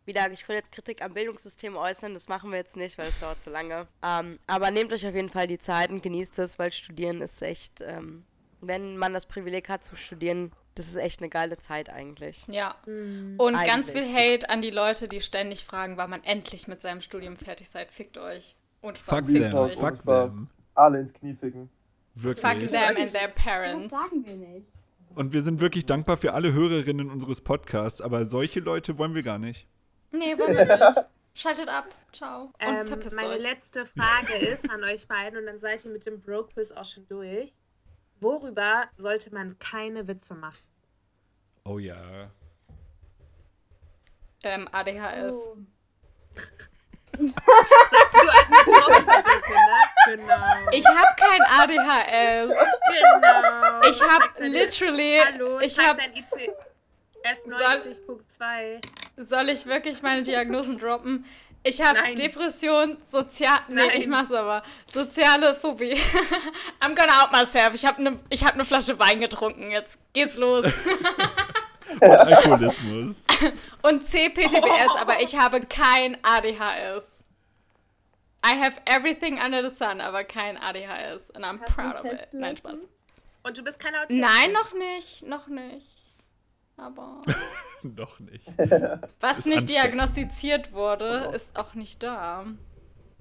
[0.04, 3.18] wieder, ich will jetzt Kritik am Bildungssystem äußern, das machen wir jetzt nicht, weil es
[3.18, 3.86] dauert zu lange.
[4.02, 7.40] Ähm, aber nehmt euch auf jeden Fall die Zeit und genießt es, weil Studieren ist
[7.40, 8.24] echt, ähm,
[8.60, 12.44] wenn man das Privileg hat zu studieren, das ist echt eine geile Zeit eigentlich.
[12.48, 12.74] Ja.
[12.86, 13.34] Mhm.
[13.38, 14.34] Und ganz viel Eigentlich.
[14.42, 17.92] Hate an die Leute, die ständig fragen, wann man endlich mit seinem Studium fertig seid.
[17.92, 18.56] Fickt euch.
[18.80, 19.42] Und Fuck Spaß, them.
[19.42, 19.74] fickt euch.
[19.74, 20.34] Fuck Spaß.
[20.36, 20.50] them.
[20.74, 21.70] Alle ins Knie ficken.
[22.16, 22.70] Fuck Wirklich.
[22.70, 23.94] them and their parents.
[23.94, 24.66] sagen wir nicht.
[25.14, 29.22] Und wir sind wirklich dankbar für alle Hörerinnen unseres Podcasts, aber solche Leute wollen wir
[29.22, 29.68] gar nicht.
[30.10, 31.04] Nee, wollen wir nicht.
[31.36, 31.86] Schaltet ab.
[32.12, 32.44] Ciao.
[32.44, 33.42] Und Ähm, verpisst meine euch.
[33.42, 37.06] letzte Frage ist an euch beiden und dann seid ihr mit dem Bro-Quiz auch schon
[37.08, 37.52] durch.
[38.20, 40.64] Worüber sollte man keine Witze machen?
[41.64, 42.30] Oh ja.
[44.42, 45.32] Ähm, ADHS.
[45.32, 45.56] Oh.
[47.16, 49.36] Sagst du als Betroffene, ne?
[50.06, 50.70] Genau.
[50.72, 52.48] Ich habe kein ADHS.
[52.88, 53.88] genau.
[53.88, 55.20] Ich habe literally.
[55.24, 55.98] Hallo, ich habe.
[55.98, 58.80] dein ICF 90.2.
[59.16, 61.24] Soll ich wirklich meine Diagnosen droppen?
[61.66, 62.14] Ich habe.
[62.14, 63.58] Depression, sozial.
[63.68, 63.90] Nee, Nein.
[63.96, 64.62] ich mach's aber.
[64.86, 65.94] Soziale Phobie.
[66.80, 67.74] I'm gonna out myself.
[67.74, 69.70] Ich habe eine ich hab ne Flasche Wein getrunken.
[69.70, 70.66] Jetzt geht's los.
[72.00, 73.24] Alkoholismus.
[73.82, 77.24] Und CPTBS, aber ich habe kein ADHS.
[78.44, 81.30] I have everything under the sun, aber kein ADHS.
[81.30, 82.28] And I'm Hast proud of it.
[82.32, 82.58] Nein?
[82.58, 82.86] Spaß.
[83.42, 84.18] Und du bist kein Autist?
[84.18, 85.26] Nein, noch nicht.
[85.26, 85.93] Noch nicht.
[86.76, 87.22] Aber.
[87.82, 88.44] Noch nicht.
[89.20, 92.44] Was Ist nicht diagnostiziert wurde, ist auch nicht da.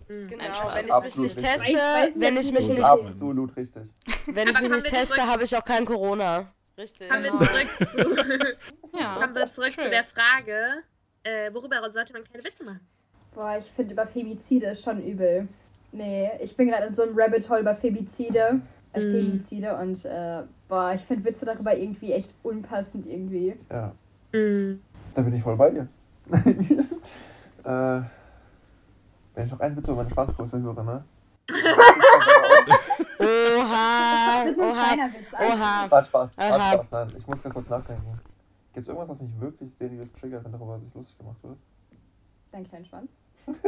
[0.08, 2.84] Genau, wenn ich mich nicht teste, Ich weiß wenn ich mich nicht.
[2.84, 3.84] Absolut richtig.
[4.28, 6.52] wenn ich mich nicht teste, habe ich auch kein Corona.
[6.78, 7.10] Richtig.
[7.10, 7.46] Kommen wir Genau.
[7.46, 9.16] zurück zu, Ja.
[9.20, 10.84] kommen wir zurück zu der Frage,
[11.24, 12.82] äh, worüber sollte man keine Witze machen?
[13.34, 15.48] Boah, ich finde über Femizide schon übel.
[15.92, 18.60] Nee, ich bin gerade in so einem Rabbit Hole über Femizide.
[18.94, 19.18] Äh, Mm.
[19.20, 20.44] Femizide und äh,
[20.74, 23.56] boah, ich finde Witze darüber irgendwie echt unpassend irgendwie.
[23.70, 23.92] Ja,
[24.34, 24.82] Mhm.
[25.14, 25.88] da bin ich voll bei dir.
[27.64, 28.02] äh,
[29.36, 31.04] wenn ich noch einen Witz über meine Schwanzgröße höre, ne?
[33.20, 35.34] Oha, Das oha, kleiner Witz.
[35.34, 35.92] oha.
[35.92, 36.60] War Spaß, war.
[36.74, 37.08] Spaß, nein.
[37.18, 38.20] Ich muss gerade kurz nachdenken.
[38.74, 41.58] Gibt es irgendwas, was mich wirklich seriös triggert, wenn darüber sich lustig gemacht wird?
[42.52, 43.10] Dein kleinen Schwanz.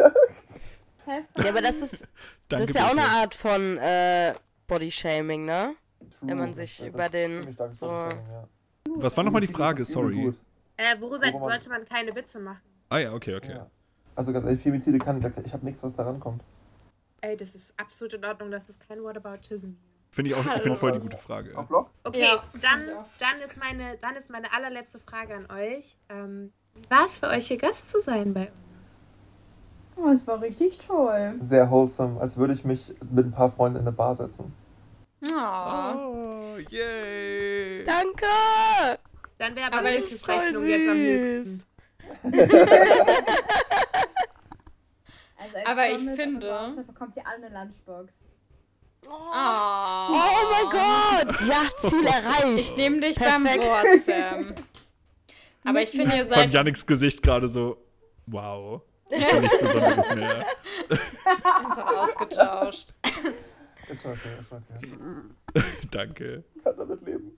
[1.08, 2.08] Ja, aber das ist,
[2.50, 3.04] das ist ja auch eine.
[3.04, 4.34] Art von äh,
[4.66, 5.76] Bodyshaming, ne?
[6.10, 8.48] True, Wenn man sich das über den so- ja.
[8.98, 9.84] Was war nochmal die Frage?
[9.86, 10.34] Sorry.
[10.78, 12.62] Äh, worüber Worüber sollte man keine Witze machen?
[12.90, 13.52] Ah ja, okay, okay.
[13.52, 13.68] Ja.
[14.16, 16.42] Also ganz ehrlich, Femizide kann, ich habe nichts, was da rankommt.
[17.22, 19.72] Ey, das ist absolut in Ordnung, das ist kein Whataboutism.
[20.12, 21.58] Finde ich auch, ich finde voll die gute Frage.
[21.58, 21.90] Auf Lock?
[22.06, 25.98] Okay, Ja, dann, ich dann, ist meine, dann ist meine allerletzte Frage an euch.
[26.10, 26.54] Ähm,
[26.90, 28.98] war es für euch, hier Gast zu sein bei uns?
[29.98, 31.36] Oh, es war richtig toll.
[31.40, 34.54] Sehr wholesome, als würde ich mich mit ein paar Freunden in eine Bar setzen.
[35.34, 37.84] Oh, yay!
[37.84, 38.26] Danke!
[39.38, 41.06] Dann wäre aber Aber die es ist voll Rechnung jetzt am süß.
[41.06, 41.64] höchsten.
[45.38, 48.14] Also als Aber ich finde- bekommt ihr alle eine Lunchbox.
[49.08, 50.10] Aw.
[50.10, 51.42] Oh mein Gott!
[51.48, 52.58] Ja, Ziel erreicht.
[52.72, 53.66] Ich nehme dich beim Perfekt.
[53.66, 54.56] Wort, Sam.
[55.64, 57.78] Aber ich finde, ihr Von seid Janiks Gesicht gerade so,
[58.28, 58.82] wow.
[59.10, 60.46] Ich bin nichts Besonderes mehr.
[61.44, 62.94] einfach ausgetauscht.
[63.90, 65.64] Ist okay, ist okay.
[65.92, 66.44] Danke.
[66.64, 67.38] Kann damit leben.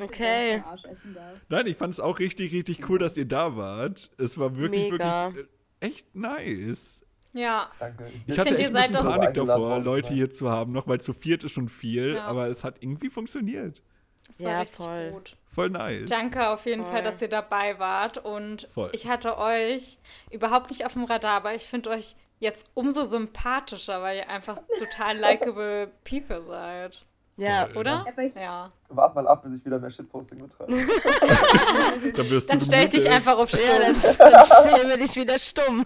[0.00, 0.62] Okay.
[0.66, 1.38] Arsch essen darf.
[1.48, 4.10] Nein, ich fand es auch richtig, richtig cool, dass ihr da wart.
[4.18, 5.34] Es war wirklich, Mega.
[5.34, 5.46] wirklich
[5.80, 7.04] äh, echt nice.
[7.32, 8.06] Ja, Danke.
[8.08, 10.72] Ich, Ich hatte echt ihr ein seid bisschen doch- Panik davor, Leute hier zu haben,
[10.72, 12.26] noch weil zu viert ist schon viel, Ja.
[12.26, 13.82] aber es hat irgendwie funktioniert.
[14.28, 15.10] das war Ja, richtig voll.
[15.12, 15.36] gut.
[15.48, 16.10] Voll nice.
[16.10, 16.92] Danke auf jeden Voll.
[16.92, 18.18] Fall, dass ihr dabei wart.
[18.18, 18.90] Und Voll.
[18.92, 19.98] ich hatte euch
[20.30, 24.58] überhaupt nicht auf dem Radar, aber ich finde euch jetzt umso sympathischer, weil ihr einfach
[24.78, 27.04] total likable people seid.
[27.36, 27.68] Ja.
[27.74, 28.04] Oder?
[28.06, 28.70] Aber ich, Ja.
[28.90, 30.72] Wart mal ab, bis ich wieder mehr Shitposting betreibe.
[32.16, 34.16] Dann wirst Dann du stell ich dich einfach auf ja Stumm.
[34.18, 35.84] dann, dann stellen wir dich wieder stumm.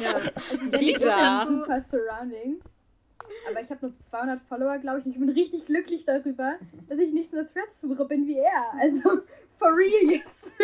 [0.00, 0.14] Ja.
[0.14, 2.60] also dazu- super surrounding.
[3.50, 5.06] Aber ich habe nur 200 Follower, glaube ich.
[5.06, 6.54] Und ich bin richtig glücklich darüber,
[6.88, 8.72] dass ich nicht so eine Thread-Suche bin wie er.
[8.80, 9.10] Also,
[9.58, 10.54] for real jetzt.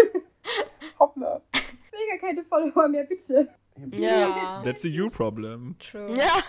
[0.98, 1.40] Hoppla.
[1.52, 1.62] Ich
[1.92, 3.48] will gar keine Follower mehr, bitte.
[3.92, 4.62] Ja.
[4.64, 5.76] That's a you problem.
[5.78, 6.16] True.
[6.16, 6.42] Ja.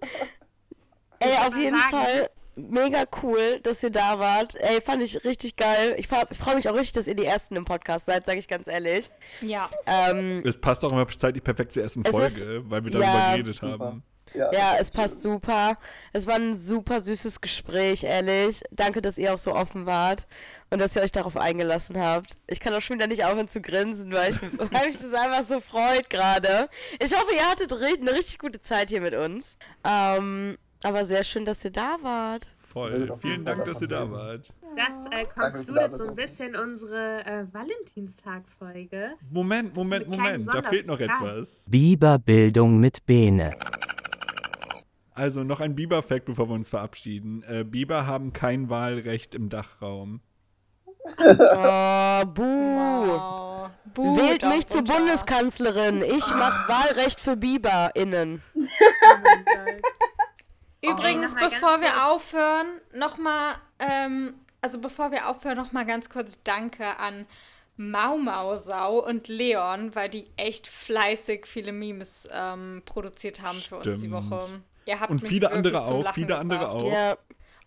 [1.18, 4.54] Ey, auf jeden sagen- Fall mega cool, dass ihr da wart.
[4.56, 5.94] Ey, fand ich richtig geil.
[5.98, 8.66] Ich, freue mich auch richtig, dass ihr die Ersten im Podcast seid, sage ich ganz
[8.68, 9.10] ehrlich.
[9.40, 9.68] Ja.
[9.86, 13.56] Ähm, Es passt auch immer zeitlich perfekt zur ersten Folge, weil wir darüber ja, geredet
[13.56, 13.78] super.
[13.78, 14.02] haben.
[14.34, 15.76] Ja, es passt super.
[16.12, 18.62] Es war ein super süßes Gespräch, ehrlich.
[18.70, 20.26] Danke, dass ihr auch so offen wart
[20.70, 22.34] und dass ihr euch darauf eingelassen habt.
[22.46, 25.42] Ich kann auch schon wieder nicht aufhören zu grinsen, weil, ich, weil mich das einfach
[25.42, 26.68] so freut gerade.
[26.98, 29.56] Ich hoffe, ihr hattet eine richtig gute Zeit hier mit uns.
[29.84, 32.54] Ähm, aber sehr schön, dass ihr da wart.
[32.72, 33.12] Voll.
[33.20, 34.48] Vielen Dank, dass ihr da wart.
[34.76, 39.14] Das äh, konkludiert so ein bisschen unsere äh, Valentinstagsfolge.
[39.30, 40.46] Moment, Moment, Moment.
[40.46, 41.06] Da fehlt noch Ja.
[41.06, 41.64] etwas.
[41.68, 43.56] Biberbildung mit Bene.
[45.20, 47.42] Also noch ein Biber-Fact, bevor wir uns verabschieden.
[47.42, 50.22] Äh, Biber haben kein Wahlrecht im Dachraum.
[51.18, 52.42] Oh, buh.
[52.42, 53.70] Wow.
[53.92, 54.82] Buh, Wählt mich zur.
[54.82, 56.00] Bundeskanzlerin.
[56.00, 58.42] Ich mach Wahlrecht für BieberInnen.
[59.02, 60.92] Oh mein Gott.
[60.92, 62.06] Übrigens, ganz bevor wir kurz.
[62.06, 67.26] aufhören, nochmal, ähm, also bevor wir aufhören, nochmal ganz kurz Danke an
[67.76, 73.76] Mau Mau Sau und Leon, weil die echt fleißig viele Memes ähm, produziert haben für
[73.76, 74.10] uns die.
[74.10, 74.62] Woche.
[74.90, 76.82] Ihr habt Und mich viele andere auch, viele andere gebracht.
[76.82, 76.92] auch.
[76.92, 77.16] Ja,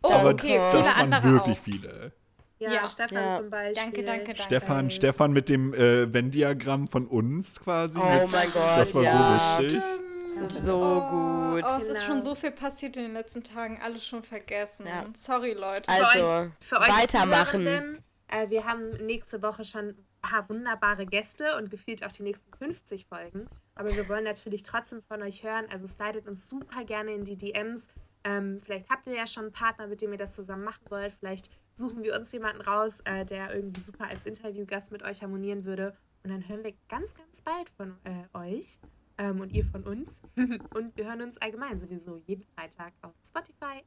[0.06, 1.64] Oh, Aber okay, das viele das waren andere wirklich auch.
[1.64, 2.12] viele.
[2.60, 2.88] Ja, Ja.
[2.90, 3.38] Stefan Ja.
[3.38, 3.84] zum Beispiel.
[3.84, 4.44] Danke, danke, danke.
[4.44, 4.92] Stefan.
[4.92, 7.98] Stefan mit dem äh, Venn-Diagramm von uns quasi.
[7.98, 9.40] Oh Das- mein Gott, Das war ja.
[9.58, 9.82] so lustig.
[10.24, 11.10] das ist so Oh,
[11.54, 11.64] gut.
[11.64, 12.06] Oh, es ist Genau.
[12.06, 14.86] schon so viel passiert in den letzten Tagen, alles schon vergessen.
[14.88, 15.06] Ja.
[15.16, 15.88] Sorry, Leute.
[15.88, 18.04] Also, für euch, für euch weitermachen.
[18.28, 23.06] Äh, wir haben nächste Woche schon paar wunderbare Gäste und gefühlt auch die nächsten 50
[23.06, 23.48] Folgen.
[23.76, 25.66] Aber wir wollen natürlich trotzdem von euch hören.
[25.72, 27.94] Also slidet uns super gerne in die DMs.
[28.24, 31.14] Ähm, vielleicht habt ihr ja schon einen Partner, mit dem ihr das zusammen machen wollt.
[31.20, 35.66] Vielleicht suchen wir uns jemanden raus, äh, der irgendwie super als Interviewgast mit euch harmonieren
[35.66, 35.96] würde.
[36.24, 38.80] Und dann hören wir ganz, ganz bald von äh, euch
[39.18, 40.22] ähm, und ihr von uns.
[40.36, 43.84] und wir hören uns allgemein sowieso jeden Freitag auf Spotify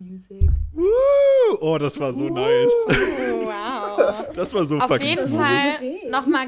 [0.00, 0.42] Music.
[0.72, 0.84] Woo!
[1.60, 2.72] Oh, das war so nice.
[2.88, 4.26] Wow.
[4.34, 5.40] Das war so Auf fucking jeden smooth.
[5.40, 6.46] Fall nochmal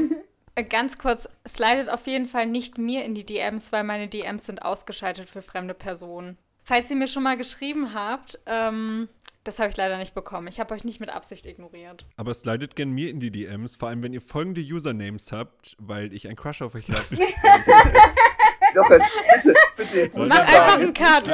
[0.68, 4.62] ganz kurz, slidet auf jeden Fall nicht mir in die DMs, weil meine DMs sind
[4.62, 6.38] ausgeschaltet für fremde Personen.
[6.64, 9.08] Falls ihr mir schon mal geschrieben habt, ähm,
[9.44, 10.46] das habe ich leider nicht bekommen.
[10.46, 12.06] Ich habe euch nicht mit Absicht ignoriert.
[12.16, 16.12] Aber slidet gern mir in die DMs, vor allem wenn ihr folgende Usernames habt, weil
[16.12, 17.02] ich einen Crush auf euch habe.
[18.74, 21.28] Jetzt, bitte, bitte, jetzt muss Mach ich einfach einen Cut.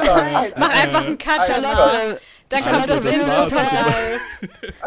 [0.56, 2.20] Mach einfach einen Cut, Charlotte.
[2.50, 3.20] Dann kommt das ein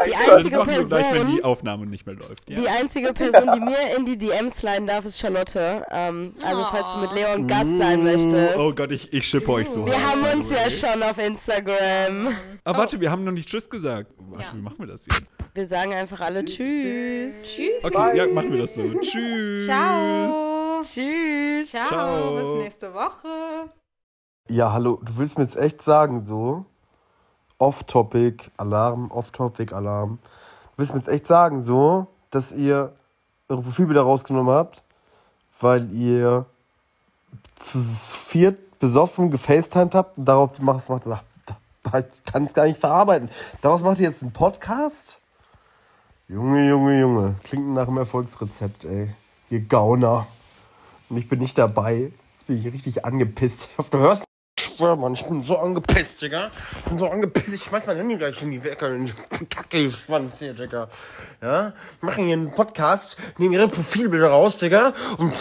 [0.08, 2.50] Die einzige wir gleich, wenn Person- die Aufnahme nicht mehr läuft.
[2.50, 2.56] Ja.
[2.56, 5.86] Die einzige Person, die mir in die DMs sliden darf, ist Charlotte.
[5.92, 8.58] Ähm, also, falls du mit Leon Gast sein möchtest.
[8.58, 9.86] Oh Gott, ich, ich schippe euch so.
[9.86, 12.36] Wir hart, haben uns ja schon auf Instagram.
[12.64, 14.12] Aber warte, wir haben noch nicht Tschüss gesagt.
[14.18, 14.54] Warte, Ja.
[14.56, 15.22] wie machen wir das jetzt?
[15.54, 17.44] Wir sagen einfach alle Tschüss.
[17.44, 17.84] Tschüss.
[17.84, 18.92] Okay, ja, machen wir das so.
[19.02, 19.66] Tschüss.
[19.66, 20.70] Ciao.
[20.82, 21.72] Tschüss.
[21.72, 21.88] Ciao.
[21.88, 22.36] Ciao.
[22.36, 23.70] Bis nächste Woche.
[24.50, 26.66] Ja, hallo, du willst mir jetzt echt sagen, so,
[27.58, 30.20] off-topic, Alarm, off-topic, Alarm.
[30.24, 32.94] Du willst mir jetzt echt sagen, so, dass ihr
[33.48, 34.84] eure Profilbilder rausgenommen habt,
[35.60, 36.46] weil ihr
[37.56, 41.24] zu viert besoffen gefacetimed habt und darauf macht, macht,
[42.12, 43.30] ich kann es gar nicht verarbeiten.
[43.62, 45.20] Daraus macht ihr jetzt einen Podcast?
[46.28, 47.36] Junge, Junge, Junge.
[47.44, 49.14] Klingt nach einem Erfolgsrezept, ey.
[49.50, 50.28] Ihr Gauner.
[51.12, 52.10] Und ich bin nicht dabei.
[52.38, 53.72] Jetzt bin ich richtig angepisst.
[53.72, 54.24] Ich hoffe, du hörst.
[54.58, 56.50] Ich schwör, Mann, ich bin so angepisst, Digga.
[56.78, 57.54] Ich bin so angepisst.
[57.54, 58.98] Ich schmeiß mein Handy gleich in die Wecker.
[59.50, 60.88] Kacke, Schwanz hier, Digga.
[61.42, 61.74] Ja?
[61.98, 64.94] Ich mache hier einen Podcast, nehme ihre Profilbilder raus, Digga.
[65.18, 65.34] Und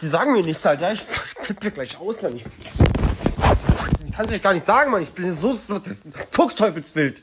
[0.00, 0.92] die sagen mir nichts, Alter.
[0.92, 2.36] Ich flippe gleich aus, Mann.
[2.36, 5.02] Ich, ich kann es euch gar nicht sagen, Mann.
[5.02, 5.80] Ich bin so, so
[6.30, 7.22] Fuchsteufelswild.